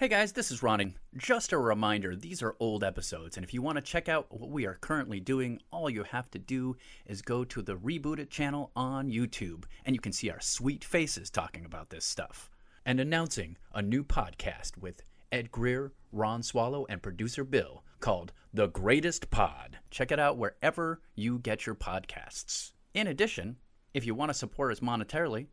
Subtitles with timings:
[0.00, 0.94] Hey guys, this is Ronning.
[1.16, 4.48] Just a reminder, these are old episodes, and if you want to check out what
[4.48, 8.30] we are currently doing, all you have to do is go to the Reboot It
[8.30, 12.48] channel on YouTube, and you can see our sweet faces talking about this stuff.
[12.86, 18.68] And announcing a new podcast with Ed Greer, Ron Swallow, and producer Bill called The
[18.68, 19.78] Greatest Pod.
[19.90, 22.70] Check it out wherever you get your podcasts.
[22.94, 23.56] In addition,
[23.94, 25.48] if you want to support us monetarily,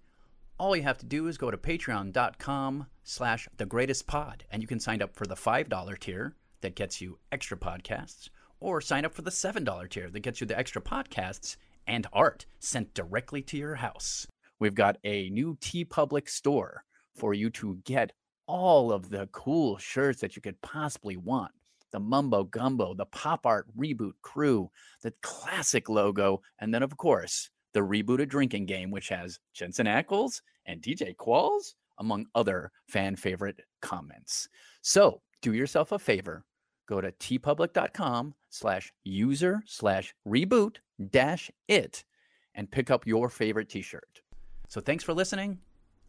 [0.57, 4.67] all you have to do is go to patreon.com slash the greatest pod and you
[4.67, 8.29] can sign up for the $5 tier that gets you extra podcasts
[8.59, 11.57] or sign up for the $7 tier that gets you the extra podcasts
[11.87, 14.25] and art sent directly to your house.
[14.59, 18.13] We've got a new TeePublic store for you to get
[18.47, 21.51] all of the cool shirts that you could possibly want.
[21.91, 24.69] The mumbo gumbo the pop art reboot crew
[25.01, 29.85] the classic logo and then of course the Reboot It drinking game, which has Jensen
[29.85, 34.47] Ackles and DJ Qualls, among other fan favorite comments.
[34.81, 36.45] So do yourself a favor.
[36.87, 40.77] Go to teepublic.com slash user slash reboot
[41.09, 42.05] dash it
[42.53, 44.21] and pick up your favorite t-shirt.
[44.69, 45.59] So thanks for listening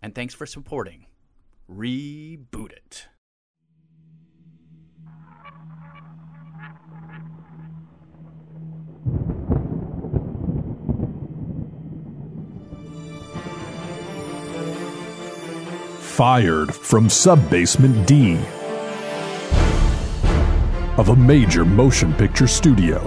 [0.03, 1.06] and thanks for supporting
[1.69, 3.09] Reboot It.
[16.17, 18.39] Fired from Subbasement D
[20.97, 23.00] of a major motion picture studio.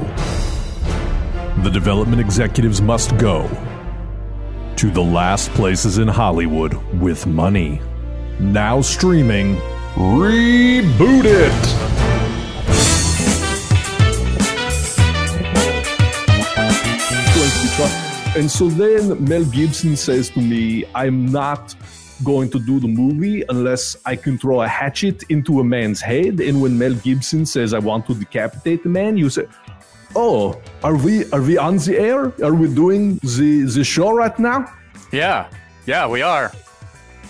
[1.63, 3.49] The development executives must go
[4.75, 7.81] to the last places in Hollywood with money.
[8.39, 9.55] Now streaming
[9.95, 11.95] Reboot It!
[18.37, 21.73] And so then Mel Gibson says to me, I'm not
[22.23, 26.39] going to do the movie unless I can throw a hatchet into a man's head.
[26.39, 29.47] And when Mel Gibson says, I want to decapitate the man, you say,
[30.15, 32.33] Oh, are we are we on the air?
[32.43, 34.65] Are we doing the, the show right now?
[35.11, 35.49] Yeah,
[35.85, 36.51] yeah, we are.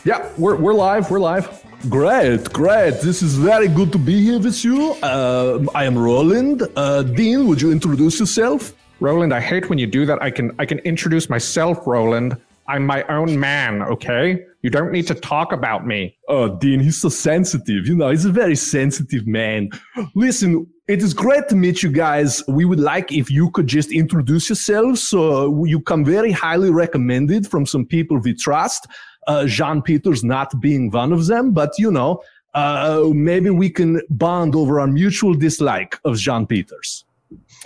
[0.06, 1.12] Yeah, we're, we're live.
[1.12, 1.62] We're live.
[1.90, 3.02] Great, great.
[3.02, 4.94] This is very good to be here with you.
[5.04, 6.64] Uh, I am Roland.
[6.76, 8.74] Uh, Dean, would you introduce yourself?
[9.02, 10.22] Roland, I hate when you do that.
[10.22, 12.38] I can I can introduce myself, Roland.
[12.70, 14.46] I'm my own man, okay?
[14.62, 16.16] You don't need to talk about me.
[16.28, 17.88] Oh, Dean, he's so sensitive.
[17.88, 19.72] You know, he's a very sensitive man.
[20.14, 22.44] Listen, it is great to meet you guys.
[22.48, 25.02] We would like if you could just introduce yourselves.
[25.02, 28.86] So you come very highly recommended from some people we trust.
[29.26, 32.22] Uh, Jean Peters not being one of them, but you know,
[32.54, 37.04] uh, maybe we can bond over our mutual dislike of Jean Peters.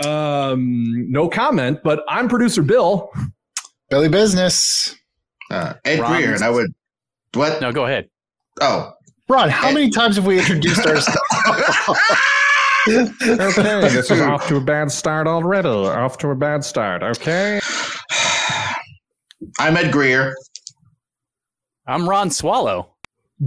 [0.04, 3.12] Um, no comment, but I'm producer Bill.
[3.94, 4.96] Billy Business.
[5.52, 6.74] Uh, Ed Ron- Greer, and I would.
[7.36, 7.62] What?
[7.62, 8.10] No, go ahead.
[8.60, 8.92] Oh,
[9.30, 11.20] Ron, how many times have we introduced ourselves?
[12.90, 15.70] Okay, this is off to a bad start already.
[15.70, 17.62] Off to a bad start, okay?
[19.60, 20.36] I'm Ed Greer.
[21.88, 22.90] I'm Ron Swallow.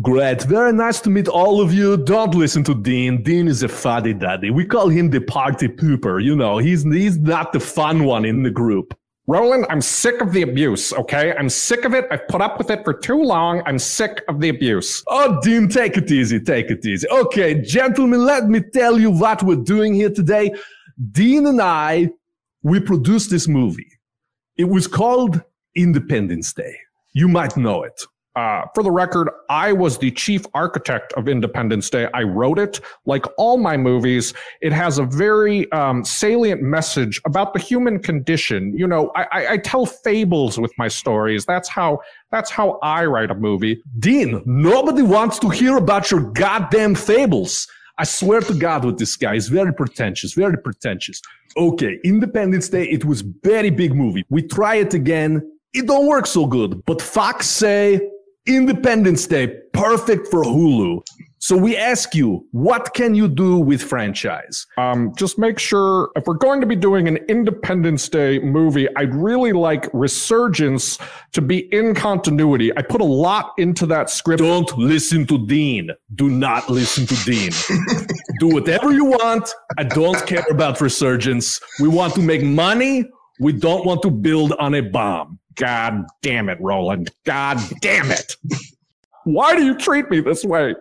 [0.01, 0.43] Great.
[0.45, 1.99] Very nice to meet all of you.
[1.99, 3.23] Don't listen to Dean.
[3.23, 4.51] Dean is a fuddy daddy.
[4.51, 6.23] We call him the party pooper.
[6.23, 8.95] You know, he's, he's not the fun one in the group.
[9.29, 11.35] Roland, I'm sick of the abuse, okay?
[11.37, 12.07] I'm sick of it.
[12.13, 13.61] I've put up with it for too long.
[13.67, 15.03] I'm sick of the abuse.
[15.09, 16.39] Oh, Dean, take it easy.
[16.39, 17.09] Take it easy.
[17.09, 20.55] Okay, gentlemen, let me tell you what we're doing here today.
[21.11, 22.11] Dean and I,
[22.63, 23.91] we produced this movie.
[24.57, 25.43] It was called
[25.75, 26.77] Independence Day.
[27.13, 28.01] You might know it.
[28.37, 32.07] Uh, for the record, I was the chief architect of Independence Day.
[32.13, 32.81] I wrote it.
[33.07, 38.77] Like all my movies, it has a very um, salient message about the human condition.
[38.77, 41.47] You know, I, I, I tell fables with my stories.
[41.47, 43.83] That's how that's how I write a movie.
[44.01, 47.67] Dean, nobody wants to hear about your goddamn fables.
[47.97, 49.33] I swear to God with this guy.
[49.33, 51.23] He's very pretentious, very pretentious.
[51.57, 54.27] Okay, Independence Day, it was very big movie.
[54.29, 55.51] We try it again.
[55.73, 56.85] It don't work so good.
[56.85, 58.11] But Fox say
[58.47, 61.03] Independence Day, perfect for Hulu.
[61.39, 64.67] So we ask you, what can you do with franchise?
[64.79, 69.15] Um, just make sure if we're going to be doing an Independence Day movie, I'd
[69.15, 70.99] really like Resurgence
[71.35, 72.77] to be in continuity.
[72.77, 74.43] I put a lot into that script.
[74.43, 75.91] Don't listen to Dean.
[76.15, 77.53] Do not listen to Dean.
[78.41, 79.49] do whatever you want.
[79.79, 81.61] I don't care about Resurgence.
[81.81, 83.05] We want to make money.
[83.39, 85.39] We don't want to build on a bomb.
[85.57, 87.11] God damn it, Roland.
[87.25, 88.37] God damn it.
[89.25, 90.75] Why do you treat me this way?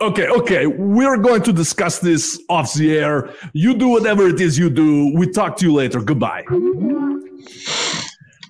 [0.00, 0.66] Okay, okay.
[0.66, 3.30] We're going to discuss this off the air.
[3.52, 5.12] You do whatever it is you do.
[5.14, 6.00] We talk to you later.
[6.00, 6.44] Goodbye.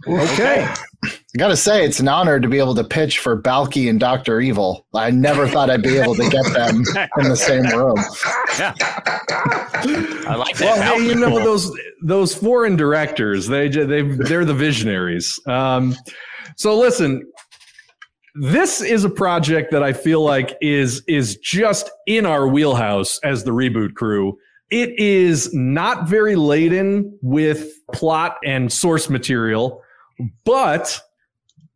[0.06, 0.66] Okay.
[1.04, 4.40] I gotta say, it's an honor to be able to pitch for Balki and Doctor
[4.40, 4.86] Evil.
[4.94, 6.82] I never thought I'd be able to get them
[7.18, 7.96] in the same room.
[8.58, 8.74] Yeah.
[10.28, 10.78] I like that.
[10.78, 11.70] Well, hey, you know those
[12.02, 15.38] those foreign directors, they they they're the visionaries.
[15.46, 15.94] Um,
[16.56, 17.22] so listen,
[18.34, 23.44] this is a project that I feel like is is just in our wheelhouse as
[23.44, 24.38] the reboot crew.
[24.70, 29.82] It is not very laden with plot and source material,
[30.44, 31.00] but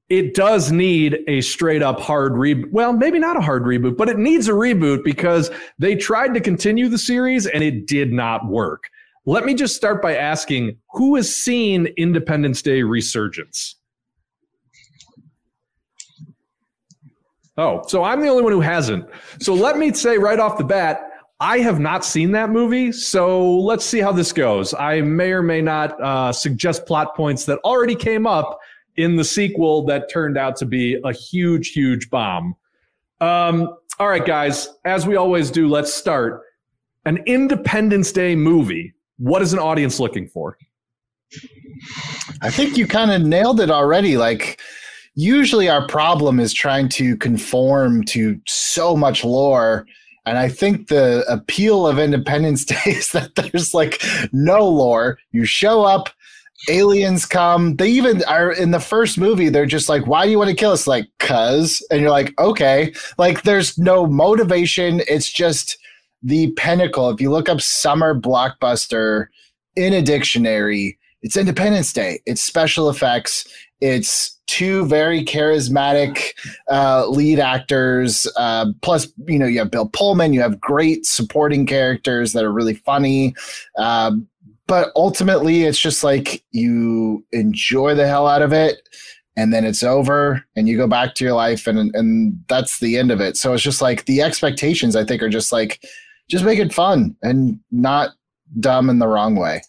[0.09, 2.71] it does need a straight up hard reboot.
[2.71, 6.41] Well, maybe not a hard reboot, but it needs a reboot because they tried to
[6.41, 8.91] continue the series and it did not work.
[9.27, 13.77] Let me just start by asking who has seen Independence Day Resurgence?
[17.57, 19.09] Oh, so I'm the only one who hasn't.
[19.41, 21.09] So let me say right off the bat,
[21.41, 22.93] I have not seen that movie.
[22.93, 24.73] So let's see how this goes.
[24.75, 28.59] I may or may not uh, suggest plot points that already came up
[28.97, 32.55] in the sequel that turned out to be a huge, huge bomb.
[33.21, 36.43] Um, all right, guys, as we always do, let's start.
[37.05, 38.95] An Independence Day movie.
[39.19, 40.57] What is an audience looking for?
[42.43, 44.17] I think you kind of nailed it already.
[44.17, 44.61] Like,
[45.15, 49.87] usually our problem is trying to conform to so much lore.
[50.27, 55.19] And I think the appeal of Independence Day is that there's like no lore.
[55.33, 56.11] You show up,
[56.69, 57.77] aliens come.
[57.77, 60.57] They even are in the first movie, they're just like, why do you want to
[60.57, 60.87] kill us?
[60.87, 61.85] Like, cuz.
[61.91, 62.93] And you're like, okay.
[63.19, 65.03] Like, there's no motivation.
[65.09, 65.77] It's just
[66.23, 67.11] the pinnacle.
[67.11, 69.27] If you look up summer blockbuster
[69.77, 72.21] in a dictionary, it's Independence Day.
[72.27, 73.47] It's special effects.
[73.85, 76.31] It's two very charismatic
[76.71, 78.27] uh, lead actors.
[78.35, 80.33] Uh, plus, you know, you have Bill Pullman.
[80.33, 83.35] You have great supporting characters that are really funny.
[83.77, 84.27] Um,
[84.67, 88.89] but ultimately, it's just like you enjoy the hell out of it,
[89.37, 92.97] and then it's over, and you go back to your life, and and that's the
[92.97, 93.37] end of it.
[93.37, 94.97] So it's just like the expectations.
[94.97, 95.85] I think are just like
[96.31, 98.13] just make it fun and not
[98.59, 99.61] dumb in the wrong way.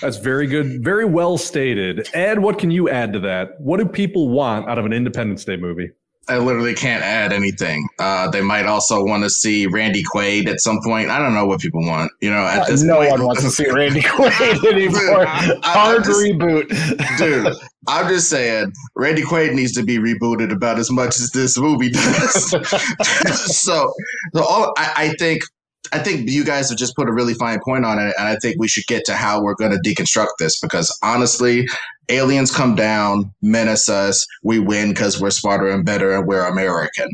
[0.00, 2.08] That's very good, very well stated.
[2.14, 3.60] Ed, what can you add to that?
[3.60, 5.90] What do people want out of an Independence Day movie?
[6.28, 7.88] I literally can't add anything.
[7.98, 11.10] Uh, they might also want to see Randy Quaid at some point.
[11.10, 12.12] I don't know what people want.
[12.20, 15.26] You know, at this no point, one wants to see Randy Quaid anymore.
[15.26, 16.68] I- I Hard just- reboot.
[17.18, 17.52] dude.
[17.88, 21.90] I'm just saying, Randy Quaid needs to be rebooted about as much as this movie
[21.90, 22.50] does.
[23.60, 23.92] so,
[24.32, 25.42] so all, I, I think,
[25.90, 28.36] I think you guys have just put a really fine point on it, and I
[28.36, 31.66] think we should get to how we're going to deconstruct this because honestly,
[32.08, 37.10] aliens come down, menace us, we win because we're smarter and better, and we're American.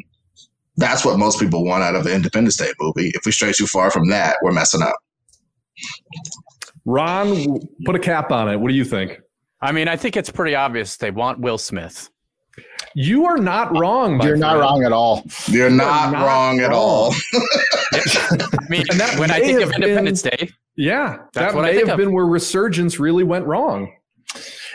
[0.76, 3.10] That's what most people want out of an Independence Day movie.
[3.14, 4.96] If we stray too far from that, we're messing up.
[6.84, 8.60] Ron, put a cap on it.
[8.60, 9.20] What do you think?
[9.60, 12.10] I mean, I think it's pretty obvious they want Will Smith.
[12.94, 14.16] You are not wrong.
[14.16, 15.24] my You're not wrong at all.
[15.46, 16.74] You're not, not wrong at wrong.
[16.78, 17.14] all.
[17.92, 21.68] I mean, And that when I think of Independence Day, Yeah, That's that what I
[21.68, 22.04] may think have of.
[22.04, 23.92] been where Resurgence really went wrong.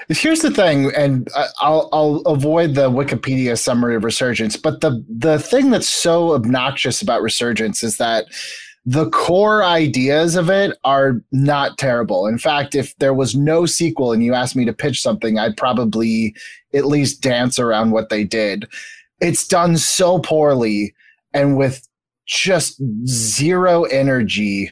[0.09, 5.03] Here's the thing, and I- I'll I'll avoid the Wikipedia summary of Resurgence, but the
[5.07, 8.25] the thing that's so obnoxious about Resurgence is that
[8.85, 12.27] the core ideas of it are not terrible.
[12.27, 15.55] In fact, if there was no sequel and you asked me to pitch something, I'd
[15.55, 16.35] probably
[16.73, 18.67] at least dance around what they did.
[19.21, 20.93] It's done so poorly
[21.33, 21.87] and with
[22.25, 24.69] just zero energy.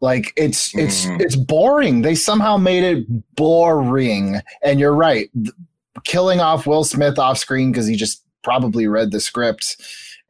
[0.00, 1.20] Like it's it's Mhm.
[1.20, 2.02] it's boring.
[2.02, 4.40] They somehow made it boring.
[4.62, 5.30] And you're right.
[6.04, 9.76] Killing off Will Smith off screen because he just probably read the script.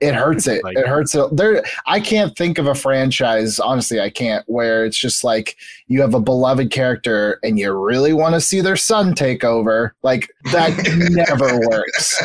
[0.01, 0.63] It hurts it.
[0.65, 1.37] Like- it hurts it.
[1.37, 5.57] There I can't think of a franchise, honestly, I can't, where it's just like
[5.89, 9.95] you have a beloved character and you really want to see their son take over.
[10.03, 10.71] Like that
[11.11, 12.23] never works.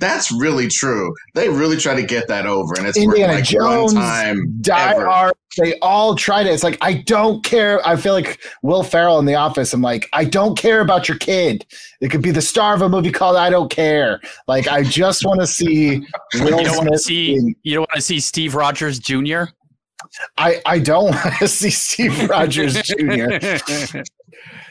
[0.00, 1.14] That's really true.
[1.34, 5.04] They really try to get that over, and it's Indiana like Jones, one time Die.
[5.04, 5.34] Hard.
[5.56, 6.52] They all tried it.
[6.52, 7.86] It's like I don't care.
[7.86, 9.72] I feel like Will Ferrell in The Office.
[9.72, 11.64] I'm like I don't care about your kid.
[12.00, 14.20] It could be the star of a movie called I Don't Care.
[14.48, 15.98] Like I just want to see
[16.34, 17.03] Will you don't want to Smith.
[17.04, 19.44] See being- you don't want to see Steve Rogers Jr.
[20.38, 23.38] I I don't want to see Steve Rogers Jr.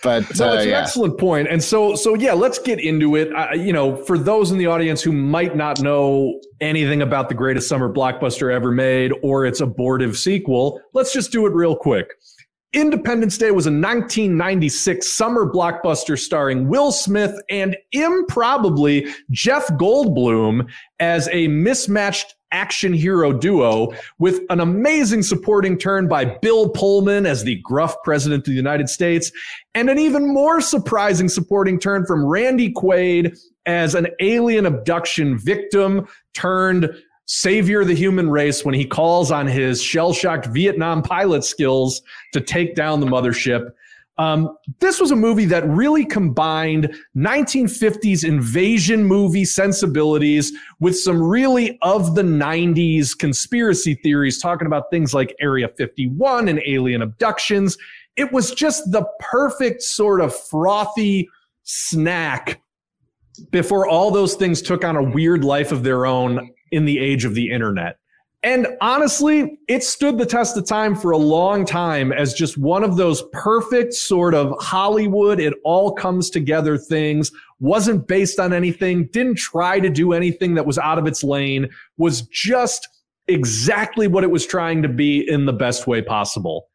[0.04, 1.48] But No, uh, it's an yeah, excellent point.
[1.50, 3.34] And so, so yeah, let's get into it.
[3.34, 7.36] Uh, you know, for those in the audience who might not know anything about the
[7.36, 12.08] greatest summer blockbuster ever made or its abortive sequel, let's just do it real quick.
[12.74, 20.68] Independence Day was a 1996 summer blockbuster starring Will Smith and improbably Jeff Goldblum
[21.00, 27.44] as a mismatched action hero duo with an amazing supporting turn by Bill Pullman as
[27.44, 29.32] the gruff president of the United States,
[29.76, 33.38] and an even more surprising supporting turn from Randy Quaid
[33.68, 36.90] as an alien abduction victim turned
[37.26, 42.02] savior of the human race when he calls on his shell shocked Vietnam pilot skills
[42.34, 43.72] to take down the mothership.
[44.20, 51.80] Um, this was a movie that really combined 1950s invasion movie sensibilities with some really
[51.82, 57.76] of the 90s conspiracy theories, talking about things like Area 51 and alien abductions.
[58.16, 61.28] It was just the perfect sort of frothy
[61.64, 62.62] snack
[63.50, 67.24] before all those things took on a weird life of their own in the age
[67.24, 67.98] of the internet.
[68.44, 72.84] And honestly, it stood the test of time for a long time as just one
[72.84, 79.08] of those perfect sort of Hollywood, it all comes together things, wasn't based on anything,
[79.14, 82.86] didn't try to do anything that was out of its lane, was just
[83.30, 86.68] exactly what it was trying to be in the best way possible.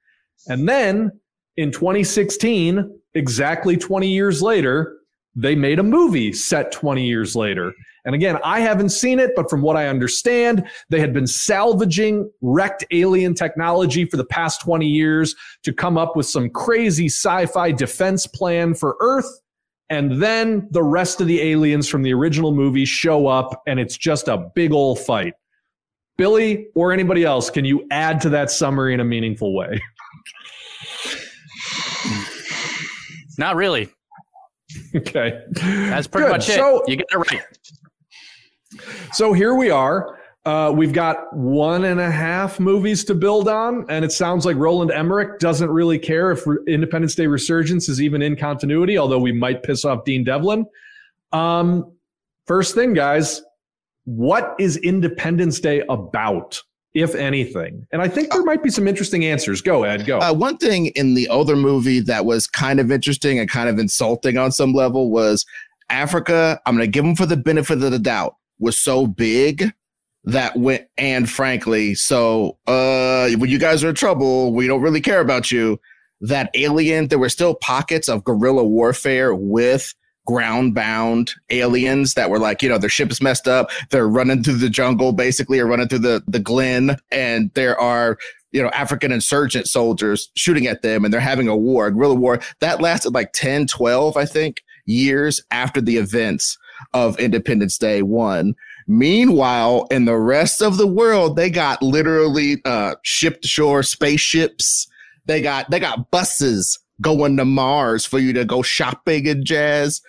[0.48, 1.20] And then
[1.58, 4.96] in 2016, exactly 20 years later,
[5.36, 7.74] they made a movie set 20 years later.
[8.08, 12.32] And again, I haven't seen it, but from what I understand, they had been salvaging
[12.40, 17.44] wrecked alien technology for the past 20 years to come up with some crazy sci
[17.44, 19.28] fi defense plan for Earth.
[19.90, 23.98] And then the rest of the aliens from the original movie show up, and it's
[23.98, 25.34] just a big old fight.
[26.16, 29.78] Billy or anybody else, can you add to that summary in a meaningful way?
[33.36, 33.90] Not really.
[34.96, 35.42] okay.
[35.52, 36.32] That's pretty Good.
[36.32, 36.54] much it.
[36.54, 37.42] So- you get it right.
[39.12, 40.18] So here we are.
[40.44, 44.56] Uh, we've got one and a half movies to build on, and it sounds like
[44.56, 49.30] Roland Emmerich doesn't really care if Independence Day Resurgence is even in continuity, although we
[49.30, 50.64] might piss off Dean Devlin.
[51.32, 51.92] Um,
[52.46, 53.42] first thing, guys,
[54.04, 56.62] what is Independence Day about,
[56.94, 57.86] if anything?
[57.92, 59.60] And I think there might be some interesting answers.
[59.60, 60.18] Go, Ed, go.
[60.18, 63.78] Uh, one thing in the other movie that was kind of interesting and kind of
[63.78, 65.44] insulting on some level was
[65.90, 66.58] Africa.
[66.64, 68.36] I'm going to give them for the benefit of the doubt.
[68.58, 69.72] Was so big
[70.24, 75.00] that went and frankly, so uh, when you guys are in trouble, we don't really
[75.00, 75.80] care about you.
[76.20, 79.94] That alien, there were still pockets of guerrilla warfare with
[80.28, 83.70] ground bound aliens that were like, you know, their ship is messed up.
[83.90, 86.98] They're running through the jungle basically or running through the, the glen.
[87.10, 88.18] And there are,
[88.52, 92.14] you know, African insurgent soldiers shooting at them and they're having a war, a guerrilla
[92.14, 92.40] war.
[92.60, 96.58] That lasted like 10, 12, I think, years after the events
[96.94, 98.54] of Independence Day 1.
[98.86, 104.88] Meanwhile, in the rest of the world, they got literally uh, ship to shore spaceships.
[105.26, 110.00] They got they got buses going to Mars for you to go shopping and jazz.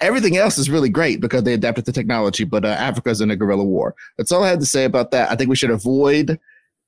[0.00, 3.36] Everything else is really great because they adapted the technology, but uh, Africa's in a
[3.36, 3.94] guerrilla war.
[4.16, 5.30] That's all I had to say about that.
[5.30, 6.38] I think we should avoid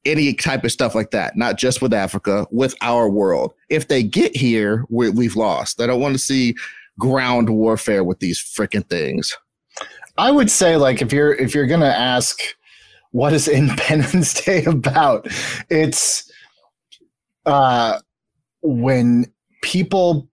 [0.04, 3.52] any type of stuff like that, not just with Africa, with our world.
[3.68, 5.80] If they get here, we we've lost.
[5.80, 6.54] I don't want to see
[7.02, 9.36] ground warfare with these freaking things.
[10.18, 12.38] I would say like if you're if you're gonna ask
[13.10, 15.26] what is Independence Day about,
[15.68, 16.30] it's
[17.44, 17.98] uh
[18.62, 19.26] when
[19.62, 20.28] people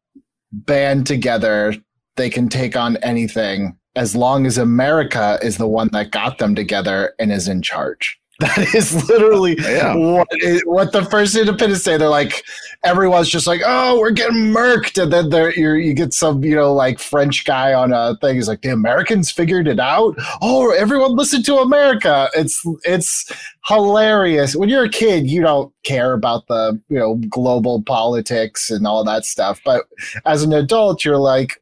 [0.52, 1.74] band together,
[2.18, 6.54] they can take on anything as long as America is the one that got them
[6.54, 8.19] together and is in charge.
[8.40, 9.96] That is literally Yeah.
[9.96, 11.98] what, it- what the first Independence Day.
[11.98, 12.42] They're like,
[12.84, 16.56] everyone's just like, "Oh, we're getting murked," and then there you you get some you
[16.56, 18.36] know like French guy on a thing.
[18.36, 22.30] He's like, "The Americans figured it out." Oh, everyone listen to America.
[22.34, 23.30] It's it's
[23.68, 24.56] hilarious.
[24.56, 29.04] When you're a kid, you don't care about the you know global politics and all
[29.04, 29.86] that stuff, but
[30.26, 31.62] as an adult, you're like,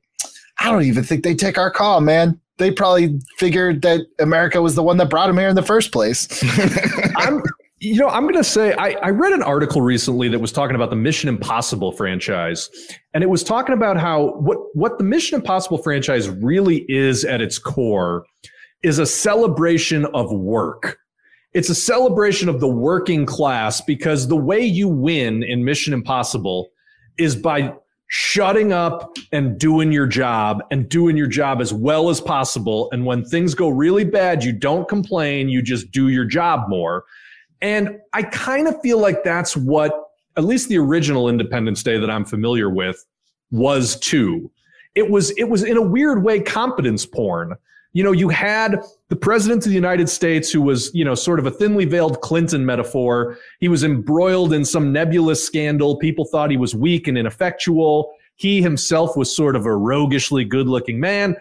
[0.60, 2.40] I don't even think they take our call, man.
[2.58, 5.92] They probably figured that America was the one that brought them here in the first
[5.92, 6.28] place.
[7.18, 7.44] I'm,
[7.80, 10.76] you know, I'm going to say I, I read an article recently that was talking
[10.76, 12.70] about the Mission Impossible franchise,
[13.14, 17.42] and it was talking about how what what the Mission Impossible franchise really is at
[17.42, 18.26] its core
[18.82, 20.98] is a celebration of work.
[21.54, 26.70] It's a celebration of the working class because the way you win in Mission Impossible
[27.18, 27.74] is by
[28.08, 32.90] shutting up and doing your job and doing your job as well as possible.
[32.92, 37.04] And when things go really bad, you don't complain, you just do your job more.
[37.62, 39.94] And I kind of feel like that's what,
[40.38, 43.04] at least the original Independence Day that I'm familiar with,
[43.52, 44.52] was too.
[44.96, 47.56] It was, it was in a weird way competence porn.
[47.94, 51.40] You know, you had the president of the United States who was, you know, sort
[51.40, 53.38] of a thinly veiled Clinton metaphor.
[53.60, 55.98] He was embroiled in some nebulous scandal.
[55.98, 58.14] People thought he was weak and ineffectual.
[58.36, 61.38] He himself was sort of a roguishly good looking man.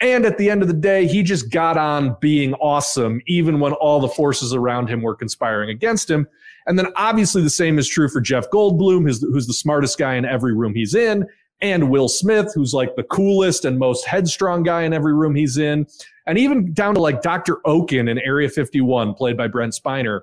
[0.00, 3.72] And at the end of the day, he just got on being awesome, even when
[3.72, 6.26] all the forces around him were conspiring against him.
[6.66, 10.14] And then obviously the same is true for Jeff Goldblum, who's, who's the smartest guy
[10.14, 11.26] in every room he's in,
[11.62, 15.58] and Will Smith, who's like the coolest and most headstrong guy in every room he's
[15.58, 15.86] in.
[16.26, 17.58] And even down to like Dr.
[17.66, 20.22] Okun in Area 51, played by Brent Spiner.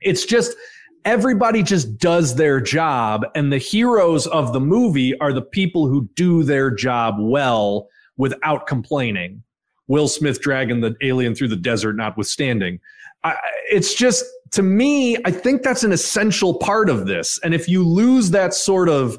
[0.00, 0.56] It's just
[1.04, 6.08] everybody just does their job, and the heroes of the movie are the people who
[6.14, 9.42] do their job well without complaining.
[9.88, 12.78] Will Smith dragging the alien through the desert, notwithstanding.
[13.24, 13.36] I,
[13.70, 17.38] it's just, to me, I think that's an essential part of this.
[17.42, 19.18] And if you lose that sort of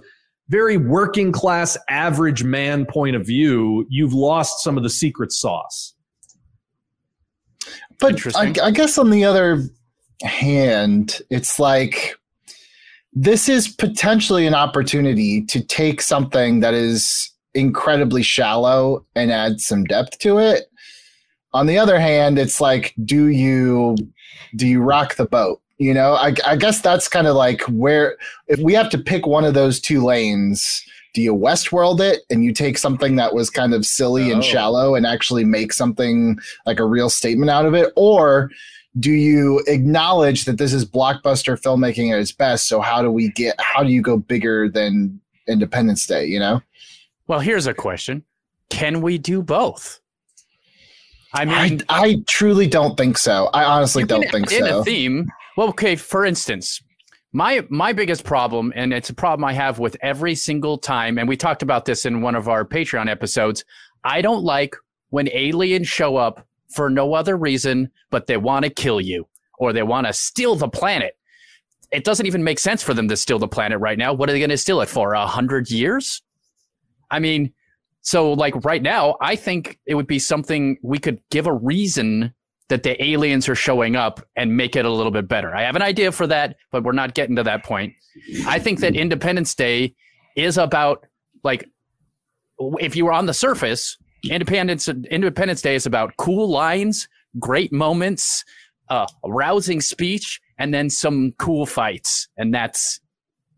[0.49, 5.93] very working class, average man point of view, you've lost some of the secret sauce.
[7.99, 9.63] But I, I guess on the other
[10.23, 12.17] hand, it's like
[13.13, 19.83] this is potentially an opportunity to take something that is incredibly shallow and add some
[19.83, 20.65] depth to it.
[21.53, 23.95] On the other hand, it's like, do you
[24.55, 25.61] do you rock the boat?
[25.79, 29.25] You know, I, I guess that's kind of like where if we have to pick
[29.25, 33.49] one of those two lanes, do you Westworld it and you take something that was
[33.49, 34.35] kind of silly oh.
[34.35, 38.49] and shallow and actually make something like a real statement out of it, or
[38.99, 42.67] do you acknowledge that this is blockbuster filmmaking at its best?
[42.67, 43.55] So how do we get?
[43.59, 46.25] How do you go bigger than Independence Day?
[46.25, 46.61] You know.
[47.27, 48.23] Well, here's a question:
[48.69, 49.99] Can we do both?
[51.33, 53.49] I mean, I, I truly don't think so.
[53.53, 54.65] I honestly don't think in so.
[54.65, 55.31] In a theme.
[55.57, 55.95] Well, okay.
[55.95, 56.81] For instance,
[57.31, 61.27] my my biggest problem, and it's a problem I have with every single time, and
[61.27, 63.63] we talked about this in one of our Patreon episodes.
[64.03, 64.75] I don't like
[65.09, 69.73] when aliens show up for no other reason but they want to kill you or
[69.73, 71.17] they want to steal the planet.
[71.91, 74.13] It doesn't even make sense for them to steal the planet right now.
[74.13, 75.13] What are they going to steal it for?
[75.13, 76.21] A hundred years?
[77.09, 77.51] I mean,
[78.01, 82.35] so like right now, I think it would be something we could give a reason
[82.69, 85.55] that the aliens are showing up and make it a little bit better.
[85.55, 87.93] I have an idea for that, but we're not getting to that point.
[88.45, 89.95] I think that Independence Day
[90.35, 91.05] is about
[91.43, 91.69] like
[92.79, 93.97] if you were on the surface,
[94.29, 97.07] Independence Independence Day is about cool lines,
[97.39, 98.43] great moments,
[98.89, 102.99] uh, a rousing speech, and then some cool fights, and that's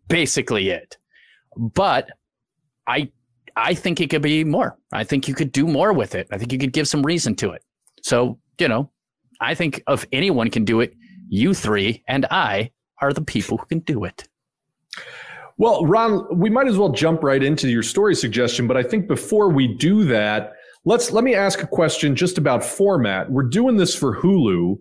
[0.07, 0.97] basically it.
[1.57, 2.09] But
[2.87, 3.11] I
[3.55, 4.77] I think it could be more.
[4.91, 6.27] I think you could do more with it.
[6.31, 7.63] I think you could give some reason to it.
[8.01, 8.91] So you know,
[9.41, 10.93] I think if anyone can do it,
[11.27, 12.71] you three and I
[13.01, 14.27] are the people who can do it.
[15.57, 19.07] Well, Ron, we might as well jump right into your story suggestion, but I think
[19.07, 23.31] before we do that, let's let me ask a question just about format.
[23.31, 24.77] We're doing this for Hulu.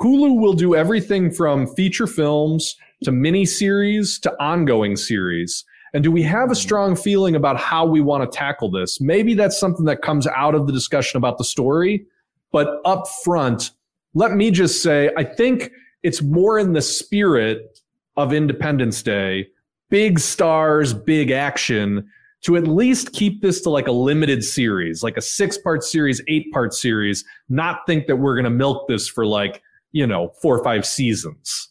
[0.00, 5.64] Hulu will do everything from feature films to mini series to ongoing series.
[5.92, 9.00] And do we have a strong feeling about how we want to tackle this?
[9.00, 12.06] Maybe that's something that comes out of the discussion about the story,
[12.50, 13.72] but up front,
[14.14, 15.70] let me just say, I think
[16.02, 17.78] it's more in the spirit
[18.16, 19.48] of Independence Day
[19.92, 22.08] big stars, big action
[22.44, 26.20] to at least keep this to like a limited series, like a six part series,
[26.28, 30.32] eight part series, not think that we're going to milk this for like, you know,
[30.40, 31.68] four or five seasons.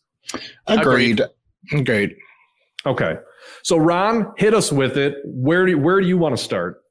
[0.67, 1.21] Agreed.
[1.73, 2.15] Agreed.
[2.85, 3.15] Okay.
[3.63, 5.15] So Ron, hit us with it.
[5.25, 6.81] Where do you, where do you want to start?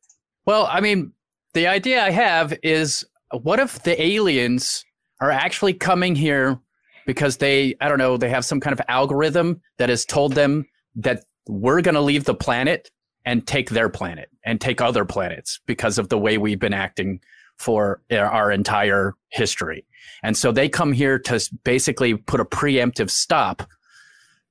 [0.47, 1.13] Well, I mean,
[1.55, 4.85] the idea I have is what if the aliens
[5.21, 6.59] are actually coming here
[7.07, 10.67] because they, I don't know, they have some kind of algorithm that has told them
[10.97, 12.91] that we're going to leave the planet
[13.25, 17.21] and take their planet and take other planets because of the way we've been acting
[17.59, 19.85] for our entire history.
[20.23, 23.69] And so they come here to basically put a preemptive stop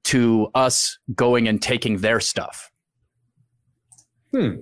[0.05, 2.71] to us going and taking their stuff.
[4.32, 4.58] Hmm.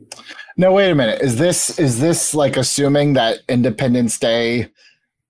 [0.55, 1.21] No, wait a minute.
[1.21, 4.69] Is this is this like assuming that Independence Day,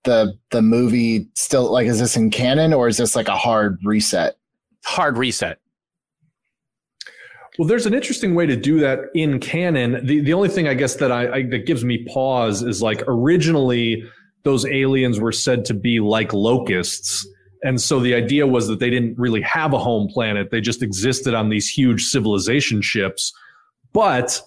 [0.08, 3.78] the the movie still like is this in canon or is this like a hard
[3.84, 4.38] reset?
[4.86, 5.60] Hard reset.
[7.60, 10.06] Well, there's an interesting way to do that in canon.
[10.06, 13.04] The the only thing I guess that I, I that gives me pause is like
[13.08, 14.04] originally
[14.44, 17.28] those aliens were said to be like locusts.
[17.64, 20.52] And so the idea was that they didn't really have a home planet.
[20.52, 23.34] They just existed on these huge civilization ships.
[23.92, 24.42] But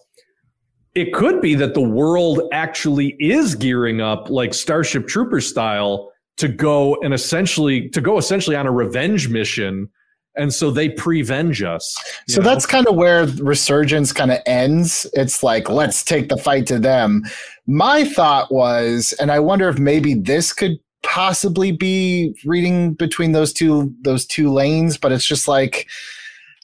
[0.95, 6.49] it could be that the world actually is gearing up like Starship Trooper style to
[6.49, 9.89] go and essentially to go essentially on a revenge mission
[10.37, 11.95] and so they prevenge us.
[12.29, 12.49] So know?
[12.49, 15.07] that's kind of where resurgence kind of ends.
[15.13, 17.25] It's like let's take the fight to them.
[17.67, 23.53] My thought was, and I wonder if maybe this could possibly be reading between those
[23.53, 25.89] two those two lanes, but it's just like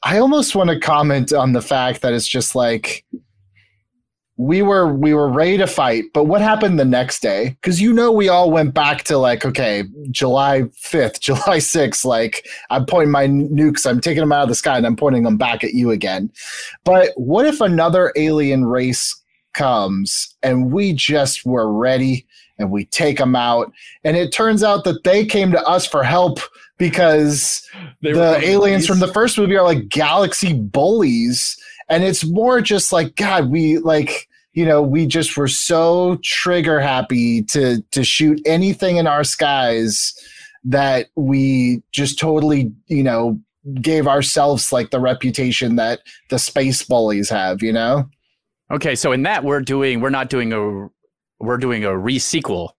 [0.05, 3.05] I almost want to comment on the fact that it's just like
[4.39, 7.57] we were we were ready to fight but what happened the next day?
[7.61, 12.47] Because you know we all went back to like okay july 5th july 6th like
[12.71, 15.37] i'm pointing my nukes i'm taking them out of the sky and i'm pointing them
[15.37, 16.31] back at you again.
[16.85, 19.21] But what if another alien race
[19.55, 22.27] comes and we just were ready
[22.59, 23.73] and we take them out
[24.05, 26.41] and it turns out that they came to us for help
[26.79, 27.67] because
[28.03, 32.93] They the aliens from the first movie are like galaxy bullies and it's more just
[32.93, 38.41] like god we like you know we just were so trigger happy to to shoot
[38.47, 40.15] anything in our skies
[40.65, 43.39] that we just totally you know
[43.81, 48.09] gave ourselves like the reputation that the space bullies have you know
[48.71, 50.89] Okay, so in that we're doing we're not doing a
[51.39, 52.77] we're doing a re-sequel.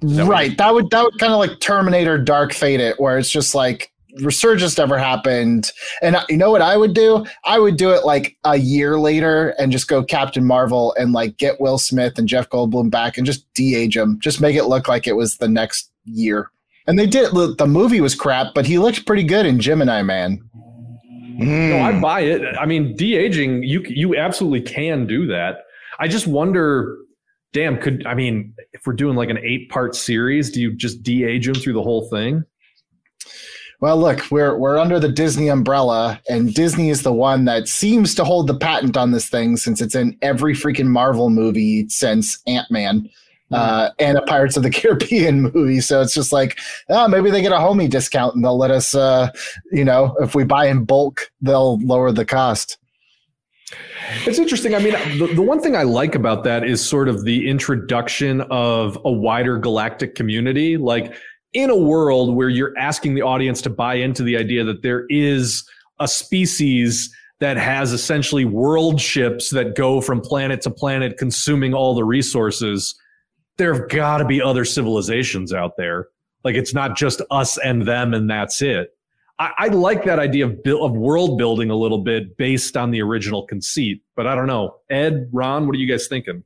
[0.00, 3.18] that what right that would that would kind of like terminator dark fate it where
[3.18, 5.70] it's just like resurgence never happened
[6.02, 9.50] and you know what i would do i would do it like a year later
[9.58, 13.24] and just go captain marvel and like get will smith and jeff goldblum back and
[13.26, 16.50] just de-age him just make it look like it was the next year
[16.86, 20.02] and they did look, the movie was crap but he looked pretty good in gemini
[20.02, 20.38] man
[21.38, 22.00] No, I Hmm.
[22.00, 22.42] buy it.
[22.60, 25.64] I mean, de aging, you you absolutely can do that.
[25.98, 26.98] I just wonder,
[27.52, 31.02] damn, could I mean, if we're doing like an eight part series, do you just
[31.02, 32.44] de age them through the whole thing?
[33.82, 38.14] Well, look, we're we're under the Disney umbrella, and Disney is the one that seems
[38.14, 42.40] to hold the patent on this thing since it's in every freaking Marvel movie since
[42.46, 43.10] Ant Man
[43.50, 45.80] uh, and a Pirates of the Caribbean movie.
[45.80, 48.94] So it's just like, oh, maybe they get a homie discount and they'll let us,
[48.94, 49.32] uh,
[49.72, 52.78] you know, if we buy in bulk, they'll lower the cost.
[54.26, 54.76] It's interesting.
[54.76, 58.42] I mean, the, the one thing I like about that is sort of the introduction
[58.42, 60.76] of a wider galactic community.
[60.76, 61.14] Like
[61.52, 65.06] in a world where you're asking the audience to buy into the idea that there
[65.08, 71.74] is a species that has essentially world ships that go from planet to planet consuming
[71.74, 72.94] all the resources,
[73.56, 76.06] there have got to be other civilizations out there.
[76.44, 78.90] Like it's not just us and them and that's it.
[79.38, 82.90] I, I like that idea of build, of world building a little bit based on
[82.92, 84.76] the original conceit, but I don't know.
[84.88, 86.44] Ed, Ron, what are you guys thinking?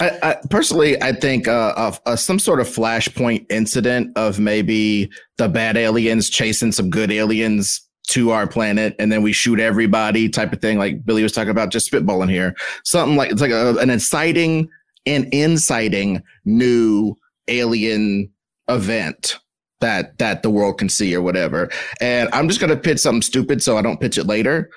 [0.00, 5.10] I, I personally, I think uh, of uh, some sort of flashpoint incident of maybe
[5.38, 10.28] the bad aliens chasing some good aliens to our planet, and then we shoot everybody,
[10.28, 10.78] type of thing.
[10.78, 12.54] Like Billy was talking about, just spitballing here.
[12.84, 14.68] Something like it's like a, an inciting
[15.06, 17.14] and inciting new
[17.48, 18.30] alien
[18.68, 19.38] event
[19.80, 21.70] that that the world can see or whatever.
[22.00, 24.70] And I'm just gonna pitch something stupid so I don't pitch it later.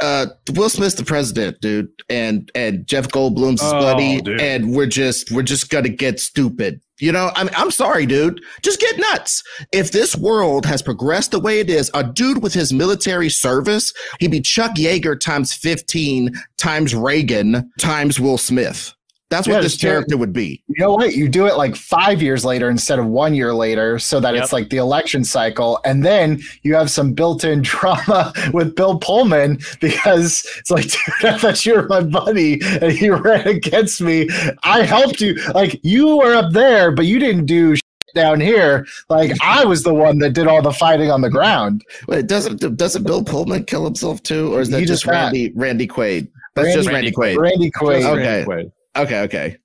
[0.00, 4.40] Uh, Will Smith's the president, dude, and and Jeff Goldblum's his Oh, buddy, dude.
[4.40, 6.80] and we're just we're just gonna get stupid.
[7.00, 8.40] You know, I mean, I'm sorry, dude.
[8.62, 9.42] Just get nuts.
[9.72, 13.92] If this world has progressed the way it is, a dude with his military service,
[14.20, 18.94] he'd be Chuck Yeager times 15 times Reagan times Will Smith.
[19.30, 19.90] That's what Yeah, this just do it.
[19.90, 20.62] character would be.
[20.68, 21.14] You know what?
[21.14, 24.42] You do it like five years later instead of one year later, so that Yep.
[24.44, 29.58] it's like the election cycle, and then you have some built-in drama with Bill Pullman
[29.80, 30.84] because it's like,
[31.20, 34.28] dude, I thought you were my buddy, and he ran against me.
[34.62, 37.82] I helped you, like you were up there, but you didn't do shit
[38.14, 38.86] down here.
[39.08, 41.82] Like I was the one that did all the fighting on the ground.
[42.06, 45.50] Wait, doesn't doesn't Bill Pullman kill himself too, or is that He just just Randy
[45.56, 46.28] Randy Quaid?
[46.54, 47.36] That's Randy- just Randy Quaid.
[47.38, 48.04] Randy Quaid.
[48.04, 48.44] Okay.
[48.46, 48.68] Wait.
[48.96, 49.56] Okay, okay.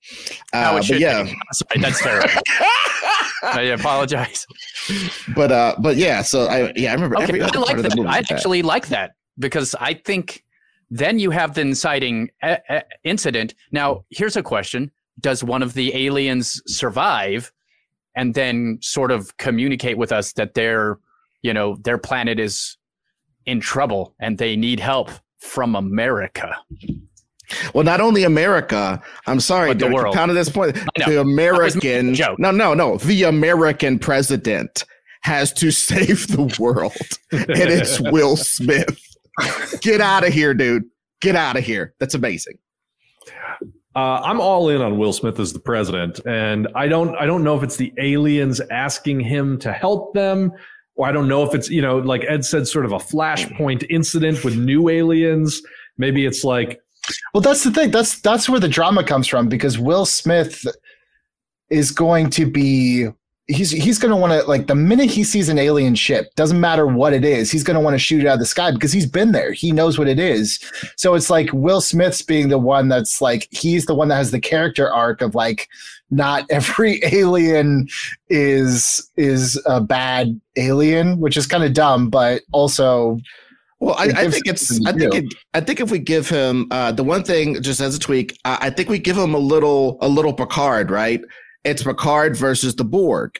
[0.53, 1.25] Uh, but yeah.
[1.51, 2.29] Sorry, that's terrible.
[3.43, 4.47] I apologize.
[5.35, 6.21] but uh, but yeah.
[6.21, 8.07] So I yeah, I remember Okay, every I like part of the that.
[8.07, 10.43] I actually like that because I think
[10.89, 13.53] then you have the inciting uh, uh, incident.
[13.71, 17.51] Now, here's a question: Does one of the aliens survive,
[18.15, 20.99] and then sort of communicate with us that their,
[21.43, 22.77] you know, their planet is
[23.45, 26.57] in trouble and they need help from America?
[27.73, 29.01] Well, not only America.
[29.27, 30.15] I'm sorry, But the dude, world.
[30.15, 32.39] Kind of this point, the American joke.
[32.39, 32.97] No, no, no.
[32.97, 34.85] The American president
[35.21, 36.95] has to save the world,
[37.31, 38.99] and it's Will Smith.
[39.81, 40.83] Get out of here, dude.
[41.21, 41.93] Get out of here.
[41.99, 42.57] That's amazing.
[43.95, 47.43] Uh, I'm all in on Will Smith as the president, and I don't I don't
[47.43, 50.51] know if it's the aliens asking him to help them,
[50.95, 53.85] or I don't know if it's you know like Ed said, sort of a flashpoint
[53.89, 55.61] incident with new aliens.
[55.97, 56.79] Maybe it's like
[57.33, 57.91] Well, that's the thing.
[57.91, 60.65] That's that's where the drama comes from because Will Smith
[61.69, 63.09] is going to be
[63.49, 66.59] he's he's going to want to like the minute he sees an alien ship, doesn't
[66.59, 68.71] matter what it is, he's going to want to shoot it out of the sky
[68.71, 69.51] because he's been there.
[69.51, 70.59] He knows what it is.
[70.95, 74.31] So it's like Will Smith's being the one that's like he's the one that has
[74.31, 75.67] the character arc of like
[76.11, 77.87] not every alien
[78.29, 83.19] is is a bad alien, which is kind of dumb, but also
[83.79, 84.85] Well, I, I think it's.
[84.85, 87.95] I think it, I think if we give him uh, the one thing, just as
[87.95, 91.21] a tweak, uh, I think we give him a little a little Picard, right?
[91.63, 93.39] It's Picard versus the Borg,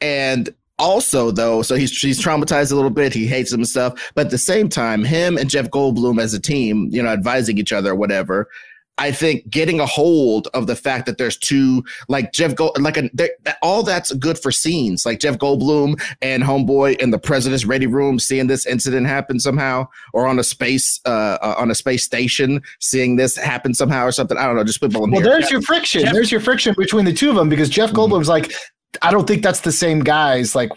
[0.00, 0.48] and
[0.78, 3.12] also though, so he's he's traumatized a little bit.
[3.12, 6.88] He hates stuff, but at the same time, him and Jeff Goldblum as a team,
[6.90, 8.48] you know, advising each other or whatever.
[9.00, 12.98] I think getting a hold of the fact that there's two, like Jeff Gold, like
[12.98, 13.08] a,
[13.62, 18.18] all that's good for scenes, like Jeff Goldblum and Homeboy in the president's ready room,
[18.18, 22.60] seeing this incident happen somehow, or on a space, uh, uh, on a space station,
[22.78, 24.36] seeing this happen somehow or something.
[24.36, 25.30] I don't know, just spitballing Well, here.
[25.30, 26.02] there's your friction.
[26.02, 27.94] Jeff- there's your friction between the two of them because Jeff Mhm.
[27.94, 28.52] Goldblum's like,
[29.00, 30.54] I don't think that's the same guys.
[30.54, 30.70] Like,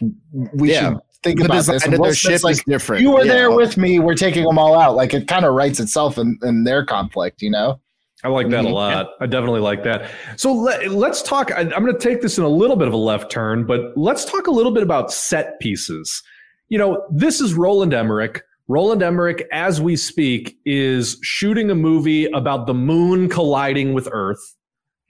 [0.54, 0.92] we Yeah.
[0.92, 1.86] should think The about design this.
[1.86, 3.02] And their ship like, is different.
[3.02, 3.34] you were Yeah.
[3.34, 4.00] there with me.
[4.00, 4.96] We're taking them all out.
[4.96, 7.80] Like, it kind of writes itself in, in their conflict, you know?
[8.24, 9.10] I like that a lot.
[9.20, 10.10] I definitely like that.
[10.38, 11.52] So let, let's talk.
[11.52, 13.98] I, I'm going to take this in a little bit of a left turn, but
[13.98, 16.24] let's talk a little bit about set pieces.
[16.70, 18.42] You know, this is Roland Emmerich.
[18.70, 24.56] Roland Emmerich, as we speak, is shooting a movie about the moon colliding with Earth.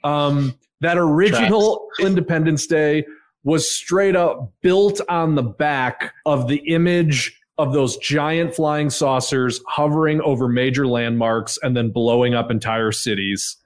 [0.04, 3.06] Um, that original Independence Day
[3.43, 9.62] was straight up built on the back of the image of those giant flying saucers
[9.68, 13.58] hovering over major landmarks and then blowing up entire cities.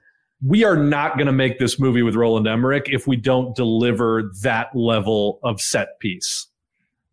[0.44, 4.30] We are not going to make this movie with Roland Emmerich if we don't deliver
[4.42, 6.46] that level of set piece.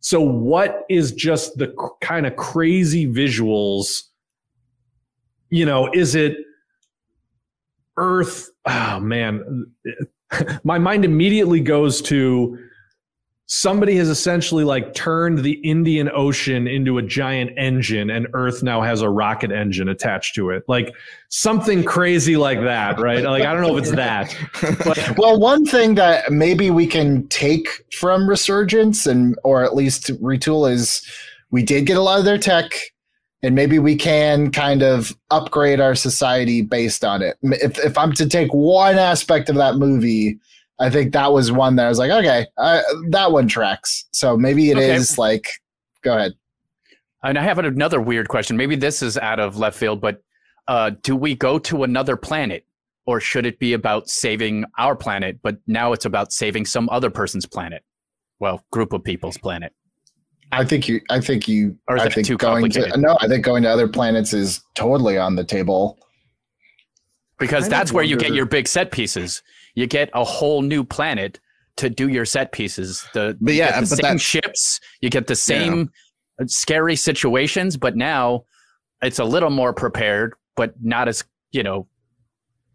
[0.01, 4.03] So, what is just the c- kind of crazy visuals?
[5.49, 6.37] You know, is it
[7.97, 8.51] Earth?
[8.65, 9.65] Oh, man.
[10.63, 12.59] My mind immediately goes to
[13.47, 18.81] somebody has essentially like turned the Indian Ocean into a giant engine and Earth now
[18.81, 20.63] has a rocket engine attached to it.
[20.67, 20.93] Like
[21.29, 23.23] something crazy like that, right?
[23.23, 24.35] Like I don't know if it's that.
[24.83, 30.07] But Well, one thing that maybe we can take from Resurgence and or at least
[30.21, 31.07] retool is
[31.51, 32.73] we did get a lot of their tech
[33.43, 37.37] and maybe we can kind of upgrade our society based on it.
[37.43, 40.39] If if I'm to take one aspect of that movie,
[40.79, 44.05] I think that was one that I was like, okay, uh, that one tracks.
[44.11, 45.21] So maybe it is Okay.
[45.21, 45.47] like,
[46.01, 46.33] go ahead.
[47.23, 48.57] And I have another weird question.
[48.57, 50.21] Maybe this is out of left field, but
[50.67, 52.65] uh, do we go to another planet,
[53.05, 55.39] or should it be about saving our planet?
[55.41, 57.83] But now it's about saving some other person's planet.
[58.39, 59.73] Well, group of people's planet.
[60.51, 61.01] I think you.
[61.09, 61.77] I think you.
[61.87, 63.01] Or is I that think too going to complicated?
[63.01, 63.17] no.
[63.21, 65.97] I think going to other planets is totally on the table.
[67.37, 69.41] Because that's where you get your big set pieces.
[69.75, 71.39] You get a whole new planet
[71.77, 73.05] to do your set pieces.
[73.13, 74.79] The But yeah, the but same that- ships.
[75.01, 75.91] You get the same
[76.41, 78.45] uh, scary situations, but now
[79.01, 81.87] it's a little more prepared, but not as you know.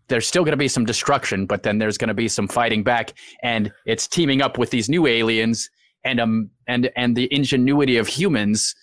[0.08, 2.82] There's still going to be some destruction, but then there's going to be some fighting
[2.82, 3.12] back,
[3.44, 5.70] and it's teaming up with these new aliens
[6.04, 8.74] and um and and the ingenuity of humans,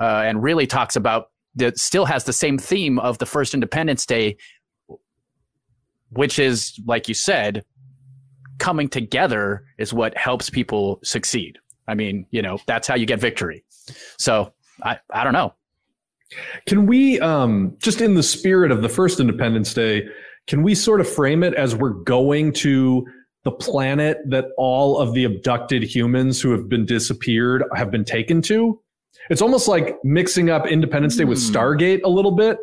[0.00, 4.04] uh, and really talks about that still has the same theme of the first Independence
[4.04, 4.36] Day,
[6.10, 7.64] which is like you said,
[8.58, 11.58] coming together is what helps people succeed.
[11.88, 13.64] I mean, you know, that's how you get victory.
[14.18, 15.54] So I I don't know.
[16.66, 20.08] Can we, um, just in the spirit of the first Independence Day,
[20.48, 23.06] can we sort of frame it as we're going to
[23.44, 28.42] the planet that all of the abducted humans who have been disappeared have been taken
[28.42, 28.80] to?
[29.30, 31.54] It's almost like mixing up Independence Day with Hmm.
[31.54, 32.58] Stargate a little bit.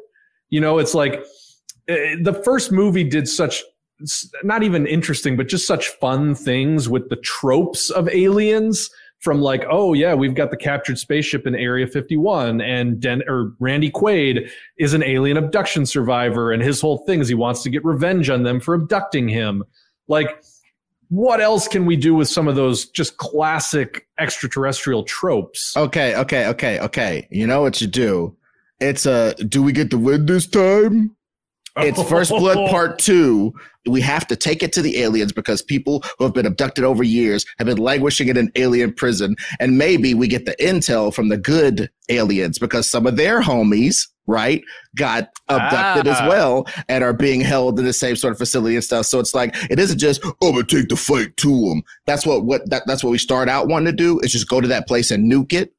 [0.50, 1.24] You know, it's like
[1.90, 3.64] Uh, the first movie did such
[4.44, 9.64] not even interesting, but just such fun things with the tropes of aliens from like,
[9.70, 14.50] oh yeah, we've got the captured spaceship in Area 51, and Den- or Randy Quaid
[14.78, 18.30] is an alien abduction survivor, and his whole thing is he wants to get revenge
[18.30, 19.64] on them for abducting him.
[20.10, 20.44] Like,
[21.08, 25.78] what else can we do with some of those just classic extraterrestrial tropes?
[25.78, 27.28] Okay, okay, okay, okay.
[27.32, 28.36] You know what you do?
[28.82, 31.16] It's a do we get the win this time?
[31.78, 33.54] It's First Blood Part Two.
[33.88, 37.04] We have to take it to the aliens because people who have been abducted over
[37.04, 39.36] years have been languishing in an alien prison.
[39.60, 44.08] And maybe we get the intel from the good aliens because some of their homies,
[44.28, 44.64] right,
[44.96, 46.30] got abducted as Ah.
[46.30, 49.08] well and are being held in the same sort of facility and stuff.
[49.08, 51.82] So it's like it isn't just oh, I'm gonna take the fight to them.
[52.06, 54.62] That's what what that, that's what we start out wanting to do is just go
[54.62, 55.74] to that place and nuke it.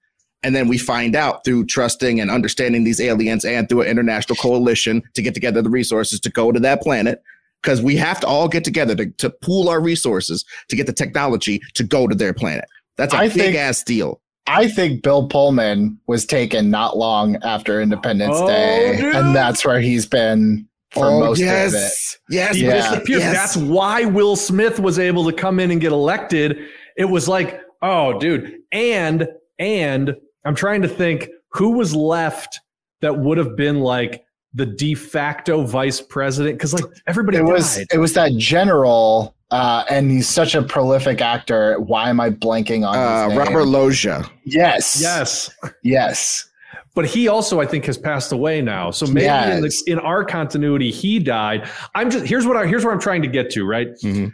[0.44, 4.36] And then we find out through trusting and understanding these aliens and through an international
[4.36, 7.22] coalition to get together the resources to go to that planet.
[7.62, 10.92] Because we have to all get together to, to pool our resources to get the
[10.92, 12.66] technology to go to their planet.
[12.96, 14.20] That's a I big think- ass deal.
[14.46, 19.14] I think Bill Pullman was taken not long after Independence Oh, Day, dude.
[19.14, 21.50] and that's where he's been for oh, most of it.
[21.50, 22.18] Oh, yes.
[22.28, 22.56] Yes.
[22.56, 22.74] He Yeah.
[22.90, 23.20] disappeared.
[23.22, 23.34] Yes.
[23.34, 26.58] That's why Will Smith was able to come in and get elected.
[26.98, 28.58] It was like, oh, dude.
[28.70, 29.26] And
[29.58, 32.60] and I'm trying to think who was left
[33.00, 36.56] that would have been like the de facto vice president?
[36.58, 37.52] Because like everybody It died.
[37.52, 41.78] was it was that general, uh, and he's such a prolific actor.
[41.80, 43.38] Why am I blanking on Uh, his name?
[43.38, 44.24] Robert Loggia.
[44.44, 45.50] Yes, yes.
[45.82, 46.48] yes.
[46.94, 48.92] But he also, I think, has passed away now.
[48.92, 51.68] So maybe in, the, in our continuity, he died.
[51.96, 53.64] I'm just here's what I here's what I'm trying to get to.
[53.64, 54.32] Right, Mhm.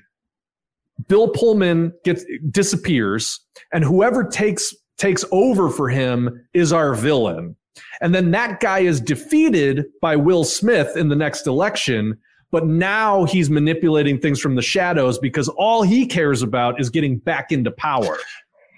[1.09, 3.41] Bill Pullman gets disappears,
[3.73, 7.57] and whoever takes takes over for him is our villain.
[8.03, 12.19] And then that guy is defeated by Will Smith in the next election.
[12.53, 17.19] But now he's manipulating things from the shadows because all he cares about is getting
[17.19, 18.19] back into power.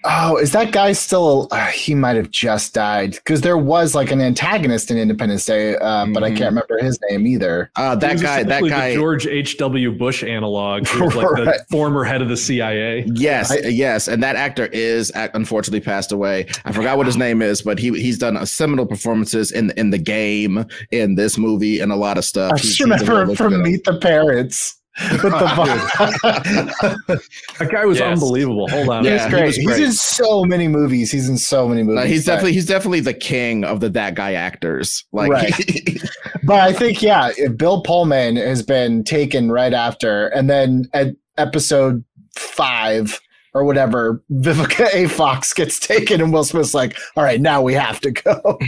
[0.04, 1.48] Oh, is that guy still?
[1.50, 5.76] Uh, he might have just died because there was like an antagonist in Independence Day,
[5.76, 7.70] uh, but I can't remember his name either.
[7.76, 8.42] Uh, that He was guy.
[8.42, 8.90] That guy.
[8.90, 9.92] the George H.W.
[9.92, 13.04] Bush analog, who was like the former head of the CIA.
[13.14, 16.46] Yes, I- yes, and that actor is unfortunately passed away.
[16.64, 19.90] I forgot what his name is, but he he's done a seminal performances in in
[19.90, 22.52] the game, in this movie, and a lot of stuff.
[22.52, 23.62] I He's- just remember real him good from.
[23.62, 24.78] Meet the Parents.
[25.10, 25.28] With the
[27.58, 28.12] That guy was Yes.
[28.12, 28.68] unbelievable.
[28.68, 29.04] Hold on.
[29.04, 29.46] Yeah, He's he great.
[29.46, 31.10] was He's in so many movies.
[31.10, 32.02] He's in so many movies.
[32.02, 35.04] No, he's but- definitely he's definitely the king of the that guy actors.
[35.12, 35.54] Like, Right.
[36.44, 41.14] But I think yeah, if Bill Pullman has been taken right after, and then at
[41.38, 42.02] episode
[42.36, 43.20] five
[43.54, 45.06] or whatever, Vivica A.
[45.08, 48.40] Fox gets taken, and Will Smith's like, "All right, now we have to go."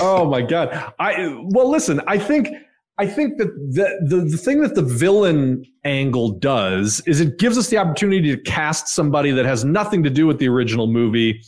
[0.00, 0.70] oh my god.
[0.98, 2.48] I well listen, I think
[3.00, 7.56] I think that the, the the thing that the villain angle does is it gives
[7.56, 11.40] us the opportunity to cast somebody that has nothing to do with the original movie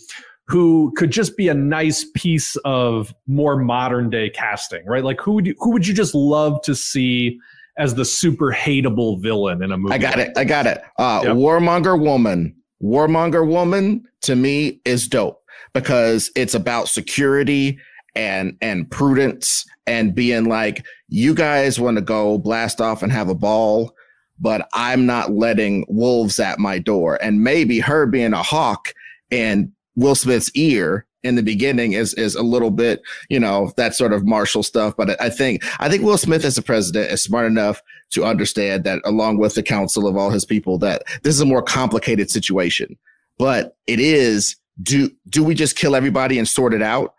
[0.49, 5.05] who could just be a nice piece of more modern day casting, right?
[5.05, 7.38] Like who would you, who would you just love to see
[7.77, 9.95] as the super hateable villain in a movie?
[9.95, 10.33] I got it.
[10.37, 10.81] I got it.
[10.99, 11.37] Uh, Yep.
[11.37, 12.57] Warmonger woman.
[12.83, 15.43] Warmonger woman to me is dope
[15.75, 17.79] because it's about security
[18.15, 23.29] and and prudence and being like, you guys want to go blast off and have
[23.29, 23.95] a ball,
[24.38, 27.18] but I'm not letting wolves at my door.
[27.23, 28.92] And maybe her being a hawk
[29.31, 33.95] and Will Smith's ear in the beginning is is a little bit, you know, that
[33.95, 34.95] sort of martial stuff.
[34.97, 38.85] But I think I think Will Smith as a president is smart enough to understand
[38.85, 42.31] that along with the council of all his people that this is a more complicated
[42.31, 42.97] situation
[43.38, 47.14] but it is do do we just kill everybody and sort it out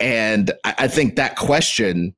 [0.00, 2.14] and i, I think that question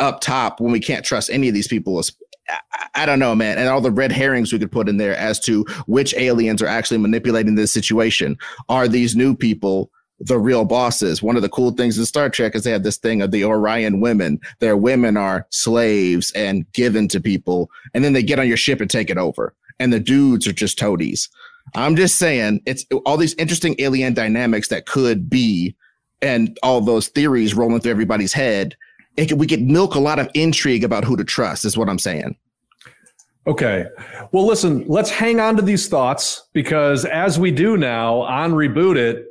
[0.00, 2.12] up top when we can't trust any of these people is
[2.48, 5.16] I, I don't know man and all the red herrings we could put in there
[5.16, 8.36] as to which aliens are actually manipulating this situation
[8.68, 11.22] are these new people the real bosses.
[11.22, 13.44] One of the cool things in Star Trek is they have this thing of the
[13.44, 14.40] Orion women.
[14.58, 18.80] Their women are slaves and given to people, and then they get on your ship
[18.80, 19.54] and take it over.
[19.78, 21.28] And the dudes are just toadies.
[21.74, 25.76] I'm just saying, it's all these interesting alien dynamics that could be,
[26.22, 28.76] and all those theories rolling through everybody's head.
[29.16, 31.88] It could, we could milk a lot of intrigue about who to trust, is what
[31.88, 32.36] I'm saying.
[33.46, 33.86] Okay.
[34.30, 38.96] Well, listen, let's hang on to these thoughts because as we do now on Reboot
[38.96, 39.24] It,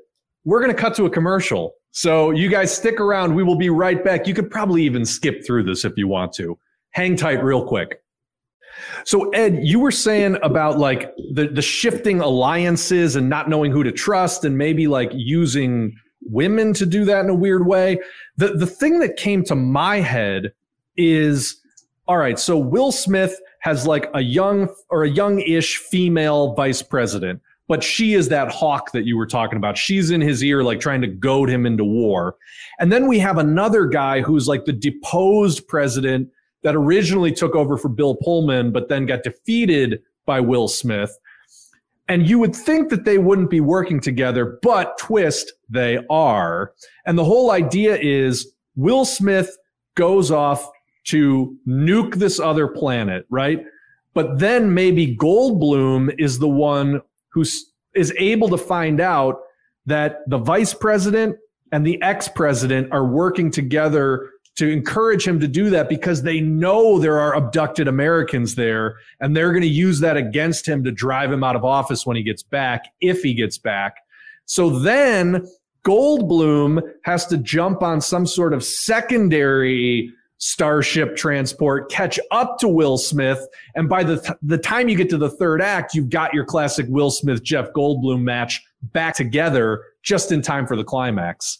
[0.43, 1.73] we're going to cut to a commercial.
[1.91, 3.35] So you guys stick around.
[3.35, 4.27] We will be right back.
[4.27, 6.57] You could probably even skip through this if you want to.
[6.91, 8.01] Hang tight real quick.
[9.03, 13.83] So Ed, you were saying about like the the shifting alliances and not knowing who
[13.83, 17.99] to trust and maybe like using women to do that in a weird way.
[18.37, 20.53] The the thing that came to my head
[20.95, 21.61] is
[22.07, 27.41] all right, so Will Smith has like a young or a young-ish female vice president,
[27.67, 29.77] but she is that hawk that you were talking about.
[29.77, 32.35] She's in his ear, like trying to goad him into war.
[32.79, 36.29] And then we have another guy who's like the deposed president
[36.63, 41.17] that originally took over for Bill Pullman, but then got defeated by Will Smith.
[42.09, 46.73] And you would think that they wouldn't be working together, but twist, they are.
[47.05, 49.57] And the whole idea is Will Smith
[49.95, 50.69] goes off
[51.05, 53.63] to nuke this other planet, right?
[54.13, 57.43] But then maybe Goldblum is the one who
[57.93, 59.41] is able to find out
[59.85, 61.37] that the vice president
[61.71, 66.41] and the ex president are working together to encourage him to do that because they
[66.41, 70.91] know there are abducted Americans there and they're going to use that against him to
[70.91, 73.95] drive him out of office when he gets back, if he gets back.
[74.45, 75.47] So then
[75.85, 82.97] Goldblum has to jump on some sort of secondary starship transport, catch up to Will
[82.97, 83.39] Smith.
[83.75, 86.45] And by the, th- the time you get to the third act, you've got your
[86.45, 91.59] classic Will Smith, Jeff Goldblum match back together just in time for the climax.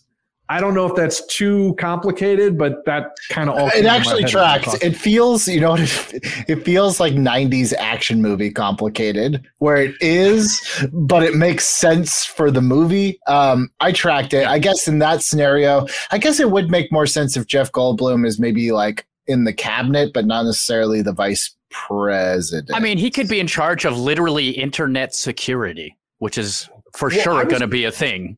[0.50, 4.74] I don't know if that's too complicated, but that kind of all it actually tracks.
[4.82, 5.80] It feels, you know, what
[6.14, 10.62] it, it feels like '90s action movie complicated, where it is,
[10.94, 13.20] but it makes sense for the movie.
[13.28, 14.48] Um, I tracked it.
[14.48, 18.26] I guess in that scenario, I guess it would make more sense if Jeff Goldblum
[18.26, 22.72] is maybe like in the cabinet, but not necessarily the vice president.
[22.74, 27.20] I mean, he could be in charge of literally internet security, which is for Well,
[27.20, 28.38] sure going to be a thing.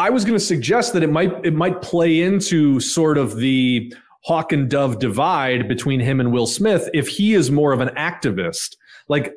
[0.00, 3.94] I was going to suggest that it might it might play into sort of the
[4.24, 7.90] hawk and dove divide between him and Will Smith if he is more of an
[7.90, 8.76] activist.
[9.08, 9.34] Like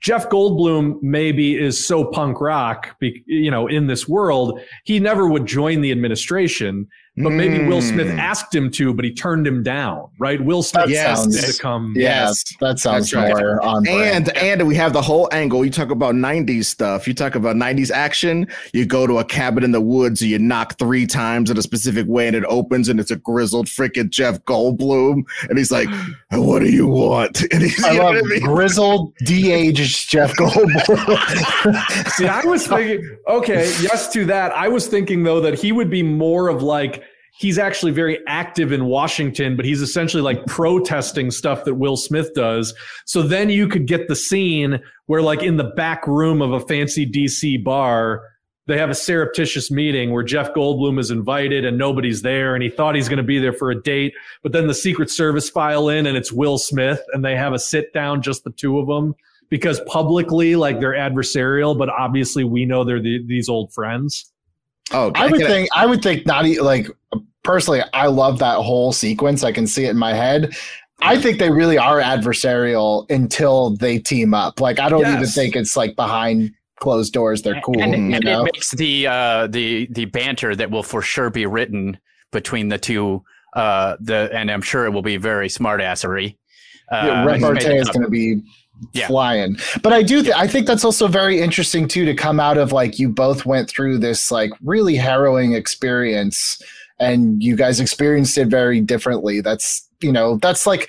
[0.00, 5.44] Jeff Goldblum maybe is so punk rock, you know, in this world, he never would
[5.44, 6.88] join the administration.
[7.22, 8.18] But maybe Will Smith Mm.
[8.18, 10.06] asked him to, but he turned him down.
[10.18, 10.40] Right?
[10.42, 11.18] Will Smith That Yes.
[11.18, 11.92] wanted sounds, to come.
[11.96, 12.44] yeah, Yes.
[12.60, 13.44] that sounds That's right.
[13.62, 14.28] on brand.
[14.30, 15.64] And and we have the whole angle.
[15.64, 17.06] You talk about '90s stuff.
[17.08, 18.46] You talk about '90s action.
[18.72, 20.22] You go to a cabin in the woods.
[20.22, 23.16] and You knock three times in a specific way, and it opens, and it's a
[23.16, 25.88] grizzled freaking Jeff Goldblum, and he's like,
[26.30, 28.40] "What do you want?" And he's, I you love I mean?
[28.40, 32.08] grizzled, de-aged Jeff Goldblum.
[32.12, 34.52] See, I was thinking, okay, yes to that.
[34.52, 37.02] I was thinking though that he would be more of like
[37.38, 42.34] he's actually very active in Washington, but he's essentially like protesting stuff that Will Smith
[42.34, 42.74] does.
[43.06, 46.58] So then you could get the scene where like in the back room of a
[46.58, 48.22] fancy DC bar,
[48.66, 52.68] they have a surreptitious meeting where Jeff Goldblum is invited and nobody's there and he
[52.68, 55.88] thought he's going to be there for a date, but then the Secret Service file
[55.88, 58.88] in and it's Will Smith and they have a sit down just the two of
[58.88, 59.14] them
[59.48, 64.32] because publicly like they're adversarial, but obviously we know they're the, these old friends.
[64.90, 66.88] Oh, I would can think I would think not like
[67.42, 69.44] personally I love that whole sequence.
[69.44, 70.54] I can see it in my head.
[71.00, 74.60] I think they really are adversarial until they team up.
[74.60, 78.24] Like I don't even think it's like behind closed doors they're cool, and, you and
[78.24, 78.42] know.
[78.42, 81.98] it makes the uh, the the banter that will for sure be written
[82.32, 83.22] between the two.
[83.54, 86.36] Uh, the and I'm sure it will be very smartassery.
[86.90, 88.40] Uh, Yeah, made repartee it is going to be
[88.92, 89.06] Yeah.
[89.08, 89.56] flying.
[89.82, 92.72] But I do, th- I think that's also very interesting too to come out of
[92.72, 96.60] like you both went through this like really harrowing experience,
[97.00, 99.40] and you guys experienced it very differently.
[99.40, 100.88] That's you know that's like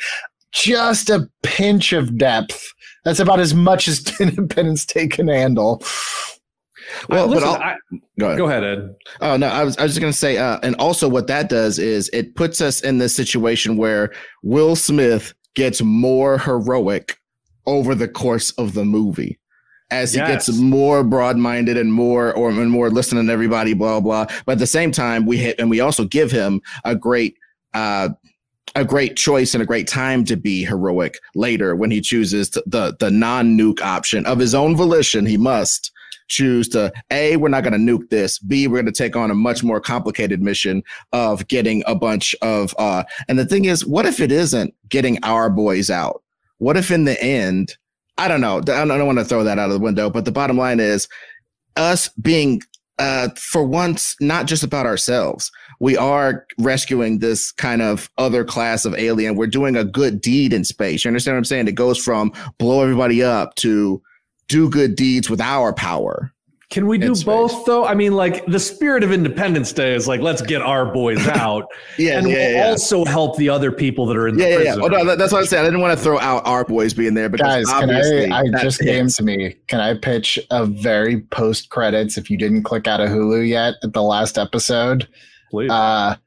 [0.52, 2.74] just a pinch of depth.
[3.06, 5.84] That's about as much as Independence Day can handle.
[7.08, 7.76] Well, Uh, but listen, I'll- I-
[8.20, 8.38] go ahead.
[8.38, 8.96] go ahead, Ed.
[9.22, 11.80] Oh no, I was I was just gonna say, uh, and also what that does
[11.80, 14.12] is it puts us in this situation where
[14.44, 17.18] Will Smith gets more heroic
[17.66, 19.38] over the course of the movie.
[19.92, 20.48] As he Yes.
[20.48, 24.26] gets more broad-minded and more or and more listening to everybody, blah blah.
[24.46, 27.36] But at the same time, we hit and we also give him a great
[27.74, 28.10] uh
[28.76, 32.64] a great choice and a great time to be heroic later when he chooses to,
[32.68, 35.26] the the non-nuke option of his own volition.
[35.26, 35.92] He must
[36.28, 39.32] choose to a we're not going to nuke this b we're going to take on
[39.32, 43.84] a much more complicated mission of getting a bunch of uh and the thing is
[43.84, 46.22] what if it isn't getting our boys out
[46.60, 47.76] what if in the end
[48.20, 48.58] i don't know.
[48.58, 50.58] I don't, I don't want to throw that out of the window but the bottom
[50.58, 51.08] line is
[51.76, 52.62] us being
[52.98, 55.52] uh for once not just about ourselves.
[55.80, 59.36] We are rescuing this kind of other class of alien.
[59.36, 61.06] We're doing a good deed in space.
[61.06, 61.68] You understand what i'm saying?
[61.70, 64.02] It goes from blow everybody up to
[64.48, 66.34] do good deeds with our power
[66.70, 67.84] Can we do It's both though?
[67.86, 71.66] I mean, like the spirit of Independence Day is like, let's get our boys out,
[71.98, 72.68] yeah and yeah, we'll yeah.
[72.68, 74.82] also help the other people that are in the yeah, yeah, yeah.
[74.84, 75.62] Oh, no, that's what I said.
[75.62, 78.42] I didn't want to throw out our boys being there because Guys, can obviously I?
[78.42, 79.18] I just came hits.
[79.18, 79.56] to me.
[79.68, 82.20] Can I pitch a very post credits?
[82.20, 85.08] If you didn't click out of Hulu yet at the last episode,
[85.50, 85.72] Please.
[85.72, 86.18] uh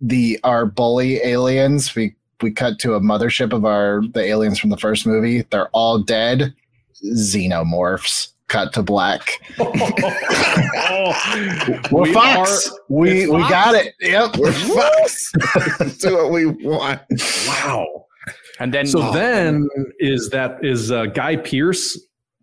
[0.00, 4.70] the our bully aliens we we cut to a mothership of our the aliens from
[4.70, 6.52] the first movie they're all dead
[7.06, 9.22] xenomorphs cut to black
[11.90, 13.50] we're We fox are- we we Fox?
[13.50, 15.32] got it yep We're Fox.
[15.98, 17.00] do what we want.
[17.48, 17.86] wow.
[18.60, 21.98] and then So then is that is uh, Guy Pearce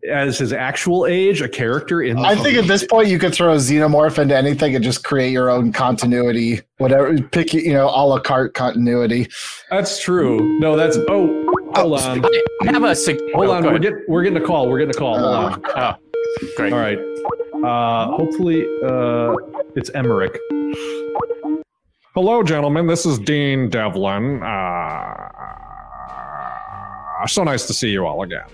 [0.10, 2.16] as his actual age a character in?
[2.18, 5.03] The I think at this point you could throw a xenomorph into anything and just
[5.03, 7.22] create your own continuity, whatever.
[7.22, 9.28] Pick you know a la carte continuity.
[9.70, 10.39] that's true.
[10.60, 11.45] No, that's oh.
[11.76, 12.32] Hold on, I
[12.66, 13.64] have a sug- hold oh, on.
[13.64, 13.82] We're ahead.
[13.82, 14.68] getting we're getting a call.
[14.70, 15.18] We're getting a call.
[15.20, 15.62] Hold Uh, on.
[15.76, 15.95] Oh,
[16.57, 16.74] great.
[16.74, 16.99] All right.
[17.64, 19.36] Uh, hopefully, uh,
[19.76, 20.38] it's Emmerich.
[22.16, 22.88] Hello, gentlemen.
[22.88, 24.41] This is Dean Devlin.
[24.43, 25.28] Uh,
[27.28, 28.45] so nice to see you all again.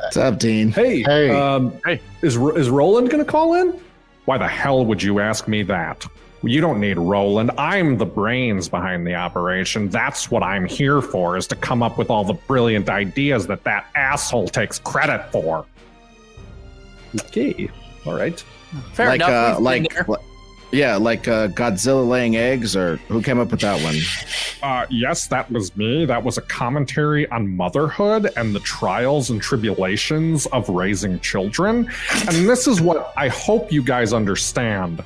[0.00, 0.70] What's up, Dean?
[0.70, 1.30] Hey, Hey.
[1.30, 2.00] Um, Hey.
[2.22, 3.78] is is Roland going to call in?
[4.24, 6.06] Why the hell would you ask me that?
[6.42, 7.50] You don't need Roland.
[7.58, 9.88] I'm the brains behind the operation.
[9.88, 13.64] That's what I'm here for, is to come up with all the brilliant ideas that
[13.64, 15.66] that asshole takes credit for.
[17.22, 17.68] Okay.
[18.06, 18.38] All right.
[18.92, 19.56] Fair like, enough.
[19.56, 20.20] uh, we've like,
[20.70, 23.96] Yeah, like uh, Godzilla laying eggs, or who came up with that one?
[24.62, 26.04] Uh, yes, that was me.
[26.04, 31.90] That was a commentary on motherhood and the trials and tribulations of raising children.
[32.28, 35.02] And this is what I hope you guys understand.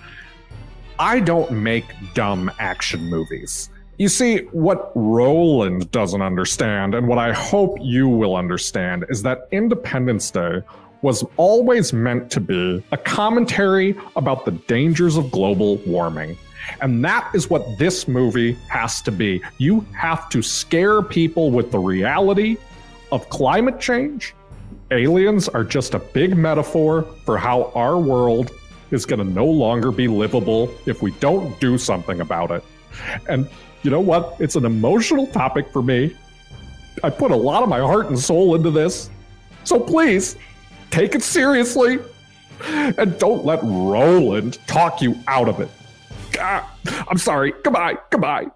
[0.98, 1.84] I don't make
[2.14, 3.70] dumb action movies.
[3.98, 9.48] You see, what Roland doesn't understand, and what I hope you will understand, is that
[9.52, 10.62] Independence Day
[11.02, 16.36] was always meant to be a commentary about the dangers of global warming.
[16.80, 19.42] And that is what this movie has to be.
[19.58, 22.56] You have to scare people with the reality
[23.10, 24.34] of climate change.
[24.90, 28.50] Aliens are just a big metaphor for how our world
[28.92, 32.62] is going to no longer be livable if we don't do something about it.
[33.28, 33.48] And
[33.82, 34.36] you know what?
[34.38, 36.14] It's an emotional topic for me.
[37.02, 39.10] I put a lot of my heart and soul into this.
[39.64, 40.36] So please,
[40.90, 41.98] take it seriously
[42.64, 45.70] and don't let Roland talk you out of it.
[46.38, 46.70] Ah,
[47.08, 47.52] I'm sorry.
[47.64, 47.96] Goodbye.
[48.10, 48.46] Goodbye.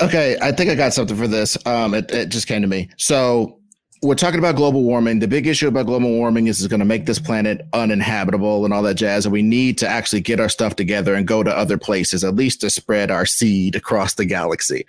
[0.00, 1.56] Okay, I think I got something for this.
[1.66, 2.88] Um, it, it just came to me.
[2.96, 3.59] So
[4.02, 5.18] we're talking about global warming.
[5.18, 8.72] The big issue about global warming is it's going to make this planet uninhabitable and
[8.72, 9.26] all that jazz.
[9.26, 12.34] And we need to actually get our stuff together and go to other places, at
[12.34, 14.86] least to spread our seed across the galaxy.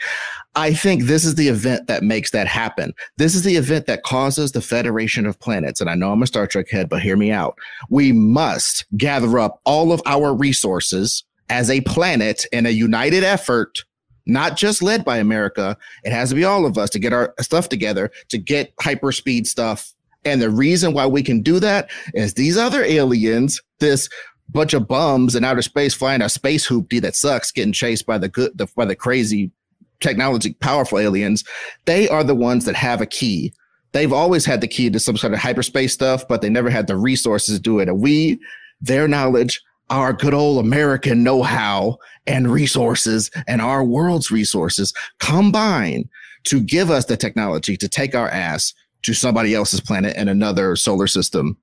[0.55, 2.93] I think this is the event that makes that happen.
[3.17, 5.81] This is the event that causes the Federation of Planets.
[5.81, 7.57] And I know I'm a Star Trek head, but hear me out.
[7.89, 13.83] We must gather up all of our resources as a planet in a united effort
[14.25, 15.77] not just led by America.
[16.03, 19.47] It has to be all of us to get our stuff together to get hyperspeed
[19.47, 19.93] stuff.
[20.23, 24.07] And the reason why we can do that is these other aliens, this
[24.49, 28.17] bunch of bums in outer space flying a space hoopty that sucks, getting chased by
[28.17, 29.51] the good, the, by the crazy
[29.99, 31.43] technology powerful aliens.
[31.85, 33.53] They are the ones that have a key.
[33.93, 36.87] They've always had the key to some sort of hyperspace stuff, but they never had
[36.87, 37.89] the resources to do it.
[37.89, 38.39] And we,
[38.79, 39.61] their knowledge,
[39.91, 46.09] our good old American know how and resources and our world's resources combine
[46.45, 48.73] to give us the technology to take our ass
[49.03, 51.57] to somebody else's planet in another solar system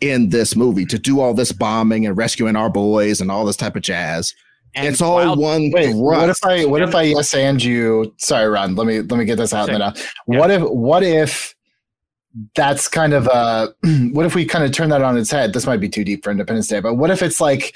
[0.00, 3.56] in this movie to do all this bombing and rescuing our boys and all this
[3.56, 4.34] type of jazz.
[4.74, 5.70] And it's all wild- one.
[5.70, 8.12] Wait, what if I what if I yes and you?
[8.18, 8.74] Sorry, Ron.
[8.74, 9.78] Let me let me get this out Sure.
[9.78, 9.92] there now.
[10.26, 10.38] Yeah.
[10.40, 11.54] What if what if
[12.56, 13.74] that's kind of a
[14.12, 15.52] what if we kind of turn that on its head?
[15.52, 17.74] This might be too deep for Independence Day, but what if it's like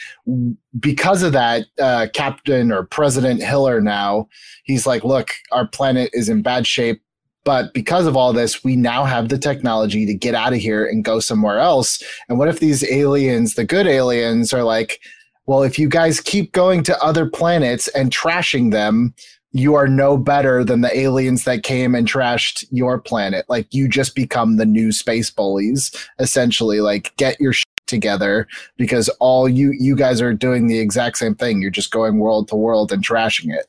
[0.80, 4.28] because of that, uh, Captain or President Hiller now
[4.68, 7.02] he's like, look, our planet is in bad shape.
[7.44, 10.86] But because of all this, we now have the technology to get out of here
[10.86, 12.00] and go somewhere else.
[12.28, 15.00] And what if these aliens, the good aliens, are like,
[15.46, 19.14] well, if you guys keep going to other planets and trashing them,
[19.52, 23.46] you are no better than the aliens that came and trashed your planet.
[23.48, 26.80] Like you just become the new space bullies, essentially.
[26.80, 28.46] Like get your shit together
[28.76, 31.62] because all you you guys are doing the exact same thing.
[31.62, 33.66] You're just going world to world and trashing it.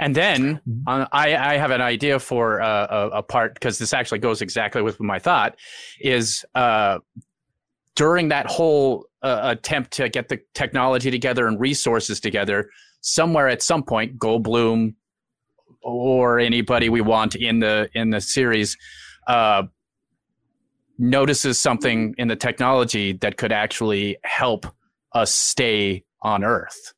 [0.00, 3.92] And then uh, I, I have an idea for uh, a, a part because this
[3.92, 5.56] actually goes exactly with my thought.
[6.00, 6.98] Is uh,
[7.96, 12.70] during that whole uh, attempt to get the technology together and resources together,
[13.00, 14.94] somewhere at some point, Goldblum
[15.82, 18.76] or anybody we want in the in the series
[19.26, 19.62] uh,
[20.98, 24.66] notices something in the technology that could actually help
[25.14, 26.92] us stay on Earth.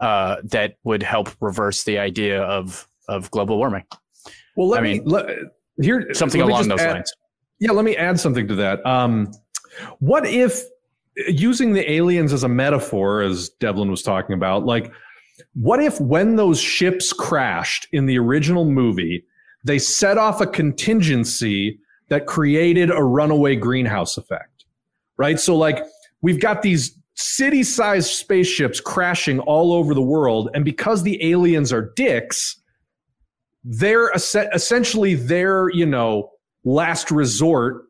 [0.00, 3.84] Uh, that would help reverse the idea of of global warming.
[4.56, 5.26] Well, let I me mean, let,
[5.80, 7.12] here Something along those add- lines.
[7.60, 8.84] Yeah, let me add something to that.
[8.84, 9.30] Um,
[10.00, 10.62] what if
[11.16, 14.92] using the aliens as a metaphor, as Devlin was talking about, like,
[15.54, 19.24] what if when those ships crashed in the original movie,
[19.64, 24.64] they set off a contingency that created a runaway greenhouse effect,
[25.16, 25.38] right?
[25.38, 25.84] So, like,
[26.20, 31.72] we've got these city sized spaceships crashing all over the world, and because the aliens
[31.72, 32.56] are dicks,
[33.64, 36.30] they're es- essentially their, you know,
[36.64, 37.84] last resort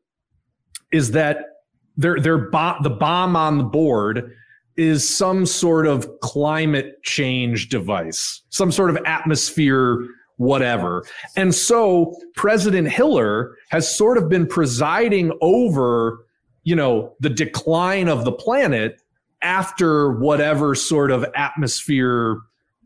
[0.92, 1.51] is that
[1.96, 4.32] their their bomb the bomb on the board
[4.76, 10.06] is some sort of climate change device, some sort of atmosphere
[10.42, 11.04] whatever.
[11.36, 16.26] And so President Hiller has sort of been presiding over,
[16.64, 19.00] you know, the decline of the planet
[19.42, 22.38] after whatever sort of atmosphere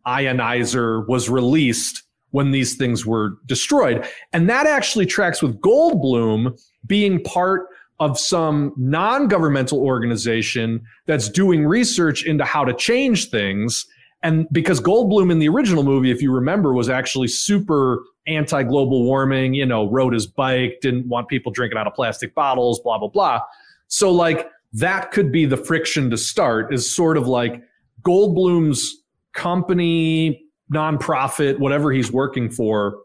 [0.07, 4.07] ionizer was released when these things were destroyed.
[4.33, 7.69] And that actually tracks with Goldblum being part
[7.99, 13.87] of some non governmental organization that's doing research into how to change things.
[14.23, 19.05] And because Goldblum in the original movie, if you remember, was actually super anti global
[19.05, 22.99] warming, you know, rode his bike, didn't want people drinking out of plastic bottles, blah,
[22.99, 23.41] blah, blah.
[23.89, 27.63] So, like, that could be the friction to start is sort of like
[28.03, 28.97] Goldblum's
[29.33, 32.99] company, nonprofit, whatever he's working for,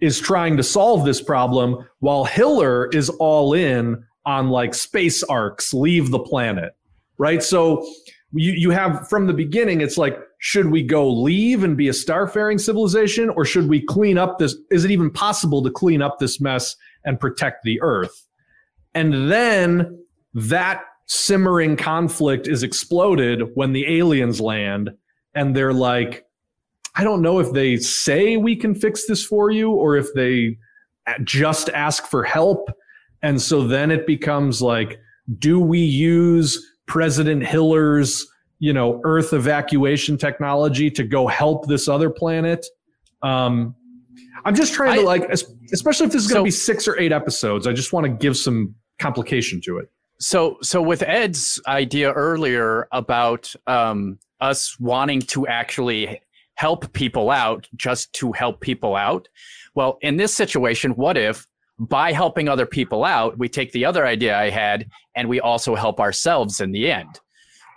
[0.00, 5.72] is trying to solve this problem while Hiller is all in on like space arks,
[5.72, 6.76] leave the planet.
[7.16, 7.42] Right.
[7.42, 7.90] So
[8.32, 11.92] you, you have from the beginning, it's like, should we go leave and be a
[11.92, 14.54] starfaring civilization or should we clean up this?
[14.70, 16.76] Is it even possible to clean up this mess
[17.06, 18.26] and protect the earth?
[18.94, 19.98] And then
[20.34, 24.90] that simmering conflict is exploded when the aliens land
[25.34, 26.26] and they're like,
[26.96, 30.58] I don't know if they say we can fix this for you or if they
[31.06, 32.68] uh, just ask for help.
[33.22, 35.00] And so then it becomes like,
[35.38, 38.26] do we use President Hiller's,
[38.58, 42.66] you know, Earth evacuation technology to go help this other planet?
[43.22, 43.74] Um,
[44.44, 45.28] I'm just trying to like,
[45.72, 47.66] especially if this is going to be six or eight episodes.
[47.66, 49.90] I just want to give some complication to it.
[50.20, 56.20] So, so with Ed's idea earlier about um, us wanting to actually
[56.54, 59.28] help people out just to help people out.
[59.74, 61.46] Well, in this situation, what if
[61.78, 65.74] by helping other people out, we take the other idea I had and we also
[65.74, 67.20] help ourselves in the end?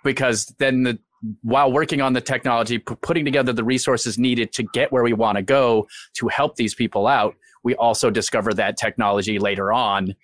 [0.03, 0.99] Because then the
[1.43, 5.35] while working on the technology, putting together the resources needed to get where we want
[5.37, 10.15] to go to help these people out, we also discover that technology later on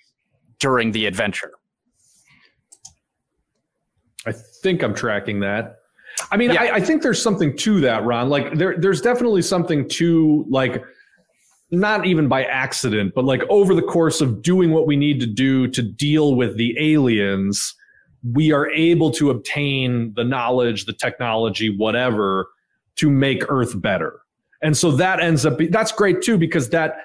[0.59, 1.51] during the adventure.
[4.25, 5.77] I think I'm tracking that.
[6.31, 6.63] I mean, yeah.
[6.63, 8.29] I, I, think there's something to that, Ron.
[8.29, 10.83] Like there, there's definitely something to like,
[11.71, 15.25] not even by accident, but like over the course of doing what we need to
[15.25, 17.75] do to deal with the aliens,
[18.33, 22.47] we are able to obtain the knowledge, the technology, whatever,
[22.95, 24.21] to make Earth better.
[24.61, 26.97] And so that ends up, that's great too, because that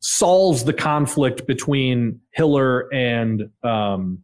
[0.00, 4.22] solves the conflict between Hiller and um,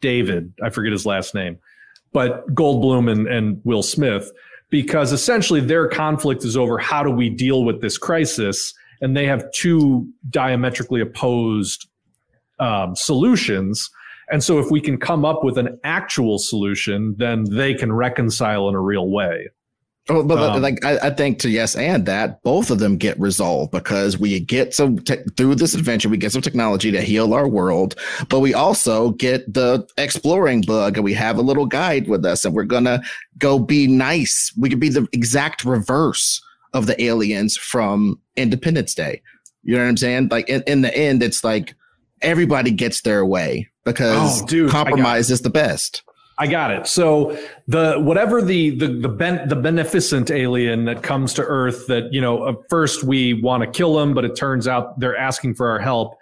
[0.00, 0.52] David.
[0.62, 1.58] I forget his last name
[2.16, 4.32] but Goldblum and, and Will Smith,
[4.70, 9.26] because essentially their conflict is over how do we deal with this crisis, and they
[9.26, 11.88] have two diametrically opposed
[12.58, 13.90] um, solutions.
[14.30, 18.68] And so, if we can come up with an actual solution, then they can reconcile
[18.68, 19.48] in a real way.
[20.08, 23.18] Oh, but um, like I, I, think to yes and that both of them get
[23.18, 27.34] resolved because we get some te- through this adventure we get some technology to heal
[27.34, 27.96] our world,
[28.28, 32.44] but we also get the exploring bug and we have a little guide with us
[32.44, 33.02] and we're gonna
[33.38, 34.52] go be nice.
[34.56, 36.40] We could be the exact reverse
[36.76, 39.22] of the aliens from Independence Day.
[39.62, 40.28] You know what I'm saying?
[40.30, 41.74] Like in, in the end, it's like
[42.22, 46.02] everybody gets their way because oh, dude, compromise is the best.
[46.38, 46.86] I got it.
[46.86, 52.12] So the whatever the the the, ben, the beneficent alien that comes to Earth that
[52.12, 55.54] you know at first we want to kill him, but it turns out they're asking
[55.54, 56.16] for our help.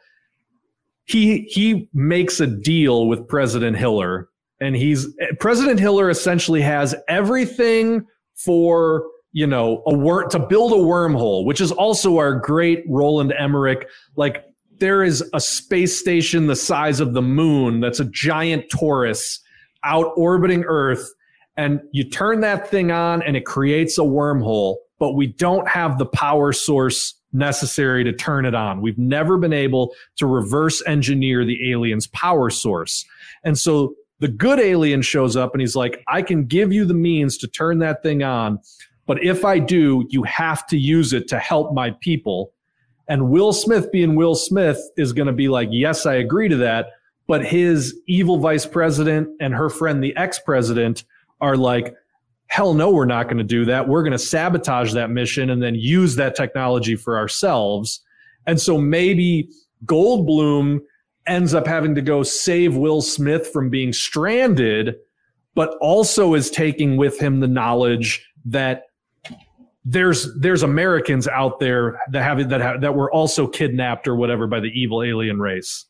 [1.05, 4.29] He he makes a deal with President Hiller,
[4.61, 5.09] and he's
[5.41, 9.05] President Hiller essentially has everything for
[9.35, 13.87] you know a wor- to build a wormhole, which is also our great Roland Emmerich
[14.17, 14.45] like.
[14.79, 19.39] There is a space station the size of the moon that's a giant torus
[19.85, 21.15] out orbiting Earth,
[21.57, 25.99] and you turn that thing on and it creates a wormhole, but we don't have
[25.99, 28.81] the power source necessary to turn it on.
[28.81, 33.05] We've never been able to reverse engineer the alien's power source.
[33.45, 36.95] And so the good alien shows up and he's like, I can give you the
[36.95, 38.61] means to turn that thing on.
[39.07, 42.53] But if I do, you have to use it to help my people.
[43.09, 46.57] And Will Smith, being Will Smith, is going to be like, Yes, I agree to
[46.57, 46.87] that
[47.27, 51.05] but his evil vice president and her friend, the ex president,
[51.41, 51.95] are like,
[52.47, 53.89] hell no, we're not going to do that.
[53.89, 58.01] We're going to sabotage that mission and then use that technology for ourselves.
[58.47, 59.49] And so maybe
[59.87, 60.81] Goldblum
[61.27, 64.97] ends up having to go save Will Smith from being stranded,
[65.55, 68.85] but also is taking with him the knowledge that
[69.85, 74.47] there's there's Americans out there that have that have, that were also kidnapped or whatever
[74.47, 75.87] by the evil alien race.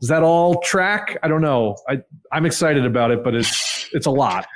[0.00, 1.18] Does that all track?
[1.22, 1.76] I don't know.
[1.88, 2.00] I
[2.32, 4.46] I'm excited about it, but it's it's a lot.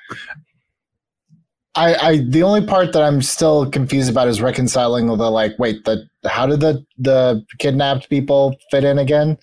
[1.77, 5.85] I, I the only part that I'm still confused about is reconciling the like wait
[5.85, 9.39] the how did the the kidnapped people fit in again?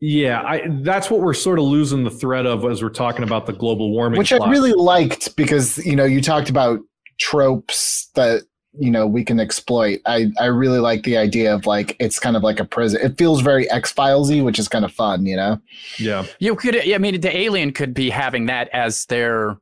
[0.00, 3.46] Yeah, I that's what we're sort of losing the thread of as we're talking about
[3.46, 4.18] the global warming.
[4.18, 4.48] Which plot.
[4.48, 6.80] I really liked because you know you talked about
[7.18, 8.42] tropes that
[8.78, 10.00] you know we can exploit.
[10.06, 13.00] I I really like the idea of like it's kind of like a prison.
[13.02, 15.60] It feels very X Filesy, which is kind of fun, you know.
[15.98, 16.76] Yeah, you could.
[16.76, 19.56] I mean, the alien could be having that as their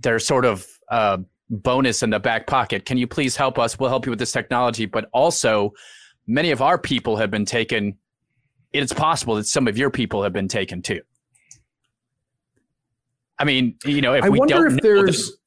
[0.00, 1.18] their sort of uh,
[1.50, 2.84] bonus in the back pocket.
[2.84, 3.78] Can you please help us?
[3.78, 5.72] We'll help you with this technology, but also
[6.26, 7.96] many of our people have been taken.
[8.72, 11.00] It's possible that some of your people have been taken too.
[13.38, 15.37] I mean, you know, if I we wonder don't if know there's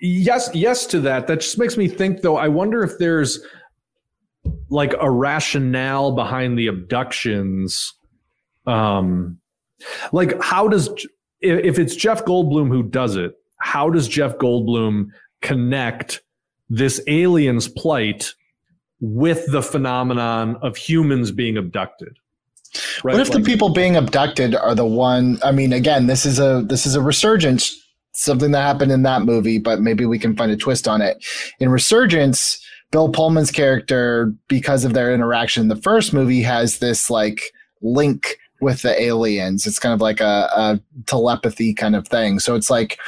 [0.00, 1.26] yes, yes to that.
[1.26, 2.36] That just makes me think, though.
[2.36, 3.40] I wonder if there's
[4.70, 7.92] like a rationale behind the abductions.
[8.66, 9.38] Um,
[10.12, 10.88] like how does
[11.40, 13.34] if it's Jeff Goldblum who does it?
[13.58, 15.08] How does Jeff Goldblum
[15.40, 16.22] connect
[16.70, 18.34] this alien's plight
[19.00, 22.16] with the phenomenon of humans being abducted?
[23.04, 23.12] Right?
[23.14, 25.38] What if Like- the people being abducted are the one?
[25.42, 27.81] I mean, again, this is a this is a resurgence,
[28.12, 31.24] something that happened in that movie, but maybe we can find a twist on it.
[31.60, 37.08] In Resurgence, Bill Pullman's character, because of their interaction in the first movie, has this
[37.08, 37.40] like
[37.80, 39.66] link with the aliens.
[39.66, 42.38] It's kind of like a, a telepathy kind of thing.
[42.38, 42.98] So it's like,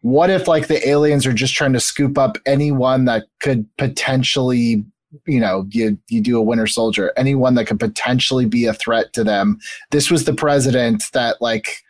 [0.00, 4.84] what if like the aliens are just trying to scoop up anyone that could potentially
[5.26, 9.12] you know you you do a winter soldier anyone that could potentially be a threat
[9.12, 9.58] to them
[9.92, 11.84] this was the president that like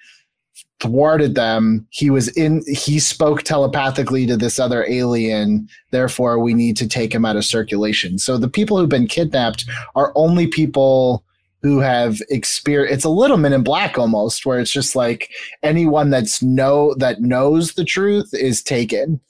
[0.85, 1.87] thwarted them.
[1.89, 5.66] He was in he spoke telepathically to this other alien.
[5.91, 8.18] Therefore we need to take him out of circulation.
[8.18, 9.64] So the people who've been kidnapped
[9.95, 11.24] are only people
[11.62, 15.30] who have experience it's a little men in black almost where it's just like
[15.62, 19.20] anyone that's know that knows the truth is taken.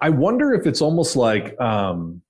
[0.00, 2.22] I wonder if it's almost like um,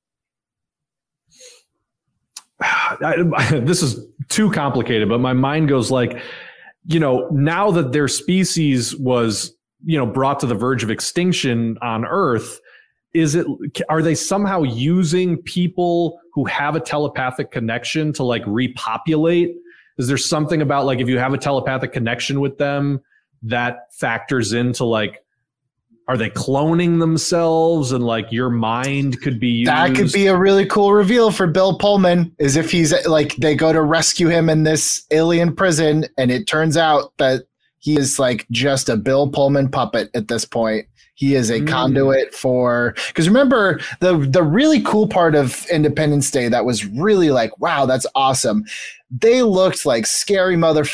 [2.61, 6.19] I, this is too complicated, but my mind goes like,
[6.87, 9.55] you know, now that their species was,
[9.85, 12.61] you know, brought to the verge of extinction on Earth,
[13.15, 13.47] is it
[13.89, 19.55] are they somehow using people who have a telepathic connection to like repopulate?
[19.99, 23.01] Is there something about like if you have a telepathic connection with them
[23.43, 25.24] that factors into like
[26.07, 29.71] are they cloning themselves and like your mind could be used?
[29.71, 33.55] That could be a really cool reveal for Bill Pullman is if he's like they
[33.55, 37.45] go to rescue him in this alien prison and it turns out that
[37.79, 40.87] he is like just a Bill Pullman puppet at this point.
[41.17, 41.69] He is a Mm.
[41.69, 47.31] conduit for because remember the the really cool part of Independence Day that was really
[47.31, 48.65] like wow that's awesome.
[49.11, 50.85] They looked like scary mother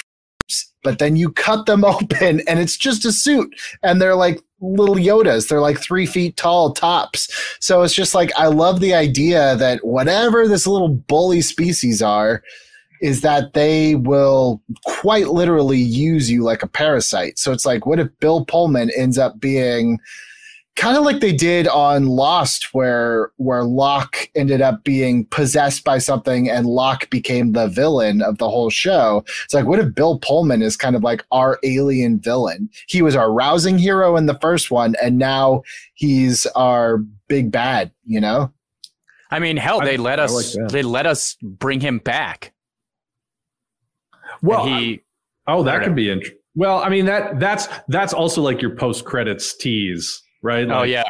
[0.82, 3.52] but then you cut them open and it's just a suit
[3.82, 5.48] and they're like little yodas.
[5.48, 7.28] They're like three feet tall tops.
[7.60, 12.42] So it's just like i love the idea that whatever this little bully species are
[13.00, 17.38] is that they will quite literally use you like a parasite.
[17.38, 19.98] So it's like what if bill pullman ends up being
[20.80, 25.98] kind of like they did on Lost, where where Locke ended up being possessed by
[25.98, 29.22] something, and Locke became the villain of the whole show.
[29.44, 32.70] It's like, what if Bill Pullman is kind of like our alien villain?
[32.88, 35.62] He was our rousing hero in the first one, and now
[35.94, 37.92] he's our big bad.
[38.06, 38.50] You know?
[39.30, 42.54] I mean, hell, I- they let I us like they let us bring him back.
[44.42, 45.00] well, And he
[45.46, 46.38] oh, that could be interesting.
[46.56, 50.68] Well, I mean that that's that's also like your post credits tease, right?
[50.70, 51.04] oh yeah,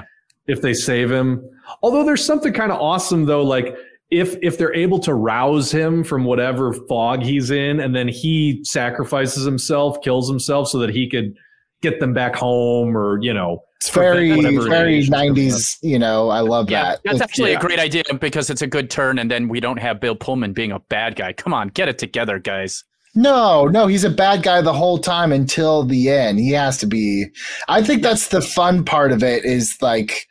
[0.46, 1.44] if they save him.
[1.82, 3.76] Although there's something kind of awesome though, like
[4.10, 8.60] if if they're able to rouse him from whatever fog he's in, and then he
[8.64, 11.36] sacrifices himself, kills himself, so that he could
[11.80, 15.78] get them back home, or you know, It's very very nineties.
[15.82, 16.82] You know, I love yeah.
[16.82, 17.00] that.
[17.04, 17.58] That's It's- actually yeah.
[17.58, 20.52] a great idea because it's a good turn, and then we don't have Bill Pullman
[20.52, 21.32] being a bad guy.
[21.32, 22.84] Come on, get it together, guys.
[23.14, 26.38] No, no, he's a bad guy the whole time until the end.
[26.38, 27.26] He has to be.
[27.68, 30.28] I think that's the fun part of it is like,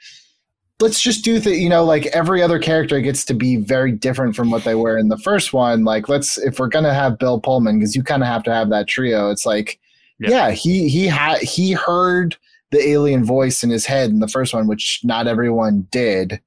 [0.80, 4.34] let's just do the, you know, like every other character gets to be very different
[4.34, 5.84] from what they were in the first one.
[5.84, 8.54] Like, let's, if we're going to have Bill Pullman, because you kind of have to
[8.54, 9.78] have that trio, it's like,
[10.20, 10.30] Yeah.
[10.30, 12.38] yeah, he, he had, he heard
[12.72, 16.40] the alien voice in his head in the first one, which not everyone did.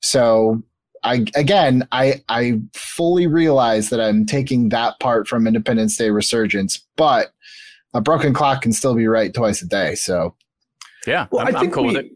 [0.00, 0.62] So
[1.02, 6.82] I again, I I fully realize that I'm taking that part from Independence Day Resurgence,
[6.96, 7.32] but
[7.94, 9.94] a broken clock can still be right twice a day.
[9.94, 10.34] So
[11.06, 12.12] Yeah, Well, I'm, I I'm think cool we, with it.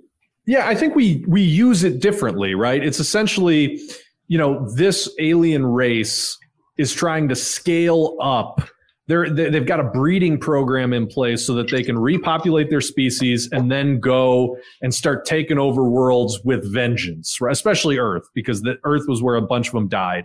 [0.47, 2.85] Yeah, I think we we use it differently, right?
[2.85, 3.81] It's essentially,
[4.29, 6.39] you know, this alien race
[6.77, 8.69] is trying to scale up.
[9.07, 12.81] They're they- they've got a breeding program in place so that they can repopulate their
[12.81, 17.53] species and then go and start taking over worlds with vengeance, right?
[17.53, 20.25] especially Earth, because the Earth was where a bunch of them died.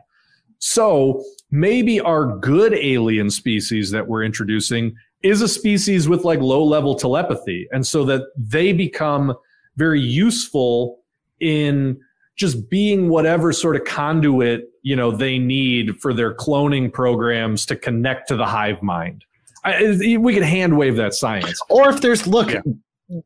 [0.60, 6.64] So maybe our good alien species that we're introducing is a species with like low
[6.64, 9.34] level telepathy, and so that they become
[9.76, 11.00] very useful
[11.42, 12.00] in
[12.38, 17.76] just being whatever sort of conduit you know they need for their cloning programs to
[17.76, 19.24] connect to the hive mind.
[19.66, 21.60] I, we could hand wave that science.
[21.70, 22.62] or if there's look Yeah.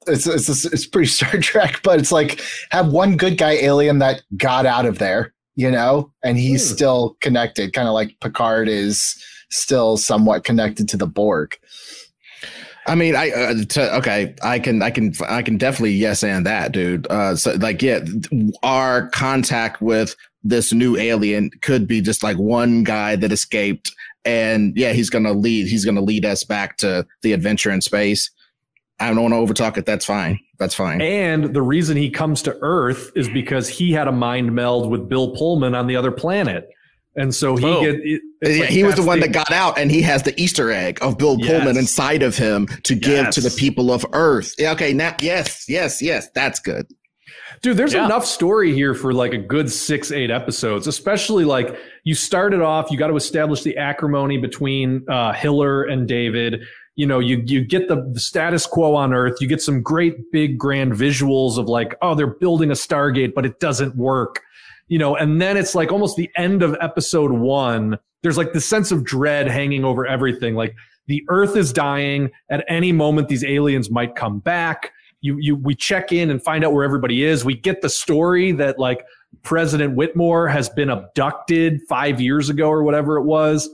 [0.07, 2.41] it's, it's it's pretty Star Trek, but it's like
[2.71, 6.75] have one good guy alien that got out of there, you know, and he's Hmm.
[6.75, 9.15] still connected, kind of like Picard is
[9.51, 11.55] still somewhat connected to the Borg.
[12.87, 16.45] I mean, I uh, to, okay, I can, I can, I can definitely yes and
[16.45, 17.07] that, dude.
[17.09, 17.99] Uh, so like, yeah,
[18.61, 23.91] our contact with this new alien could be just like one guy that escaped,
[24.25, 28.29] and yeah, he's gonna lead, he's gonna lead us back to the adventure in space.
[28.99, 29.85] I don't want to overtalk it.
[29.85, 30.39] That's fine.
[30.59, 31.01] That's fine.
[31.01, 35.09] And the reason he comes to Earth is because he had a mind meld with
[35.09, 36.69] Bill Pullman on the other planet.
[37.15, 37.81] And so he Oh.
[37.81, 40.23] get it, Yeah, like he was the that's one that got out, and he has
[40.23, 44.05] the Easter egg of Bill Pullman inside of him to give to the people of
[44.13, 44.53] Earth.
[44.57, 46.87] Yeah, okay, now yes, yes, yes, that's good.
[47.63, 48.05] Dude, there's Yeah.
[48.05, 52.91] enough story here for like a good six, eight episodes, especially like you started off,
[52.91, 56.61] you got to establish the acrimony between uh, Hiller and David.
[56.97, 59.37] You know, you you get the, the status quo on Earth.
[59.39, 63.45] You get some great big grand visuals of like, oh, they're building a Stargate, but
[63.45, 64.41] it doesn't work.
[64.89, 67.97] You know, and then it's like almost the end of episode one.
[68.23, 70.55] There's like the sense of dread hanging over everything.
[70.55, 70.75] Like
[71.07, 72.29] the Earth is dying.
[72.51, 74.91] At any moment, these aliens might come back
[75.23, 77.43] you you we check in and find out where everybody is.
[77.43, 79.03] We get the story that like
[79.41, 83.67] President Whitmore has been abducted five years ago or whatever it was.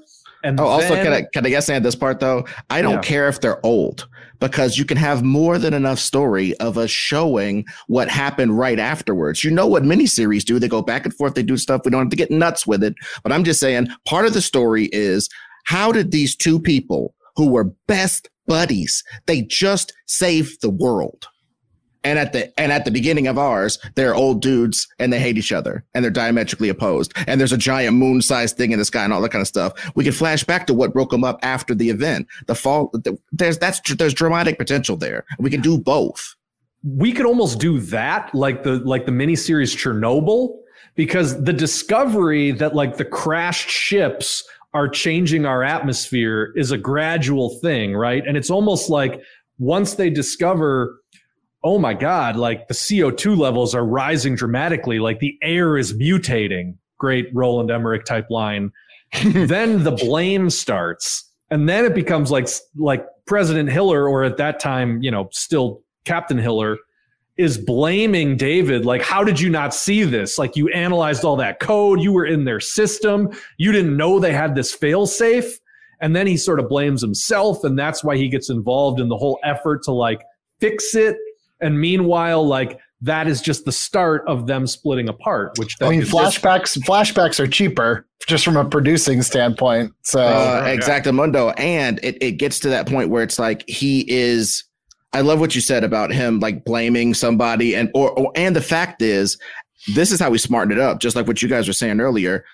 [0.44, 2.46] And Oh, also, then- can I can I guess add this part though?
[2.70, 3.02] I don't Yeah.
[3.02, 4.08] care if they're old
[4.40, 9.44] because you can have more than enough story of us showing what happened right afterwards.
[9.44, 10.58] You know what miniseries do?
[10.60, 11.34] They go back and forth.
[11.34, 11.82] They do stuff.
[11.84, 12.94] We don't have to get nuts with it.
[13.22, 15.28] But I'm just saying, part of the story is
[15.66, 21.28] how did these two people who were best buddies they just saved the world?
[22.04, 25.38] And at the and at the beginning of ours, they're old dudes and they hate
[25.38, 27.14] each other and they're diametrically opposed.
[27.28, 29.74] And there's a giant moon-sized thing in the sky and all that kind of stuff.
[29.96, 32.28] We can flash back to what broke them up after the event.
[32.48, 32.90] The fall.
[32.94, 35.26] The, there's that's there's dramatic potential there.
[35.40, 36.36] We can do both.
[36.84, 40.56] we could almost do that like the like the miniseries Chernobyl
[40.96, 44.44] because the discovery that like the crashed ships
[44.74, 48.24] are changing our atmosphere is a gradual thing, right?
[48.26, 49.22] And it's almost like
[49.58, 50.99] once they discover
[51.64, 56.76] oh my god, like the CO2 levels are rising dramatically, like the air is mutating.
[56.98, 58.72] Great Roland Emmerich type line.
[59.24, 61.26] then the blame starts.
[61.52, 62.48] And then it becomes like
[62.78, 66.78] like President Hiller, or at that time, you know, still Captain Hiller,
[67.38, 68.86] is blaming David.
[68.86, 70.38] Like, how did you not see this?
[70.38, 74.34] Like, you analyzed all that code, you were in their system, you didn't know they
[74.34, 75.58] had this fail safe.
[76.02, 79.18] And then he sort of blames himself, and that's why he gets involved in the
[79.18, 80.22] whole effort to like
[80.60, 81.18] fix it.
[81.62, 85.58] And meanwhile, like that is just the start of them splitting apart.
[85.58, 89.94] Which I mean, is just- flashbacks flashbacks are cheaper just from a producing standpoint.
[90.04, 90.76] So uh, yeah.
[90.76, 91.54] Exactamundo.
[91.58, 94.64] And it, it gets to that point where it's like he is.
[95.12, 98.62] I love what you said about him like blaming somebody, and or, or and the
[98.62, 99.40] fact is,
[99.96, 101.00] this is how we smarten it up.
[101.00, 102.46] Just like what you guys were saying earlier,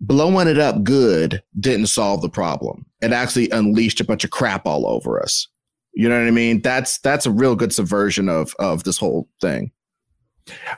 [0.00, 2.84] blowing it up good didn't solve the problem.
[3.00, 5.48] It actually unleashed a bunch of crap all over us.
[5.96, 6.60] You know what I mean?
[6.60, 9.72] That's that's a real good subversion of of this whole thing.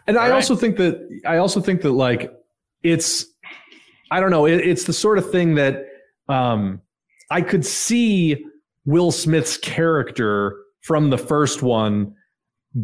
[0.07, 0.35] And I All right.
[0.37, 0.97] also think that
[1.27, 2.33] I also think that like
[2.85, 3.27] it's
[4.13, 5.87] I don't know it, it's the sort of thing that
[6.29, 6.81] um,
[7.33, 8.45] I could see
[8.85, 12.15] Will Smith's character from the first one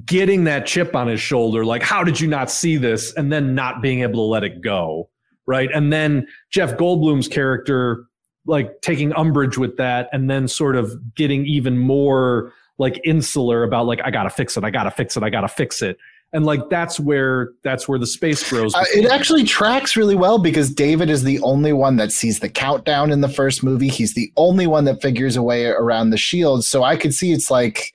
[0.05, 3.55] getting that chip on his shoulder like how did you not see this and then
[3.55, 5.09] not being able to let it go
[5.47, 8.07] right and then Jeff Goldblum's character
[8.47, 13.87] like taking umbrage with that and then sort of getting even more like insular about
[13.87, 15.81] like I got to fix it I got to fix it I got to fix
[15.83, 15.97] it
[16.35, 18.75] and like that's where that's where the space grows.
[18.75, 22.49] Uh, it actually tracks really well because David is the only one that sees the
[22.49, 23.89] countdown in the first movie.
[23.89, 26.65] He's the only one that figures a way around the shield.
[26.65, 27.95] So I could see it's like,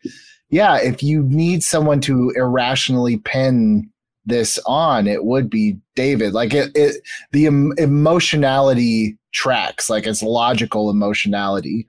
[0.50, 3.90] yeah, if you need someone to irrationally pin
[4.26, 6.32] this on, it would be David.
[6.32, 7.02] Like it, it
[7.34, 11.88] the em- emotionality tracks, like it's logical emotionality.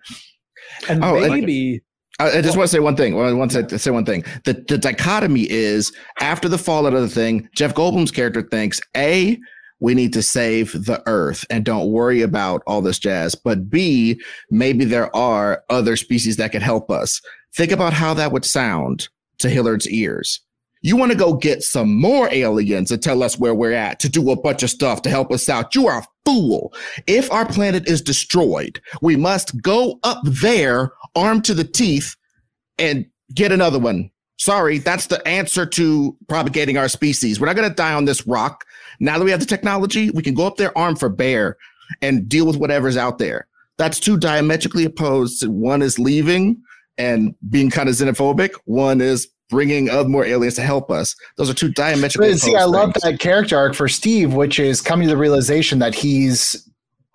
[0.88, 1.82] and Oh, maybe
[2.18, 2.60] I I just oh.
[2.60, 3.18] want to say one thing.
[3.18, 4.24] I want to say one thing.
[4.44, 9.38] The the dichotomy is after the fallout of the thing, Jeff Goldblum's character thinks a
[9.80, 13.34] we need to save the earth and don't worry about all this jazz.
[13.34, 14.20] But B,
[14.50, 17.20] maybe there are other species that could help us.
[17.54, 20.40] Think about how that would sound to Hillard's ears.
[20.82, 24.08] You want to go get some more aliens and tell us where we're at to
[24.08, 25.74] do a bunch of stuff to help us out.
[25.74, 26.72] You are a fool.
[27.06, 32.16] If our planet is destroyed, we must go up there armed to the teeth
[32.78, 33.04] and
[33.34, 34.10] get another one.
[34.38, 37.38] Sorry, that's the answer to propagating our species.
[37.38, 38.64] We're not going to die on this rock.
[38.98, 41.58] Now that we have the technology, we can go up there armed for bear
[42.00, 43.46] and deal with whatever's out there.
[43.76, 45.46] That's two diametrically opposed.
[45.46, 46.62] One is leaving
[46.96, 48.52] and being kind of xenophobic.
[48.64, 51.14] One is bringing other more aliens to help us.
[51.36, 54.58] Those are two diametrically But opposed see, I love that character arc for Steve, which
[54.58, 56.66] is coming to the realization that he's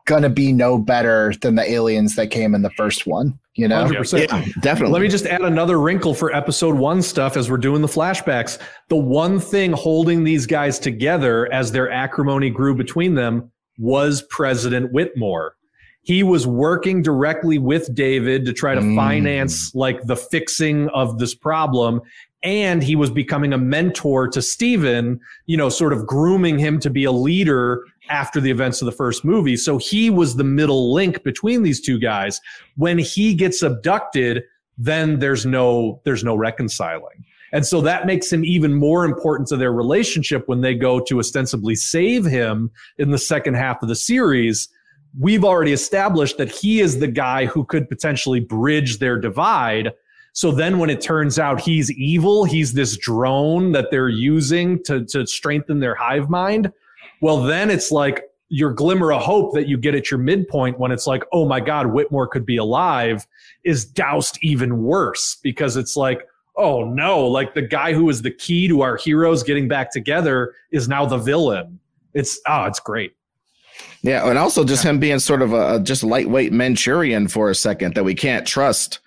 [0.06, 3.38] gonna be no better than the aliens that came in the first one.
[3.56, 4.20] You know, 100%.
[4.20, 4.94] Yeah, definitely.
[4.94, 8.60] Let me just add another wrinkle for episode one stuff as we're doing the flashbacks.
[8.90, 14.92] The one thing holding these guys together as their acrimony grew between them was President
[14.92, 15.56] Whitmore.
[16.06, 18.96] He was working directly with David to try to Mm.
[18.96, 22.00] finance like the fixing of this problem.
[22.44, 26.92] And he was becoming a mentor to Steven, you know, sort of grooming him to
[26.92, 27.82] be a leader
[28.12, 29.58] after the events of the first movie.
[29.58, 32.40] So he was the middle link between these two guys.
[32.76, 34.44] When he gets abducted,
[34.78, 37.26] then there's no there's no reconciling.
[37.52, 41.18] And so that makes him even more important to their relationship when they go to
[41.20, 44.68] ostensibly save him in the second half of the series.
[45.20, 49.94] We've already established that he is the guy who could potentially bridge their divide.
[50.34, 55.06] So then when it turns out he's evil, he's this drone that they're using to,
[55.06, 56.72] to strengthen their hive mind.
[57.22, 60.92] Well, then it's like your glimmer of hope that you get at your midpoint when
[60.92, 63.26] it's like, oh my God, Whitmore could be alive
[63.64, 68.32] is doused even worse because it's like, oh no, like the guy who is the
[68.32, 71.80] key to our heroes getting back together is now the villain.
[72.14, 73.14] It's oh, it's great.
[74.06, 77.56] Yeah, and also just him being sort of a, a just lightweight Manchurian for a
[77.56, 79.00] second that we can't trust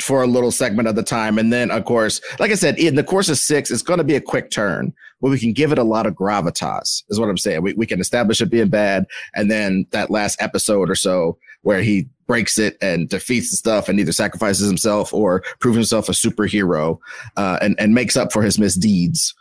[0.00, 1.38] for a little segment of the time.
[1.38, 4.04] And then, of course, like I said, in the course of six, it's going to
[4.04, 7.28] be a quick turn where we can give it a lot of gravitas, is what
[7.28, 7.62] I'm saying.
[7.62, 9.06] We, we can establish it being bad.
[9.34, 13.88] And then that last episode or so where he breaks it and defeats the stuff
[13.88, 16.98] and either sacrifices himself or proves himself a superhero
[17.36, 19.34] uh, and, and makes up for his misdeeds.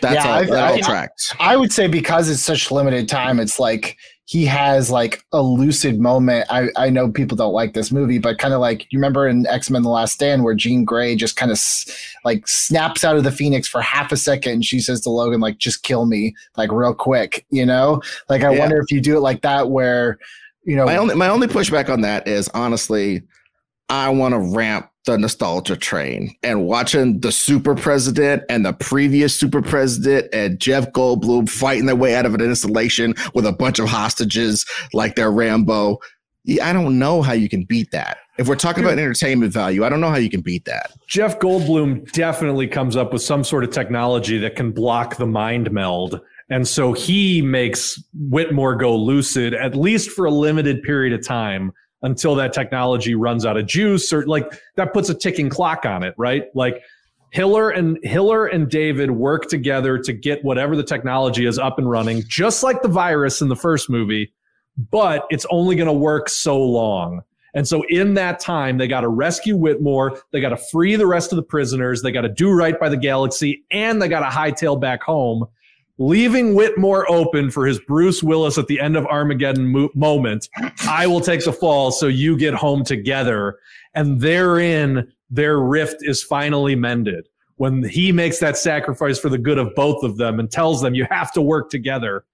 [0.00, 1.34] That's Yeah, all, I- that all I- tracks.
[1.38, 3.96] I would say because it's such limited time, it's like
[4.30, 6.44] he has like a lucid moment.
[6.50, 9.46] I, I know people don't like this movie, but kind of like you remember in
[9.46, 13.16] X Men: The Last Stand where Jean Grey just kind of s- like snaps out
[13.16, 16.04] of the Phoenix for half a second, and she says to Logan like, "Just kill
[16.04, 18.02] me, like real quick," you know?
[18.28, 18.58] Like I Yeah.
[18.58, 20.18] wonder if you do it like that, where
[20.64, 23.22] you know, My only my only pushback on that is honestly,
[23.88, 29.38] I want to ramp the nostalgia train and watching the super president and the previous
[29.38, 33.78] super president and Jeff Goldblum fighting their way out of an installation with a bunch
[33.78, 35.98] of hostages like they're Rambo.
[36.62, 38.18] I don't know how you can beat that.
[38.38, 40.92] If we're talking about entertainment value, I don't know how you can beat that.
[41.08, 45.72] Jeff Goldblum definitely comes up with some sort of technology that can block the mind
[45.72, 46.20] meld.
[46.50, 51.72] And so he makes Whitmore go lucid, at least for a limited period of time
[52.02, 56.02] until that technology runs out of juice or like that puts a ticking clock on
[56.02, 56.44] it, right?
[56.54, 56.82] Like
[57.30, 61.90] Hiller and Hiller and David work together to get whatever the technology is up and
[61.90, 64.32] running, just like the virus in the first movie,
[64.90, 67.22] but it's only going to work so long.
[67.54, 70.20] And so in that time, they got to rescue Whitmore.
[70.32, 72.02] They got to free the rest of the prisoners.
[72.02, 75.46] They got to do right by the galaxy and they got to hightail back home,
[75.98, 80.48] leaving Whitmore open for his Bruce Willis at the end of Armageddon mo- moment.
[80.86, 83.58] I will take the fall so you get home together.
[83.94, 89.58] And therein, their rift is finally mended when he makes that sacrifice for the good
[89.58, 92.24] of both of them and tells them you have to work together.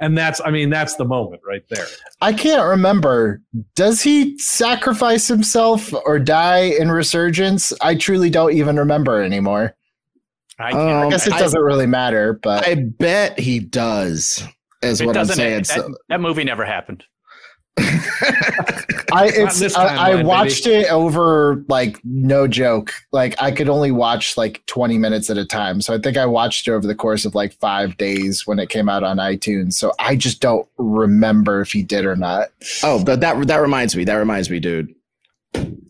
[0.00, 1.86] And that's, I mean, that's the moment right there.
[2.20, 3.40] I can't remember.
[3.76, 7.72] Does he sacrifice himself or die in Resurgence?
[7.80, 9.76] I truly don't even remember anymore.
[10.58, 11.06] I Um, can't.
[11.06, 14.42] I guess it doesn't really matter, but I bet he does.
[14.82, 15.36] Is it what I'm doesn't.
[15.36, 15.56] saying.
[15.58, 17.04] that, So, that movie never happened.
[17.78, 17.82] I
[19.10, 22.92] Not it's this I, I timeline, watched it over like no joke.
[23.10, 25.80] Like I could only watch like 20 minutes at a time.
[25.80, 28.68] So I think I watched it over the course of like 5 days when it
[28.68, 29.72] came out on iTunes.
[29.74, 32.48] So I just don't remember if he did or not.
[32.84, 34.04] Oh, but that that reminds me.
[34.04, 34.94] That reminds me, dude.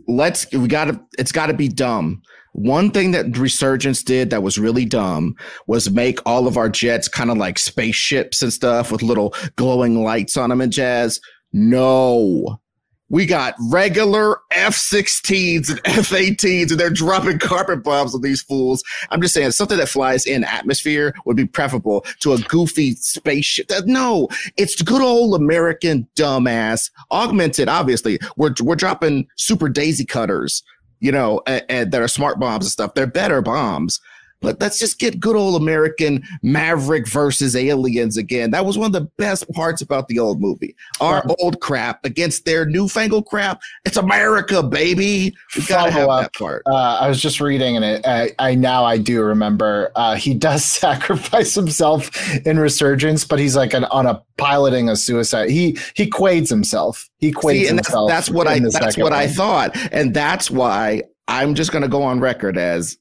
[0.08, 2.22] Let's we got to it's got to be dumb.
[2.54, 5.34] One thing that Resurgence did that was really dumb
[5.66, 10.04] was make all of our jets kind of like spaceships and stuff with little glowing
[10.04, 11.20] lights on them and jazz.
[11.52, 12.60] No.
[13.10, 18.82] We got regular F-16s and F-18s and they're dropping carpet bombs on these fools.
[19.10, 23.70] I'm just saying something that flies in atmosphere would be preferable to a goofy spaceship.
[23.84, 27.68] No, it's good old American dumbass, augmented.
[27.68, 30.62] Obviously, we're we're dropping super daisy cutters,
[31.04, 32.94] you know, and, and that are smart bombs and stuff.
[32.94, 34.00] They're better bombs.
[34.44, 38.50] But let's just get good old American Maverick versus aliens again.
[38.50, 40.76] That was one of the best parts about the old movie.
[41.00, 43.60] Our old crap against their newfangled crap.
[43.84, 45.34] It's America, baby.
[45.56, 46.62] We gotta have Follow that part.
[46.66, 48.06] Uh, I was just reading and it.
[48.06, 49.90] I, I now I do remember.
[49.96, 52.10] Uh, he does sacrifice himself
[52.46, 55.50] in Resurgence, but he's like an, on a piloting a suicide.
[55.50, 57.08] He he Quaids himself.
[57.18, 58.08] He Quaids See, and himself.
[58.08, 62.20] that's what I that's what I thought, and that's why I'm just gonna go on
[62.20, 62.98] record as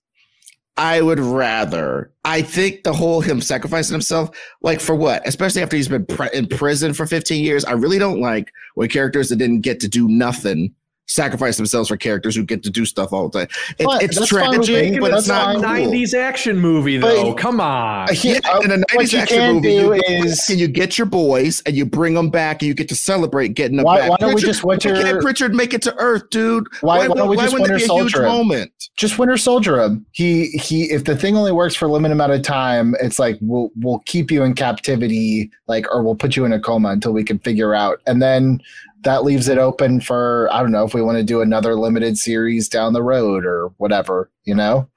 [0.78, 2.12] I would rather.
[2.26, 5.28] I think the whole him sacrificing himself, like for what?
[5.28, 7.64] Especially after he's been in prison for 15 years.
[7.66, 10.74] I really don't like when characters that didn't get to do nothing
[11.08, 13.48] sacrifice themselves for characters who get to do stuff all the time.
[13.78, 15.84] It, But it's that's fine with tragic, me, but it's not fine.
[15.84, 15.92] cool.
[15.94, 17.34] 90s action movie, But- though.
[17.34, 18.08] Come on.
[18.24, 20.68] Yeah, uh, in a 90s you action can movie, do you, is back and you
[20.68, 23.84] get your boys and you bring them back and you get to celebrate getting them
[23.86, 24.10] Why- back.
[24.12, 26.66] why don't we just winter- Why can't Pritchard make it to Earth, dude?
[26.82, 28.32] Why- why don't we just wouldn't Winter it be a huge Soldier him?
[28.32, 28.72] moment?
[28.96, 30.06] just Winter Soldier him.
[30.12, 30.84] He he.
[30.92, 34.00] If the thing only works for a limited amount of time, it's like we'll we'll
[34.06, 37.40] keep you in captivity, like or we'll put you in a coma until we can
[37.40, 38.60] figure out, and then
[39.04, 42.18] that leaves it open for I don't know if we want to do another limited
[42.18, 44.90] series down the road or whatever, you know.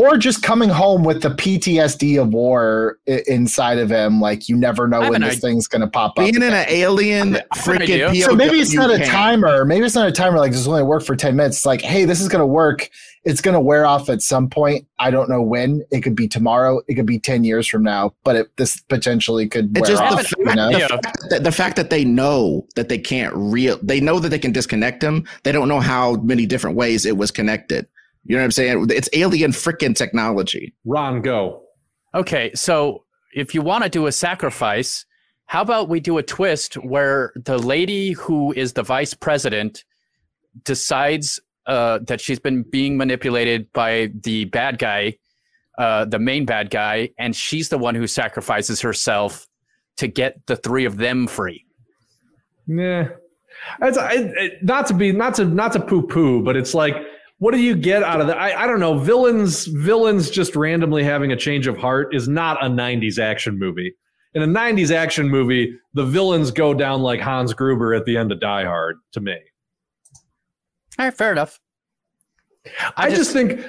[0.00, 4.56] Or just coming home with the PTSD of war i- inside of him, like you
[4.56, 5.40] never know when this idea.
[5.40, 6.24] thing's gonna pop up.
[6.24, 8.08] Being in an alien I have an idea.
[8.08, 9.66] freaking So maybe it's not a timer.
[9.66, 10.38] Maybe it's not a timer.
[10.38, 11.58] Like this only work for ten minutes.
[11.58, 12.88] It's like, hey, this is going to work.
[13.24, 14.86] It's going to wear off at some point.
[14.98, 15.82] I don't know when.
[15.90, 16.80] It could be tomorrow.
[16.88, 18.14] It could be ten years from now.
[18.24, 20.22] But it, this potentially could It's wear just off.
[20.22, 20.72] the, you know?
[20.72, 24.30] the, fact that, the fact that they know that they can't real they know that
[24.30, 25.26] they can disconnect him.
[25.42, 27.86] They don't know how many different ways it was connected.
[28.24, 28.86] You know what I'm saying?
[28.90, 30.74] It's alien freaking technology.
[30.84, 31.62] Ron, go.
[32.14, 33.04] Okay, so
[33.34, 35.06] if you want to do a sacrifice,
[35.46, 39.84] how about we do a twist where the lady who is the vice president
[40.64, 45.16] decides uh, that she's been being manipulated by the bad guy,
[45.78, 49.46] uh, the main bad guy, and she's the one who sacrifices herself
[49.96, 51.64] to get the three of them free.
[52.66, 53.06] Nah.
[53.82, 56.94] It's, it, it, not to be not to not to poo poo, but it's like,
[57.40, 58.38] what do you get out of that?
[58.38, 58.96] I, I don't know.
[58.98, 63.92] Villains villains just randomly having a change of heart is not a '90s action movie.
[64.34, 68.30] In a '90s action movie, the villains go down like Hans Gruber at the end
[68.30, 68.96] of Die Hard.
[69.12, 69.32] To me,
[70.98, 71.58] All right, fair enough.
[72.96, 73.64] I, just, think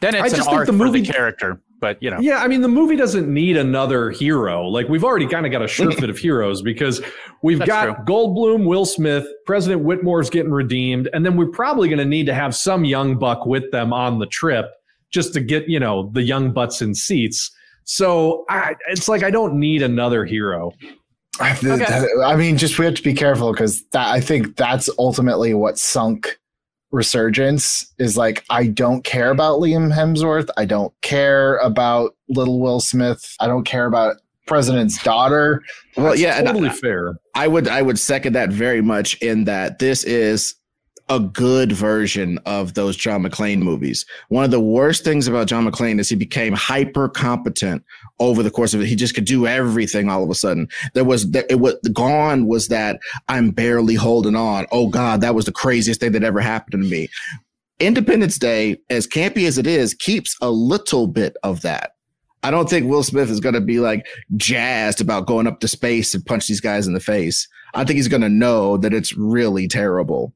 [0.00, 2.38] then I it's an just think arc the movie- the character, but you know, Yeah,
[2.38, 4.66] I mean, the movie doesn't need another hero.
[4.66, 7.00] Like, we've already kind of got a surfeit of heroes because
[7.42, 11.98] we've That's got Goldblum, Will Smith, President Whitmore's getting redeemed, and then we're probably going
[11.98, 14.66] to need to have some young buck with them on the trip
[15.10, 17.50] just to get, you know, the young butts in seats.
[17.84, 20.72] So I, it's like I don't need another hero.
[21.40, 21.84] I, th- Okay.
[21.84, 25.52] that- I mean, just we have to be careful because that I think that's ultimately
[25.52, 26.38] what sunk
[26.94, 30.48] resurgence is like I don't care about Liam Hemsworth.
[30.56, 33.34] I don't care about little Will Smith.
[33.40, 34.16] I don't care about
[34.46, 35.62] President's daughter.
[35.96, 37.16] Well, That's yeah, totally I- fair.
[37.34, 40.54] I would I would second that very much in that this is
[41.08, 44.06] a good version of those John McClane movies.
[44.28, 47.84] One of the worst things about John McClane is he became hyper competent
[48.20, 48.86] over the course of it.
[48.86, 50.68] He just could do everything all of a sudden.
[50.94, 54.66] There was it was gone was that I'm barely holding on.
[54.72, 57.08] Oh God, that was the craziest thing that ever happened to me.
[57.80, 61.92] Independence Day, as campy as it is, keeps a little bit of that.
[62.44, 65.68] I don't think Will Smith is going to be like jazzed about going up to
[65.68, 67.48] space and punch these guys in the face.
[67.72, 70.32] I think he's going to know that it's really terrible.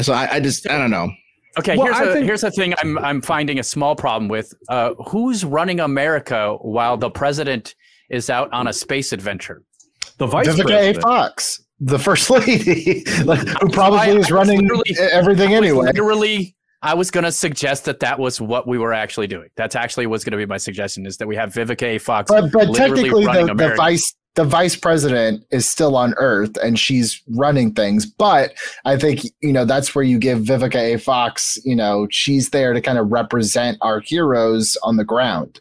[0.00, 1.10] So I, I just I don't know.
[1.58, 4.28] Okay, Well, here's I a think- here's a thing I'm I'm finding a small problem
[4.28, 4.52] with.
[4.68, 7.74] Uh, who's running America while the president
[8.08, 9.62] is out on a space adventure?
[10.18, 10.64] The vice Vivica A.
[10.66, 11.02] president.
[11.02, 15.86] Fox, the first lady, like, who probably I is was running literally- everything anyway.
[15.86, 19.48] Literally, I was going to suggest that that was what we were actually doing.
[19.56, 21.98] That's actually what's going to be my suggestion is that we have Vivica A.
[21.98, 22.30] Fox.
[22.30, 23.76] But but literally technically, running the, the America.
[23.76, 28.06] vice the vice president is still on Earth and she's running things.
[28.06, 28.54] But
[28.84, 30.98] I think you know that's where you give Vivica A.
[30.98, 31.58] Fox.
[31.64, 35.60] You know, she's there to kind of represent our heroes on the ground.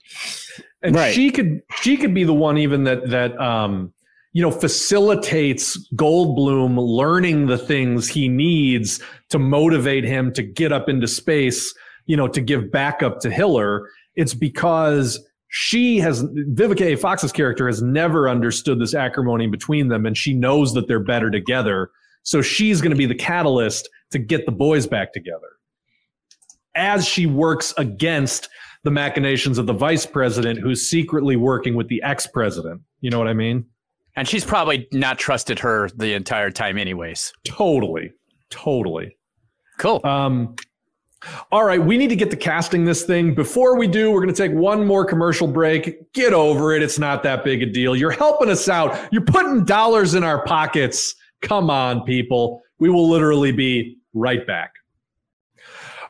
[0.82, 1.14] and Right.
[1.14, 3.92] she could she could be the one even that that um
[4.34, 10.88] you know facilitates Goldblum learning the things he needs to motivate him to get up
[10.88, 11.74] into space,
[12.06, 13.90] you know, to give backup to Hiller.
[14.16, 15.20] It's because
[15.50, 16.96] she has Vivica A.
[16.96, 21.30] Fox's character has never understood this acrimony between them, and she knows that they're better
[21.30, 21.92] together.
[22.24, 25.48] So she's going to be the catalyst to get the boys back together
[26.76, 28.50] as she works against
[28.84, 32.82] the machinations of the vice president who's secretly working with the ex president.
[33.02, 33.66] You know what I mean?
[34.20, 37.32] and she's probably not trusted her the entire time, anyways.
[37.46, 38.12] Totally.
[38.50, 39.16] Totally.
[39.78, 40.02] Cool.
[40.04, 40.58] Um,
[41.52, 43.34] all right, we need to get to casting this thing.
[43.34, 46.12] Before we do, we're going to take one more commercial break.
[46.14, 46.82] Get over it.
[46.82, 47.96] It's not that big a deal.
[47.96, 49.12] You're helping us out.
[49.12, 51.16] You're putting dollars in our pockets.
[51.42, 52.62] Come on, people.
[52.80, 54.76] We will literally be right back.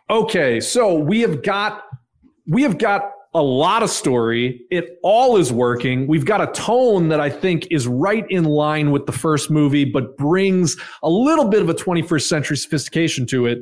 [0.10, 1.84] Okay, so we have got
[2.48, 4.66] we have got a lot of story.
[4.72, 6.08] It all is working.
[6.08, 9.86] We've got a tone that I think is right in line with the first movie,
[9.86, 13.60] but brings a little bit of a 21st century sophistication to it.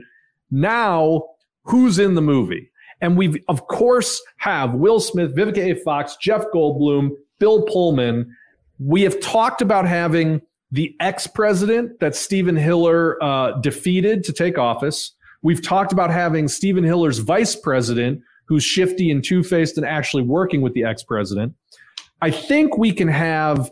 [0.52, 1.24] Now,
[1.68, 2.72] who's in the movie?
[3.02, 5.76] And we've, of course, have Will Smith, Vivica A.
[5.84, 8.36] Fox, Jeff Goldblum, Bill Pullman.
[8.80, 10.42] We have talked about having
[10.72, 15.14] the ex president that Stephen Hiller uh, defeated to take office.
[15.44, 20.24] We've talked about having Stephen Hiller's vice president, who's shifty and two faced and actually
[20.24, 21.54] working with the ex president.
[22.22, 23.72] I think we can have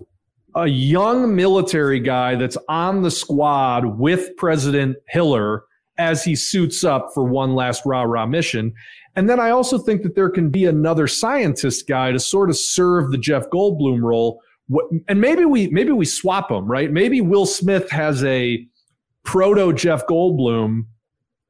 [0.55, 5.63] a young military guy that's on the squad with President Hiller
[5.97, 8.73] as he suits up for one last rah rah mission.
[9.15, 12.57] And then I also think that there can be another scientist guy to sort of
[12.57, 14.41] serve the Jeff Goldblum role.
[15.07, 16.91] And maybe we maybe we swap them, right?
[16.91, 18.65] Maybe Will Smith has a
[19.23, 20.85] proto Jeff Goldblum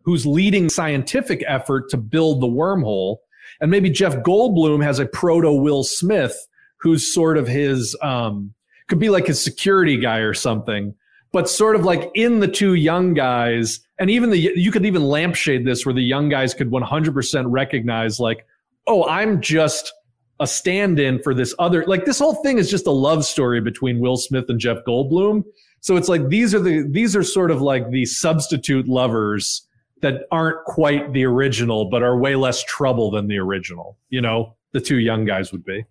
[0.04, 3.18] who's leading scientific effort to build the wormhole,
[3.60, 6.36] and maybe Jeff Goldblum has a proto Will Smith
[6.78, 8.54] who's sort of his um,
[8.88, 10.94] could be like his security guy or something,
[11.36, 15.04] but sort of like in the two young guys, and even the you could even
[15.04, 18.46] lampshade this where the young guys could 100% recognize like,
[18.88, 19.92] oh, I'm just
[20.40, 24.00] a stand-in for this other like this whole thing is just a love story between
[24.00, 25.44] Will Smith and Jeff Goldblum.
[25.82, 29.68] So it's like these are the these are sort of like the substitute lovers
[30.02, 33.98] that aren't quite the original but are way less trouble than the original.
[34.08, 35.84] You know, the two young guys would be.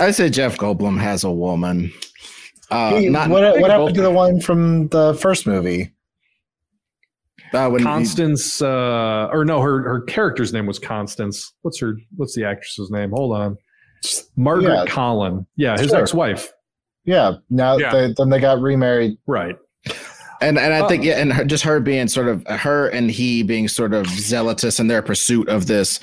[0.00, 1.92] I say Jeff Goldblum has a woman.
[2.70, 5.92] Uh, Hey, not what what happened to the one from the first movie?
[7.54, 11.52] uh, when he- Constance, uh, or no, her her character's name was Constance.
[11.62, 11.94] What's her?
[12.16, 13.10] What's the actress's name?
[13.12, 13.56] Hold on,
[14.36, 14.84] Margaret Yeah.
[14.88, 15.46] Colin.
[15.56, 16.00] Yeah, his Sure.
[16.00, 16.52] ex-wife.
[17.04, 17.34] Yeah.
[17.50, 17.92] Now Yeah.
[17.92, 19.16] They, then they got remarried.
[19.28, 19.56] Right.
[20.40, 20.88] and and I Oh.
[20.88, 24.06] think yeah, and her, just her being sort of her and he being sort of
[24.08, 26.00] zealotous in their pursuit of this.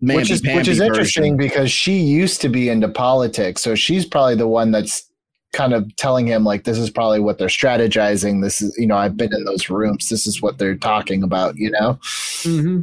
[0.00, 4.34] Which is which is interesting because she used to be into politics, so she's probably
[4.34, 5.10] the one that's
[5.52, 8.42] kind of telling him like this is probably what they're strategizing.
[8.42, 10.08] This is you know I've been in those rooms.
[10.08, 11.56] This is what they're talking about.
[11.56, 11.98] You know.
[12.42, 12.80] Mm-hmm.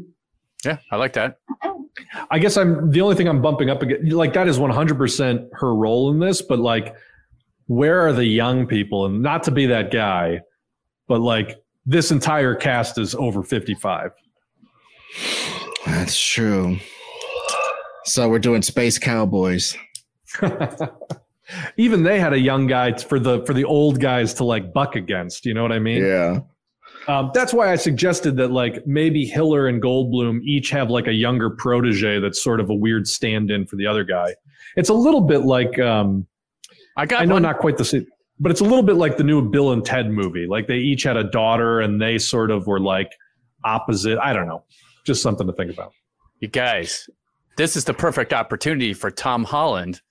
[0.65, 1.39] Yeah, I like that.
[2.31, 4.11] I guess I'm the only thing I'm bumping up against.
[4.11, 6.95] Like that is 100 percent her role in this, but like,
[7.67, 9.05] where are the young people?
[9.05, 10.41] And not to be that guy,
[11.07, 14.11] but like this entire cast is over 55.
[15.85, 16.77] That's true.
[18.05, 19.75] So we're doing Space Cowboys.
[21.77, 24.95] Even they had a young guy for the for the old guys to like buck
[24.95, 25.45] against.
[25.45, 26.03] You know what I mean?
[26.03, 26.39] Yeah.
[27.07, 31.13] Um, that's why I suggested that like maybe Hiller and Goldblum each have like a
[31.13, 34.35] younger protege that's sort of a weird stand-in for the other guy.
[34.77, 36.25] It's a little bit like um,
[36.95, 37.43] I got I know one.
[37.43, 38.07] not quite the same,
[38.39, 40.47] but it's a little bit like the new Bill and Ted movie.
[40.47, 43.11] Like they each had a daughter and they sort of were like
[43.65, 44.17] opposite.
[44.19, 44.63] I don't know,
[45.05, 45.91] just something to think about.
[46.39, 47.09] You guys,
[47.57, 50.01] this is the perfect opportunity for Tom Holland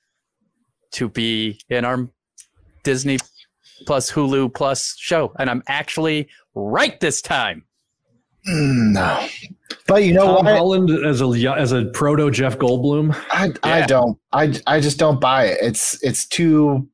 [0.92, 2.08] to be in our
[2.82, 3.18] Disney
[3.86, 5.32] plus Hulu plus show.
[5.38, 7.64] And I'm actually right this time.
[8.48, 9.26] Mm, no.
[9.86, 10.56] But you know Tom what?
[10.56, 13.16] Holland as a as a proto Jeff Goldblum.
[13.30, 14.18] I I don't.
[14.32, 15.58] I I just don't buy it.
[15.62, 16.88] It's it's too.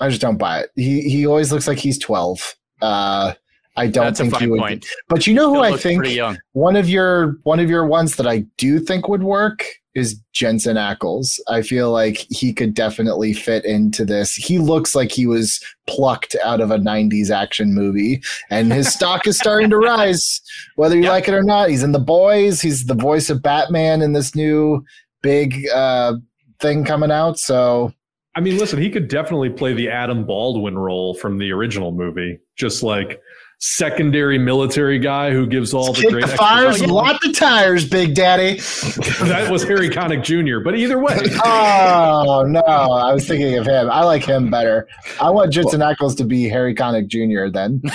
[0.00, 0.70] I just don't buy it.
[0.74, 2.54] He he always looks like he's twelve.
[2.82, 3.34] Uh,
[3.78, 4.58] I don't That's think he fine would.
[4.60, 4.86] point.
[5.08, 6.38] But you know who I think young.
[6.52, 9.64] one of your one of your ones that I do think would work
[9.94, 11.40] is Jensen Ackles.
[11.48, 14.34] I feel like he could definitely fit into this.
[14.34, 19.26] He looks like he was plucked out of a 90s action movie and his stock
[19.26, 20.40] is starting to rise
[20.76, 21.10] whether you Yep.
[21.12, 21.70] like it or not.
[21.70, 24.84] He's in The Boys, he's the voice of Batman in this new
[25.22, 26.14] big uh
[26.60, 27.92] thing coming out, so
[28.34, 32.38] I mean, listen, he could definitely play the Adam Baldwin role from the original movie,
[32.56, 33.20] just like
[33.60, 37.84] secondary military guy who gives all the kick great the fires and lot the tires,
[37.88, 38.54] Big Daddy.
[39.24, 40.62] that was Harry Connick Jr.
[40.62, 43.90] But either way, Oh no, I was thinking of him.
[43.90, 44.86] I like him better.
[45.20, 47.50] I want Jensen Ackles to be Harry Connick Jr.
[47.52, 47.82] Then.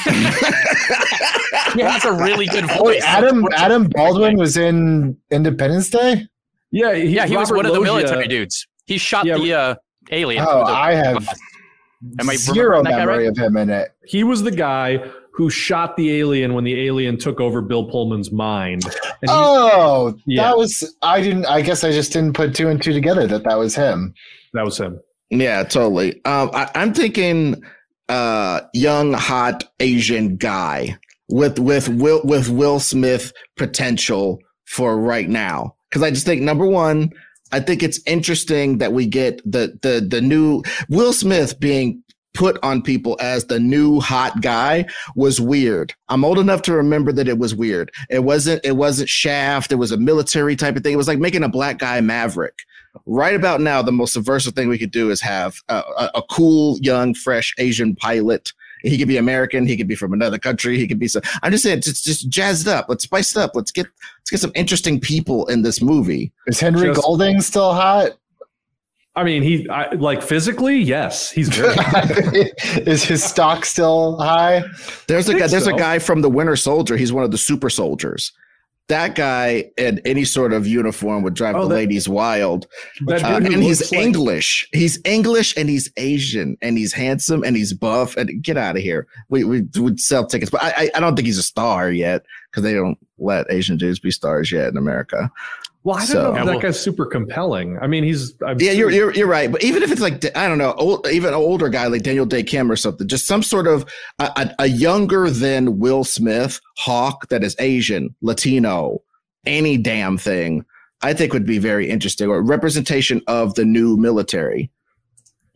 [1.76, 2.86] He has a really good Oh, voice.
[3.02, 6.28] wait, Adam Adam Baldwin was in Independence Day.
[6.72, 8.68] yeah, he, Yeah, he was Robert one of the Loggia- military dudes.
[8.86, 9.76] He shot Yeah, the uh,
[10.12, 10.46] alien.
[10.48, 11.28] Oh, the- I have
[12.20, 13.28] Am I zero remembering that guy memory right?
[13.30, 13.90] of him in it.
[14.06, 15.04] He was the guy
[15.34, 18.84] who shot the alien when the alien took over Bill Pullman's mind.
[18.86, 20.44] And he- Oh, Yeah.
[20.44, 21.46] that was I didn't.
[21.48, 24.14] I guess I just didn't put two and two together that that was him.
[24.54, 25.00] that was him.
[25.32, 26.24] Yeah, totally.
[26.26, 27.64] Um, I, I'm thinking
[28.10, 30.98] uh, young, hot Asian guy
[31.30, 35.74] with with Will with Will Smith potential for right now.
[35.90, 37.12] Because I just think number one,
[37.52, 42.04] I think it's interesting that we get the the the new Will Smith being
[42.34, 44.86] put on people as the new hot guy
[45.16, 45.94] was weird.
[46.10, 47.92] I'm old enough to remember that it was weird.
[48.10, 49.72] It wasn't it wasn't Shaft.
[49.72, 50.94] It was a military type of thing.
[50.94, 52.60] It was like making a black guy Maverick
[53.06, 56.22] right about now, the most subversive thing we could do is have a, a, a
[56.30, 58.52] cool, young, fresh Asian pilot
[58.84, 59.66] He could be American.
[59.66, 60.78] He could be from another country.
[60.78, 61.08] He could be.
[61.08, 62.88] So, I'm just saying, just just jazz it up.
[62.90, 63.52] Let's spice it up.
[63.56, 63.88] Let's get
[64.20, 66.32] let's get some interesting people in this movie.
[66.48, 68.12] Is Henry Just- Golding still hot?
[69.16, 71.76] I mean, he I, like physically, yes, he's very.
[72.90, 74.64] Is his stock still high?
[75.08, 75.48] There's a guy.
[75.48, 75.76] There's so.
[75.76, 76.98] a guy from the Winter Soldier.
[76.98, 78.32] He's one of the super soldiers.
[78.90, 82.68] That guy in any sort of uniform would drive Oh, the that- ladies wild.
[83.06, 84.68] that Uh, dude and he's like- English.
[84.74, 88.18] He's English and he's Asian and he's handsome and he's buff.
[88.18, 89.08] And get out of here.
[89.30, 92.26] We we would sell tickets, but I I, I don't think he's a star yet
[92.52, 95.32] because they don't let Asian dudes be stars yet in America.
[95.86, 97.78] Well, I don't So- know if Yeah, that well- guy's super compelling.
[97.82, 98.34] I mean, he's.
[98.46, 99.52] I'm Yeah, you're, you're you're right.
[99.52, 102.26] But even if it's like I don't know, old, even an older guy like Daniel
[102.26, 103.86] Dae Kim or something, just some sort of
[104.20, 109.00] a, a, a younger than Will Smith Hawk that is Asian, Latino,
[109.46, 110.64] any damn thing,
[111.02, 112.30] I think would be very interesting.
[112.30, 114.72] Or representation of the new military,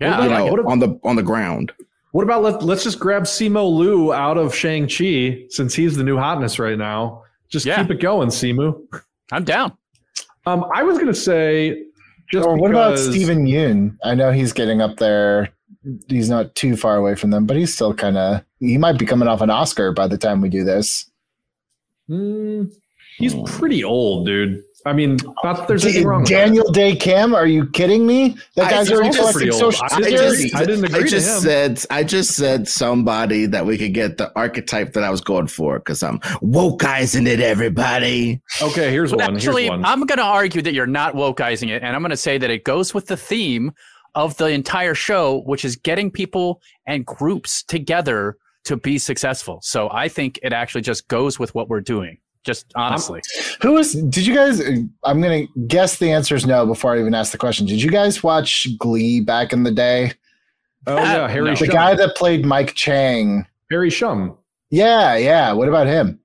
[0.01, 0.51] Yeah, you I like know, it.
[0.51, 1.71] What if- on the on the ground.
[2.11, 6.03] What about let, let's just grab Simu Liu out of Shang Chi since he's the
[6.03, 7.23] new hotness right now.
[7.49, 7.81] Just Yeah.
[7.81, 8.75] keep it going, Simu.
[9.31, 9.73] I'm down.
[10.47, 11.83] Um, I was gonna say,
[12.31, 13.97] just or what about because- Steven Yeun?
[14.03, 15.49] I know he's getting up there.
[16.07, 18.43] He's not too far away from them, but he's still kind of.
[18.59, 21.09] He might be coming off an Oscar by the time we do this.
[22.07, 22.63] Hmm,
[23.17, 24.63] he's pretty old, dude.
[24.87, 26.23] I mean, not that there's anything wrong.
[26.23, 27.35] Daniel Dae Kim?
[27.35, 28.37] Are you kidding me?
[28.55, 31.27] That guy's think already collecting social I I just, I didn't agree I to just
[31.27, 31.41] him.
[31.41, 35.47] said I just said somebody that we could get the archetype that I was going
[35.47, 38.41] for because I'm wokeizing it, everybody.
[38.61, 39.35] Okay, here's But one.
[39.35, 39.85] actually, here's one.
[39.85, 42.49] I'm going to argue that you're not wokeizing it, and I'm going to say that
[42.49, 43.71] it goes with the theme
[44.15, 49.59] of the entire show, which is getting people and groups together to be successful.
[49.61, 52.17] So I think it actually just goes with what we're doing.
[52.43, 53.21] Just honestly,
[53.61, 53.93] Who was?
[53.93, 54.61] Did you guys?
[55.03, 57.65] I'm gonna guess the answer is no before I even ask the question.
[57.65, 60.13] Did you guys watch Glee back in the day?
[60.87, 61.55] oh yeah, Harry No.
[61.55, 63.45] The guy that played Mike Chang.
[63.69, 64.37] Harry Shum.
[64.69, 65.51] Yeah, yeah.
[65.51, 66.19] What about him?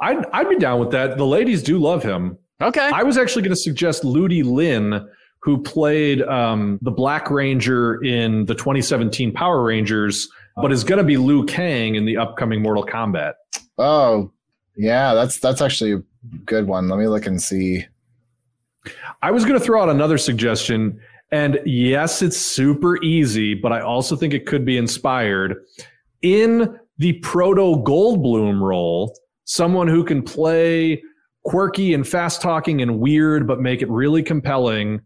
[0.00, 1.16] I'd I'd be down with that.
[1.18, 2.36] The ladies do love him.
[2.60, 2.90] okay.
[2.92, 5.06] I was actually going to suggest Ludi Lin,
[5.42, 11.04] who played um, the Black Ranger in the 2017 Power Rangers, but is going to
[11.04, 13.34] be Liu Kang in the upcoming Mortal Kombat.
[13.78, 14.32] Oh,
[14.80, 15.14] yeah.
[15.14, 16.02] That's that's actually a
[16.44, 16.88] good one.
[16.88, 17.84] Let me look and see.
[19.22, 20.98] I was going to throw out another suggestion,
[21.30, 25.56] and yes, it's super easy, but I also think it could be inspired
[26.22, 29.14] in the Proto Goldblum role.
[29.44, 31.02] Someone who can play
[31.44, 35.00] quirky and fast talking and weird, but make it really compelling,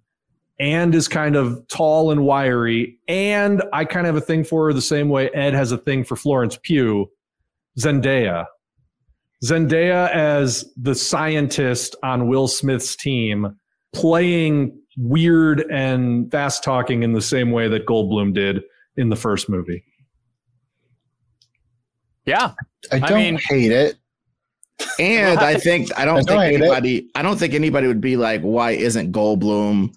[0.60, 2.98] and is kind of tall and wiry.
[3.08, 5.78] And I kind of have a thing for her the same way Ed has a
[5.78, 7.10] thing for Florence Pugh,
[7.78, 8.46] Zendaya.
[9.44, 13.56] Zendaya as the scientist on Will Smith's team,
[13.92, 18.62] playing weird and fast talking in the same way that Goldblum did
[18.96, 19.84] in the first movie.
[22.26, 22.52] yeah.
[22.92, 23.96] I don't mean- hate it.
[24.98, 26.54] And I think I don't I think don't it.
[26.54, 29.94] anybody I don't think anybody would be like, why isn't Goldblum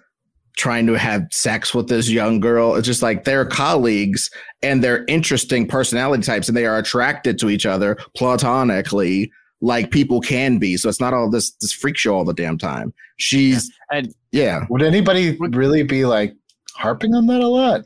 [0.58, 2.76] trying to have sex with this young girl?
[2.76, 4.30] It's just like they're colleagues
[4.62, 9.32] and they're interesting personality types and they are attracted to each other platonically,
[9.62, 10.78] like people can be.
[10.78, 12.94] So it's not all this this freak show all the damn time.
[13.18, 16.36] She's And yeah, Would anybody really be like
[16.76, 17.86] harping on that a lot?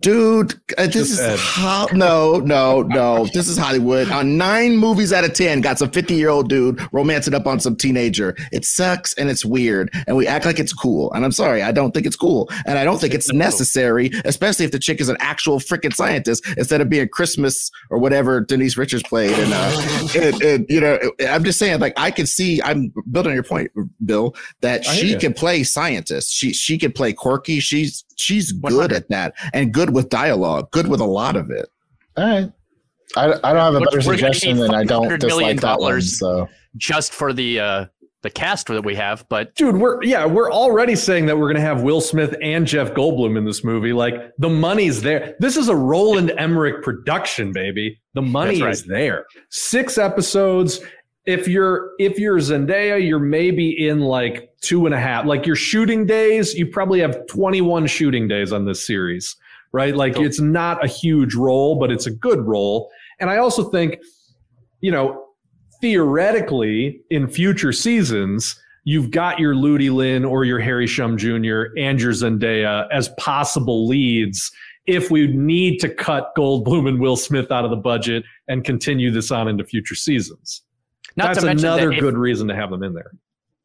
[0.00, 0.54] Dude.
[0.76, 1.38] uh, This Just is Ed.
[1.38, 3.26] ho- no, no, no.
[3.32, 4.10] This is Hollywood.
[4.10, 7.60] On nine movies out of ten, got some fifty year old dude romancing up on
[7.60, 8.36] some teenager.
[8.52, 11.12] It sucks and it's weird, and we act like it's cool.
[11.12, 14.64] And I'm sorry, I don't think it's cool, and I don't think it's necessary, especially
[14.64, 18.76] if the chick is an actual freaking scientist instead of being Christmas or whatever Denise
[18.76, 19.38] Richards played.
[19.38, 20.98] And, uh, and, and, you know,
[21.28, 22.60] I'm just saying, like I can see.
[22.62, 23.70] I'm building on your point,
[24.04, 26.32] Bill, that I she can play scientist.
[26.32, 27.60] She she can play quirky.
[27.60, 28.92] She's she's good 100.
[28.92, 31.68] at that and good with dialogue, good with a lot of it.
[32.16, 32.52] All right.
[33.16, 36.02] I, I don't have a better suggestion than I don't dislike that one.
[36.02, 37.86] So just for the uh,
[38.22, 41.56] the cast that we have, but Dude, we're yeah, we're already saying that we're going
[41.56, 43.92] to have Will Smith and Jeff Goldblum in this movie.
[43.92, 45.36] Like the money's there.
[45.38, 47.98] This is a Roland Emmerich production, baby.
[48.14, 49.24] The money That's is there.
[49.50, 50.80] Six episodes.
[51.28, 55.26] If you're if you're Zendaya, you're maybe in like two and a half.
[55.26, 59.36] Like your shooting days, you probably have 21 shooting days on this series,
[59.72, 59.94] right?
[59.94, 60.24] Like Cool.
[60.24, 62.90] it's not a huge role, but it's a good role.
[63.20, 63.98] And I also think,
[64.80, 65.26] you know,
[65.82, 71.64] theoretically in future seasons, you've got your Ludi Lin or your Harry Shum Jr.
[71.76, 74.50] and your Zendaya as possible leads
[74.86, 79.10] if we need to cut Goldblum and Will Smith out of the budget and continue
[79.10, 80.62] this on into future seasons.
[81.18, 83.10] Not That's another that if- good reason to have them in there.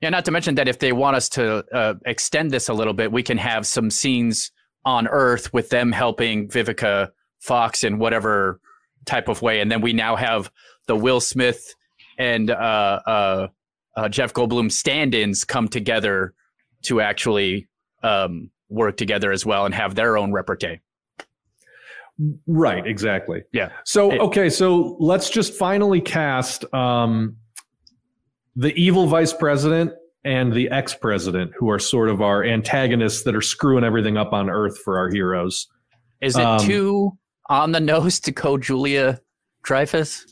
[0.01, 2.93] Yeah, not to mention that if they want us to uh, extend this a little
[2.93, 4.51] bit, we can have some scenes
[4.83, 8.59] on Earth with them helping Vivica Fox in whatever
[9.05, 10.51] type of way, and then we now have
[10.87, 11.73] the Will Smith
[12.17, 12.53] and uh,
[13.05, 13.47] uh,
[13.95, 16.33] uh, Jeff Goldblum stand-ins come together
[16.83, 17.69] to actually
[18.01, 20.79] um, work together as well and have their own repartee.
[22.45, 23.43] Right, exactly.
[23.53, 23.69] Yeah.
[23.85, 27.37] So okay, so let's just finally cast um,
[28.55, 29.91] the evil vice president
[30.25, 34.31] and the ex president, who are sort of our antagonists that are screwing everything up
[34.33, 35.67] on Earth for our heroes.
[36.21, 37.17] Is it Um, too
[37.49, 39.19] on the nose to code Julia
[39.63, 40.25] Dreyfus?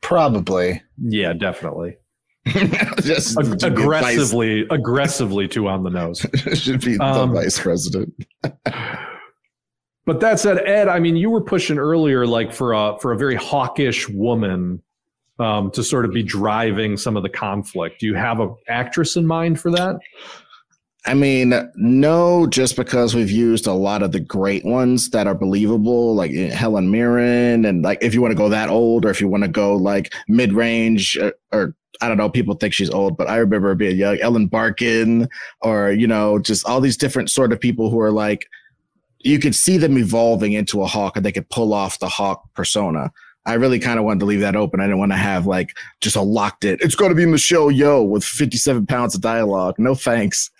[0.00, 0.82] Probably.
[1.02, 1.96] Yeah, definitely.
[3.02, 6.24] Just Ag- to be aggressively, aggressively too on the nose.
[6.54, 8.14] should be Um, the vice president.
[10.04, 13.18] But that said, Ed, I mean, you were pushing earlier, like for a for a
[13.18, 14.80] very hawkish woman
[15.38, 18.00] um, to sort of be driving some of the conflict.
[18.00, 19.98] Do you have an actress in mind for that?
[21.06, 25.36] I mean, no, just because we've used a lot of the great ones that are
[25.36, 29.20] believable, like Helen Mirren, and like if you want to go that old, or if
[29.20, 32.90] you want to go like mid range, or, or I don't know, people think she's
[32.90, 35.28] old, but I remember being young, Ellen Barkin,
[35.60, 38.48] or you know, just all these different sort of people who are like,
[39.20, 42.52] you could see them evolving into a hawk, and they could pull off the hawk
[42.54, 43.12] persona.
[43.46, 44.80] I really kind of wanted to leave that open.
[44.80, 46.80] I didn't want to have like just a locked it.
[46.82, 49.76] It's going to be Michelle Yeoh with 57 pounds of dialogue.
[49.78, 50.50] No thanks.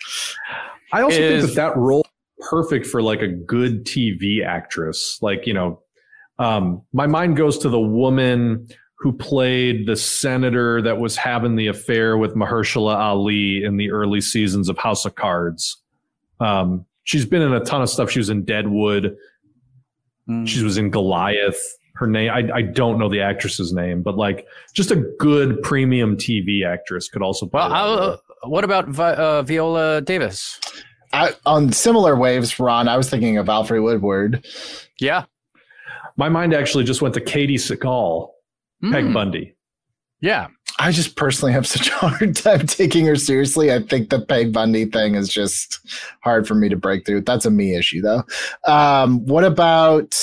[0.93, 2.01] I also Is- think that that role
[2.39, 5.19] is perfect for like a good TV actress.
[5.21, 5.81] Like, you know,
[6.39, 8.67] um, my mind goes to the woman
[8.99, 14.21] who played the senator that was having the affair with Mahershala Ali in the early
[14.21, 15.81] seasons of House of Cards.
[16.39, 18.09] Um, she's been in a ton of stuff.
[18.09, 19.15] She was in Deadwood.
[20.45, 21.59] She was in Goliath.
[21.97, 26.15] Her name, I, I don't know the actress's name, but like just a good premium
[26.15, 30.59] TV actress could also play Well, how, uh, what about Vi- uh, Viola Davis?
[31.13, 34.45] I, on similar waves, Ron, I was thinking of Alfre Woodard.
[34.99, 35.25] Yeah.
[36.17, 38.29] My mind actually just went to Katey Sagal,
[38.91, 39.55] Peg Mm, Bundy.
[40.21, 40.47] Yeah.
[40.79, 43.73] I just personally have such a hard time taking her seriously.
[43.73, 45.79] I think the Peg Bundy thing is just
[46.21, 47.21] hard for me to break through.
[47.21, 48.23] That's a me issue, though.
[48.67, 50.15] Um, what about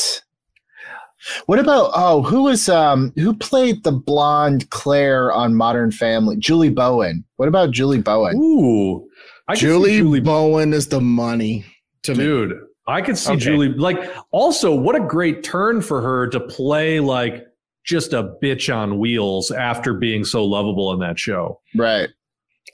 [1.47, 6.37] what about oh, who was um who played the blonde Claire on Modern Family?
[6.37, 7.25] Julie Bowen.
[7.37, 8.37] What about Julie Bowen?
[8.37, 9.07] Ooh,
[9.49, 11.65] I Julie, Julie Bowen is the money
[12.05, 12.25] to me.
[12.25, 12.53] dude.
[12.87, 13.41] I could see Okay.
[13.41, 13.69] Julie.
[13.69, 17.47] Like, also, what a great turn for her to play like
[17.85, 21.61] just a bitch on wheels after being so lovable in that show.
[21.75, 22.11] Right.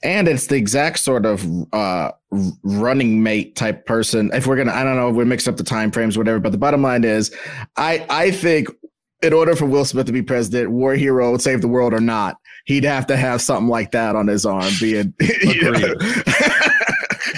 [0.03, 2.13] And it's the exact sort of uh,
[2.63, 4.31] running mate type person.
[4.33, 6.39] If we're gonna, I don't know, if we mix up the time frames, whatever.
[6.39, 7.35] But the bottom line is,
[7.77, 8.69] I I think
[9.23, 12.39] in order for Will Smith to be president, war hero, save the world or not,
[12.65, 14.73] he'd have to have something like that on his arm.
[14.81, 15.13] Being.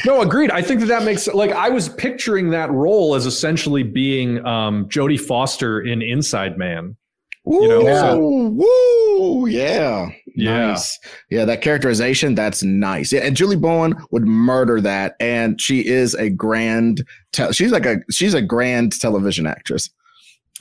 [0.04, 0.50] No, agreed.
[0.50, 4.88] I think that that makes like I was picturing that role as essentially being um,
[4.88, 6.96] Jodie Foster in Inside Man.
[7.44, 8.14] Woo, know, Yeah.
[8.14, 10.66] woo, yeah, Yeah.
[10.68, 10.98] nice,
[11.30, 11.44] yeah.
[11.44, 13.12] That characterization, that's nice.
[13.12, 17.04] Yeah, and Julie Bowen would murder that, and she is a grand.
[17.32, 19.90] Te- she's like a she's a grand television actress.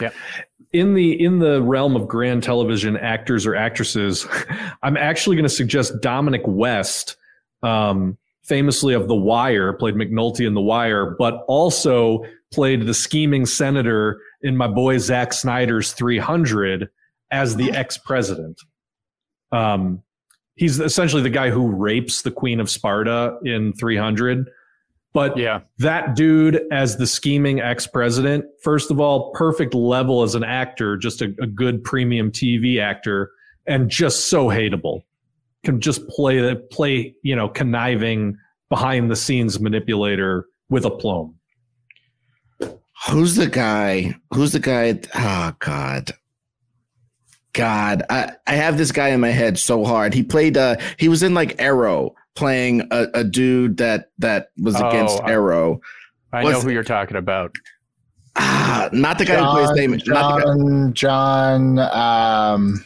[0.01, 0.09] Yeah.
[0.73, 4.25] In the in the realm of grand television actors or actresses,
[4.83, 7.15] I'm actually going to suggest Dominic West,
[7.61, 13.45] um, famously of The Wire, played McNulty in The Wire, but also played the scheming
[13.45, 16.89] senator in my boy Zack Snyder's 300
[17.31, 18.59] as the ex president.
[19.51, 20.01] Um,
[20.55, 24.49] he's essentially the guy who rapes the Queen of Sparta in 300.
[25.13, 25.61] But Yeah.
[25.79, 30.95] that dude as the scheming ex president, first of all, perfect level as an actor,
[30.97, 33.31] just a, a good premium TV actor,
[33.67, 35.03] and just so hateable.
[35.63, 38.37] Can just play the play, you know, conniving
[38.69, 41.35] behind the scenes manipulator with aplomb.
[43.09, 44.15] Who's the guy?
[44.33, 44.99] Who's the guy?
[45.15, 46.11] Oh God.
[47.53, 50.13] God, I, I have this guy in my head so hard.
[50.13, 54.75] He played uh he was in like Arrow playing a, a dude that that was
[54.79, 55.81] Oh, against Arrow.
[56.31, 57.51] I What's- know who you're talking about.
[58.37, 60.01] Ah, not the guy who plays John, Damon.
[60.05, 62.85] Not the guy, John, John, um,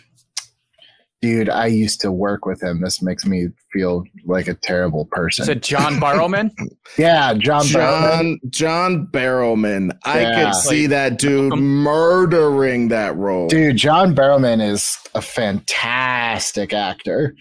[1.25, 2.81] dude, I used to work with him.
[2.81, 5.41] This makes me feel like a terrible person.
[5.43, 6.51] Is it John Barrowman?
[6.99, 7.63] yeah, John.
[7.63, 8.37] Barrowman.
[8.51, 9.97] John John Barrowman.
[10.05, 10.43] I Yeah.
[10.51, 13.47] could see that dude murdering that role.
[13.47, 17.35] Dude, John Barrowman is a fantastic actor.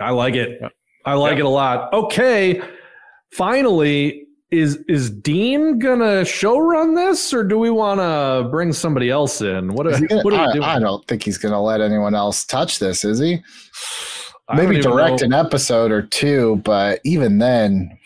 [0.00, 0.60] I like it.
[1.04, 1.38] I like Yep.
[1.38, 1.92] it a lot.
[1.92, 2.60] Okay.
[3.32, 9.40] Finally, is is Dean gonna show run this or do we wanna bring somebody else
[9.42, 9.74] in?
[9.74, 10.64] What, he gonna- what are we I, doing?
[10.64, 13.42] I don't think he's going to let anyone else touch this, is he?
[14.54, 15.26] Maybe direct know.
[15.26, 17.98] an episode or two, but even then,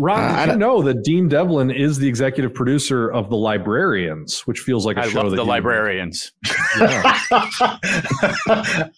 [0.00, 3.36] Ron, Uh, I did you know that Dean Devlin is the executive producer of The
[3.36, 6.32] Librarians, which feels like a I show I love that the you- librarians.
[6.78, 7.18] Yeah.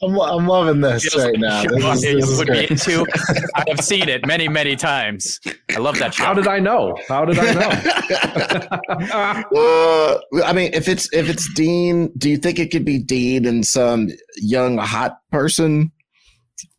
[0.03, 1.63] I'm, I'm loving this Feels right like now.
[1.65, 2.71] This is, this is put me great.
[2.71, 3.07] into.
[3.57, 5.41] I have seen it many, many times.
[5.75, 6.25] I love that show.
[6.25, 6.97] How did I know?
[7.09, 8.79] How did I know?
[9.55, 13.47] Uh, I mean, if it's if it's Dean, do you think it could be Dean
[13.47, 15.91] and some young hot person?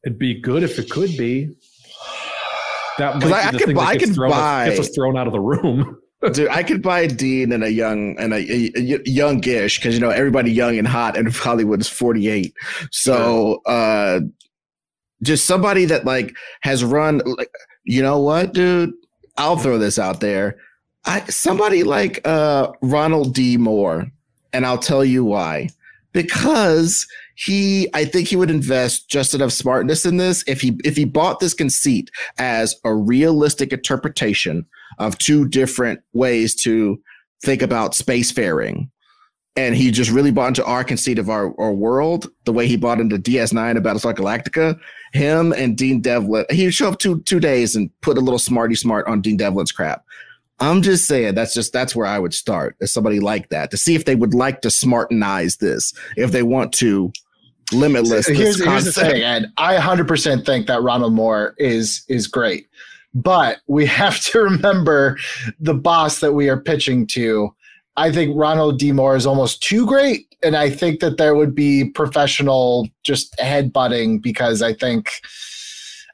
[0.06, 1.50] It'd be good if it could be.
[2.98, 4.66] That might I- I be the could thing bu- that I gets could thrown, buy-
[4.70, 6.00] gets us thrown out of the room.
[6.34, 10.00] Dude, I could buy Dean and a young and a, a, a youngish because you
[10.00, 12.54] know everybody young and hot in Hollywood is forty eight.
[12.92, 14.22] So uh,
[15.22, 17.22] just somebody that like has run.
[17.26, 17.52] Like,
[17.84, 18.94] you know what, dude?
[19.38, 20.56] I'll throw this out there.
[21.06, 23.58] I somebody like uh, Ronald D.
[23.58, 24.10] Moore,
[24.54, 25.68] and I'll tell you why.
[26.14, 30.96] Because he, I think he would invest just enough smartness in this if he if
[30.96, 34.66] he bought this conceit as a realistic interpretation
[35.00, 37.02] of two different ways to
[37.44, 38.90] think about spacefaring.
[39.56, 42.76] And he just really bought into our conceit of our, our world, the way he
[42.76, 44.80] bought into DS9 about Battlestar Galactica.
[45.12, 48.40] Him and Dean Devlin, he would show up two two days and put a little
[48.40, 50.04] smarty smart on Dean Devlin's crap.
[50.60, 53.78] I'm just saying that's just that's where I would start as somebody like that to
[53.78, 57.12] see if they would like to smartenize this, if they want to
[57.72, 58.28] limitless.
[58.28, 62.68] here's, here's the thing, and I 100% think that Ronald Moore is is great,
[63.14, 65.18] but we have to remember
[65.60, 67.54] the boss that we are pitching to.
[67.96, 68.92] I think Ronald D.
[68.92, 74.22] Moore is almost too great, and I think that there would be professional just headbutting
[74.22, 75.12] because I think,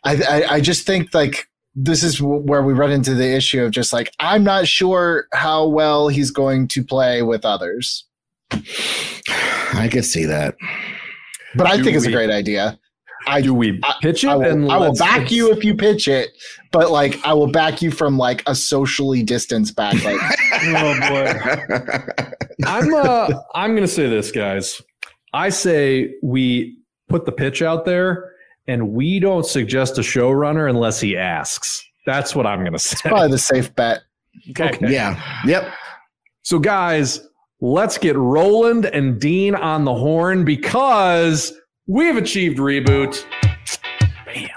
[0.04, 3.72] I I, I just think like this is where we run into the issue of
[3.72, 8.06] just like I'm not sure how well he's going to play with others,
[8.52, 10.56] I could see that.
[11.56, 12.80] But I Do think it's a great idea.
[13.28, 14.30] I Do we I- pitch it?
[14.30, 16.30] I will, and I will let's- back you if you pitch it,
[16.72, 19.96] but like I will back you from like a socially distanced back.
[20.04, 20.20] Like
[20.64, 22.24] Oh boy.
[22.66, 24.82] I'm uh I'm gonna say this, guys.
[25.34, 26.78] I say we
[27.08, 28.32] put the pitch out there
[28.68, 31.86] and we don't suggest a showrunner unless he asks.
[32.06, 33.10] That's what I'm gonna say.
[33.10, 34.02] probably the safe bet.
[34.52, 34.78] Okay.
[34.82, 35.22] yeah.
[35.46, 35.72] Yep.
[36.44, 37.22] So guys,
[37.62, 41.54] let's get Roland and Dean on the horn because
[41.88, 43.26] we've achieved reboot.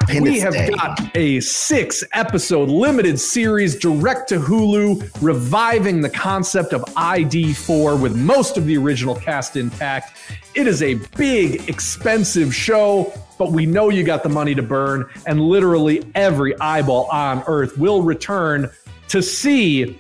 [0.07, 0.71] Pen we have stay.
[0.71, 8.15] got a six episode limited series direct to Hulu, reviving the concept of ID4 with
[8.15, 10.19] most of the original cast intact.
[10.55, 15.09] It is a big, expensive show, but we know you got the money to burn,
[15.27, 18.71] and literally every eyeball on earth will return
[19.09, 19.99] to see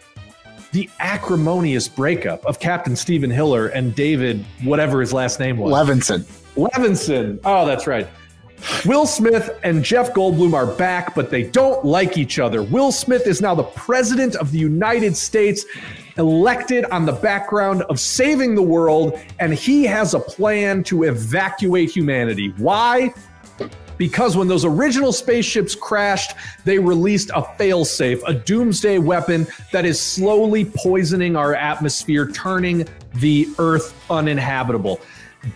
[0.73, 5.73] the acrimonious breakup of Captain Stephen Hiller and David, whatever his last name was.
[5.73, 6.23] Levinson.
[6.57, 7.39] Levinson.
[7.44, 8.09] Oh, that's right.
[8.86, 12.62] Will Smith and Jeff Goldblum are back, but they don't like each other.
[12.62, 15.65] Will Smith is now the president of the United States,
[16.16, 21.90] elected on the background of saving the world, and he has a plan to evacuate
[21.90, 22.55] humanity.
[22.57, 23.12] Why?
[24.03, 26.33] Because when those original spaceships crashed,
[26.65, 33.47] they released a failsafe, a doomsday weapon that is slowly poisoning our atmosphere, turning the
[33.61, 35.01] Earth uninhabitable.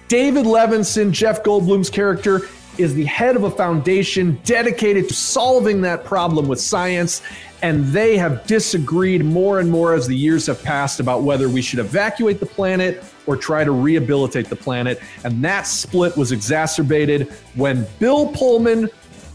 [0.07, 2.43] David Levinson, Jeff Goldblum's character,
[2.79, 7.23] is the head of a foundation dedicated to solving that problem with science.
[7.63, 11.63] And they have disagreed more and more as the years have passed about whether we
[11.63, 15.01] should evacuate the planet or try to rehabilitate the planet.
[15.25, 18.89] And that split was exacerbated when Bill Pullman,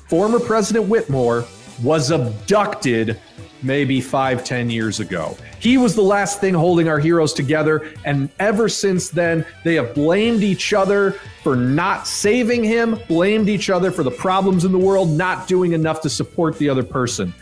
[0.07, 1.45] former President Whitmore,
[1.83, 3.19] was abducted
[3.63, 5.37] maybe five, ten years ago.
[5.59, 7.93] He was the last thing holding our heroes together.
[8.05, 11.11] And ever since then, they have blamed each other
[11.43, 15.73] for not saving him, blamed each other for the problems in the world, not doing
[15.73, 17.33] enough to support the other person.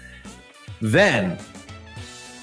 [0.82, 1.38] Then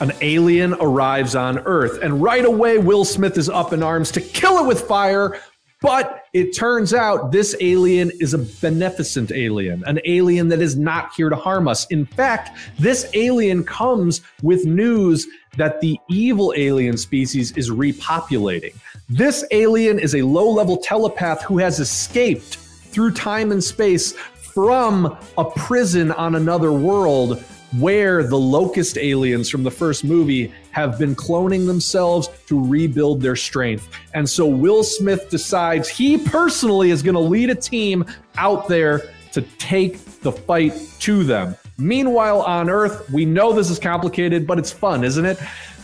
[0.01, 4.21] an alien arrives on Earth, and right away, Will Smith is up in arms to
[4.21, 5.41] kill it with fire.
[5.83, 11.13] But it turns out this alien is a beneficent alien, an alien that is not
[11.15, 11.87] here to harm us.
[11.89, 15.27] In fact, this alien comes with news
[15.59, 18.75] that the evil alien species is repopulating.
[19.11, 25.19] This alien is a low level telepath who has escaped through time and space from
[25.37, 27.45] a prison on another world
[27.79, 33.37] where the locust aliens from the first movie have been cloning themselves to rebuild their
[33.37, 33.89] strength.
[34.15, 38.05] And so Will Smith decides he personally is going to lead a team
[38.37, 41.57] out there to take the fight to them.
[41.79, 45.39] Meanwhile, on Earth, we know this is complicated, but it's fun, isn't it?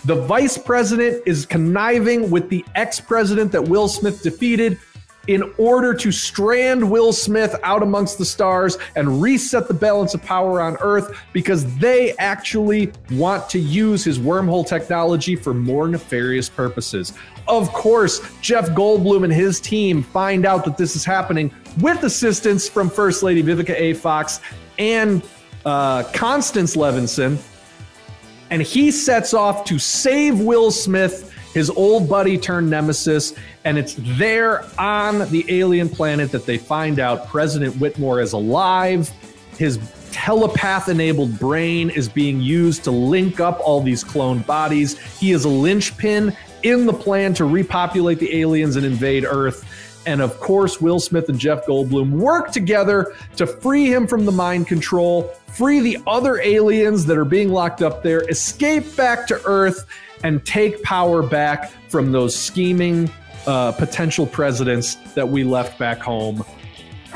[0.05, 4.79] The vice president is conniving with the ex president that Will Smith defeated
[5.29, 10.23] in order to strand Will Smith out amongst the stars and reset the balance of
[10.23, 16.49] power on Earth because they actually want to use his wormhole technology for more nefarious
[16.49, 17.13] purposes.
[17.49, 22.69] Of course, Jeff Goldblum and his team find out that this is happening with assistance
[22.69, 23.95] from First Lady Vivica A.
[23.95, 24.41] Fox
[24.79, 25.23] and
[25.65, 27.39] uh, Constance Levinson.
[28.51, 33.35] And he sets off to save Will Smith, his old buddy turned nemesis.
[33.65, 39.11] And it's there on the alien planet that they find out President Whitmore is alive.
[39.59, 39.79] His
[40.13, 44.99] telepath enabled brain is being used to link up all these cloned bodies.
[45.19, 49.65] He is a linchpin in the plan to repopulate the aliens and invade Earth.
[50.07, 54.33] And of course, Will Smith and Jeff Goldblum work together to free him from the
[54.33, 59.41] mind control, free the other aliens that are being locked up there, escape back to
[59.45, 59.87] Earth,
[60.23, 63.11] and take power back from those scheming
[63.47, 66.45] uh, potential presidents that we left back home.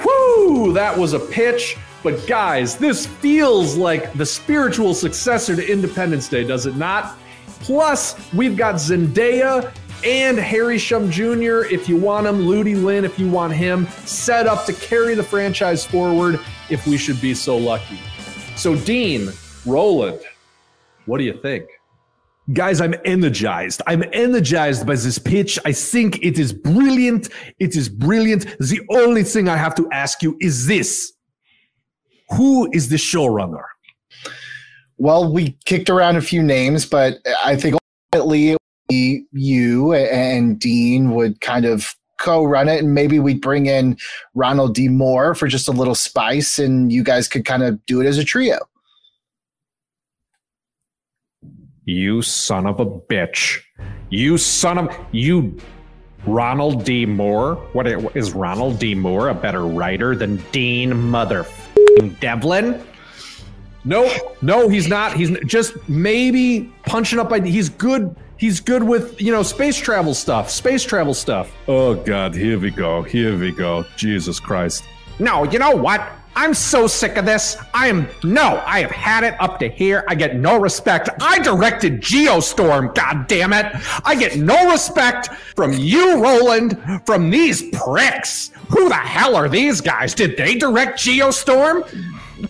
[0.04, 0.72] Whoo!
[0.72, 1.76] That was a pitch.
[2.02, 7.16] But guys, this feels like the spiritual successor to Independence Day, does it not?
[7.60, 9.72] Plus, we've got Zendaya
[10.04, 11.64] and Harry Shum Jr.
[11.64, 15.22] if you want him, Ludi Lin if you want him, set up to carry the
[15.22, 16.38] franchise forward
[16.70, 17.98] if we should be so lucky.
[18.56, 19.30] So, Dean,
[19.64, 20.20] Roland,
[21.06, 21.66] what do you think?
[22.52, 23.82] Guys, I'm energized.
[23.88, 25.58] I'm energized by this pitch.
[25.64, 27.28] I think it is brilliant.
[27.58, 28.46] It is brilliant.
[28.60, 31.12] The only thing I have to ask you is this
[32.30, 33.64] Who is the showrunner?
[34.96, 37.76] Well, we kicked around a few names, but I think
[38.12, 38.56] ultimately
[38.88, 43.96] you and Dean would kind of co-run it, and maybe we'd bring in
[44.34, 44.88] Ronald D.
[44.88, 48.18] Moore for just a little spice, and you guys could kind of do it as
[48.18, 48.58] a trio.
[51.86, 53.62] You son of a bitch.
[54.10, 55.56] You son of you
[56.26, 57.06] Ronald D.
[57.06, 57.54] Moore.
[57.74, 58.96] What is Ronald D.
[58.96, 61.46] Moore a better writer than Dean Mother
[62.20, 62.84] Devlin?
[63.84, 65.16] No, no, he's not.
[65.16, 67.32] He's just maybe punching up.
[67.44, 68.16] He's good.
[68.36, 70.50] He's good with you know space travel stuff.
[70.50, 71.52] Space travel stuff.
[71.68, 73.02] Oh God, here we go.
[73.02, 73.84] Here we go.
[73.96, 74.82] Jesus Christ.
[75.20, 76.02] No, you know what?
[76.36, 77.56] I'm so sick of this.
[77.72, 80.04] I am no, I have had it up to here.
[80.06, 81.08] I get no respect.
[81.20, 83.66] I directed Geostorm, god damn it.
[84.04, 88.50] I get no respect from you, Roland, from these pricks.
[88.68, 90.14] Who the hell are these guys?
[90.14, 91.88] Did they direct Geostorm?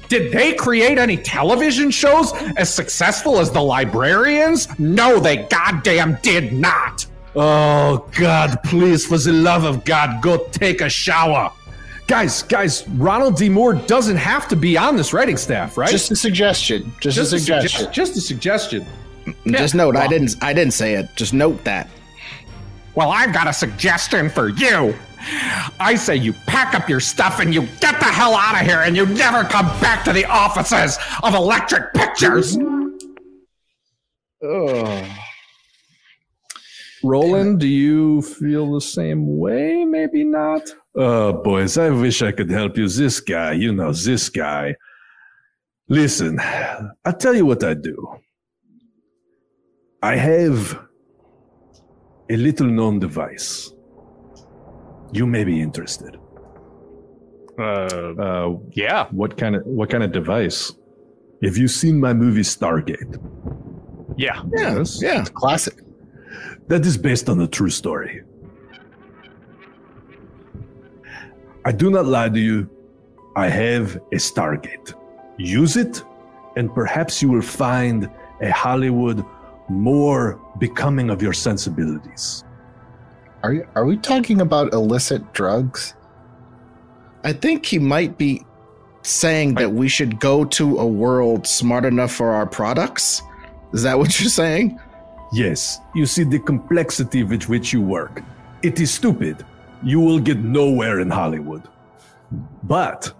[0.08, 4.66] Did they create any television shows as successful as The Librarians?
[4.80, 7.06] No, they goddamn did not.
[7.36, 11.52] Oh God, please, for the love of God, go take a shower.
[12.06, 13.48] Guys, guys, Ronald D.
[13.48, 15.90] Moore doesn't have to be on this writing staff, right?
[15.90, 16.92] Just a suggestion.
[17.00, 17.92] Just, just a suggestion.
[17.92, 18.86] Just a suggestion.
[19.46, 21.08] Just note, well, I didn't I didn't say it.
[21.16, 21.88] Just note that.
[22.94, 24.94] Well, I've got a suggestion for you.
[25.80, 28.82] I say you pack up your stuff and you get the hell out of here
[28.82, 32.56] and you never come back to the offices of Electric Pictures.
[34.42, 35.15] Ugh.
[37.06, 39.84] Roland, do you feel the same way?
[39.84, 40.62] Maybe not.
[40.96, 42.88] Oh, boys, I wish I could help you.
[42.88, 44.74] This guy, you know, this guy.
[45.88, 46.40] Listen,
[47.04, 47.96] I'll tell you what I do.
[50.02, 50.78] I have
[52.28, 53.72] a little known device.
[55.12, 56.16] You may be interested.
[57.58, 59.06] Uh, uh, yeah.
[59.10, 60.72] What kind of what kind of device?
[61.42, 63.18] Have you seen my movie Stargate?
[64.16, 64.42] Yeah.
[64.56, 65.00] Yes.
[65.00, 65.20] Yeah.
[65.20, 65.85] It's classic.
[66.68, 68.22] That is based on a true story.
[71.64, 72.70] I do not lie to you.
[73.34, 74.94] I have a Stargate.
[75.36, 76.02] Use it,
[76.56, 78.08] and perhaps you will find
[78.40, 79.24] a Hollywood
[79.68, 82.44] more becoming of your sensibilities.
[83.42, 85.94] Are you, are we talking about illicit drugs?
[87.24, 88.44] I think he might be
[89.02, 93.22] saying that we should go to a world smart enough for our products.
[93.72, 94.78] Is that what you're saying?
[95.32, 95.78] Yes.
[95.94, 98.22] You see the complexity with which you work.
[98.62, 99.44] It is stupid.
[99.82, 101.62] You will get nowhere in Hollywood.
[102.62, 103.12] But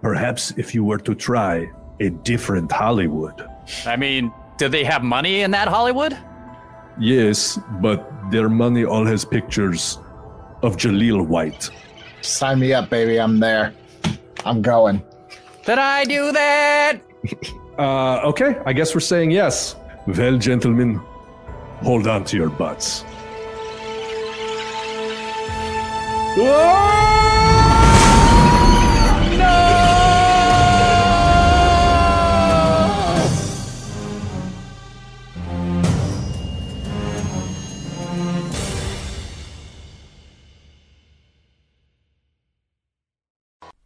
[0.00, 1.70] perhaps if you were to try
[2.00, 3.48] a different Hollywood.
[3.84, 6.16] I mean, do they have money in that Hollywood?
[6.98, 9.98] Yes, but their money all has pictures
[10.62, 11.70] of Jaleel White.
[12.22, 13.20] Sign me up, baby.
[13.20, 13.74] I'm there.
[14.44, 15.02] I'm going.
[15.64, 17.00] Did I do that?
[17.78, 19.76] uh, okay, I guess we're saying yes.
[20.06, 21.00] Well, gentlemen,
[21.86, 23.02] hold on to your butts.
[26.36, 27.35] Whoa!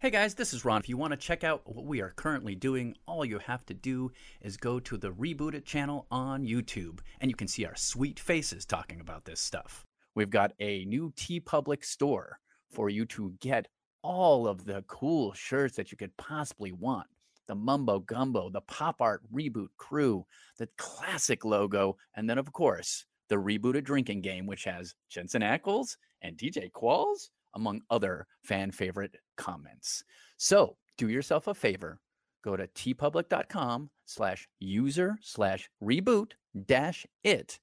[0.03, 0.81] Hey guys, this is Ron.
[0.81, 3.75] If you want to check out what we are currently doing, all you have to
[3.75, 4.11] do
[4.41, 8.19] is go to the Reboot It channel on YouTube, and you can see our sweet
[8.19, 9.85] faces talking about this stuff.
[10.15, 12.39] We've got a new TeePublic store
[12.71, 13.69] for you to get
[14.01, 17.09] all of the cool shirts that you could possibly want.
[17.47, 20.25] The Mumbo Gumbo, the Pop Art Reboot Crew,
[20.57, 25.99] the classic logo, and then, of course, the rebooted drinking game, which has Jensen Ackles
[26.23, 30.05] and DJ Qualls among other fan favorite comments.
[30.37, 32.01] So do yourself a favor,
[32.43, 36.33] go to teepublic.com slash user slash reboot
[36.67, 37.59] dash it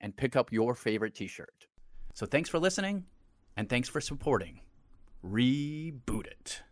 [0.00, 1.66] and pick up your favorite t-shirt.
[2.14, 3.04] So thanks for listening
[3.56, 4.60] and thanks for supporting
[5.24, 6.62] Reboot It.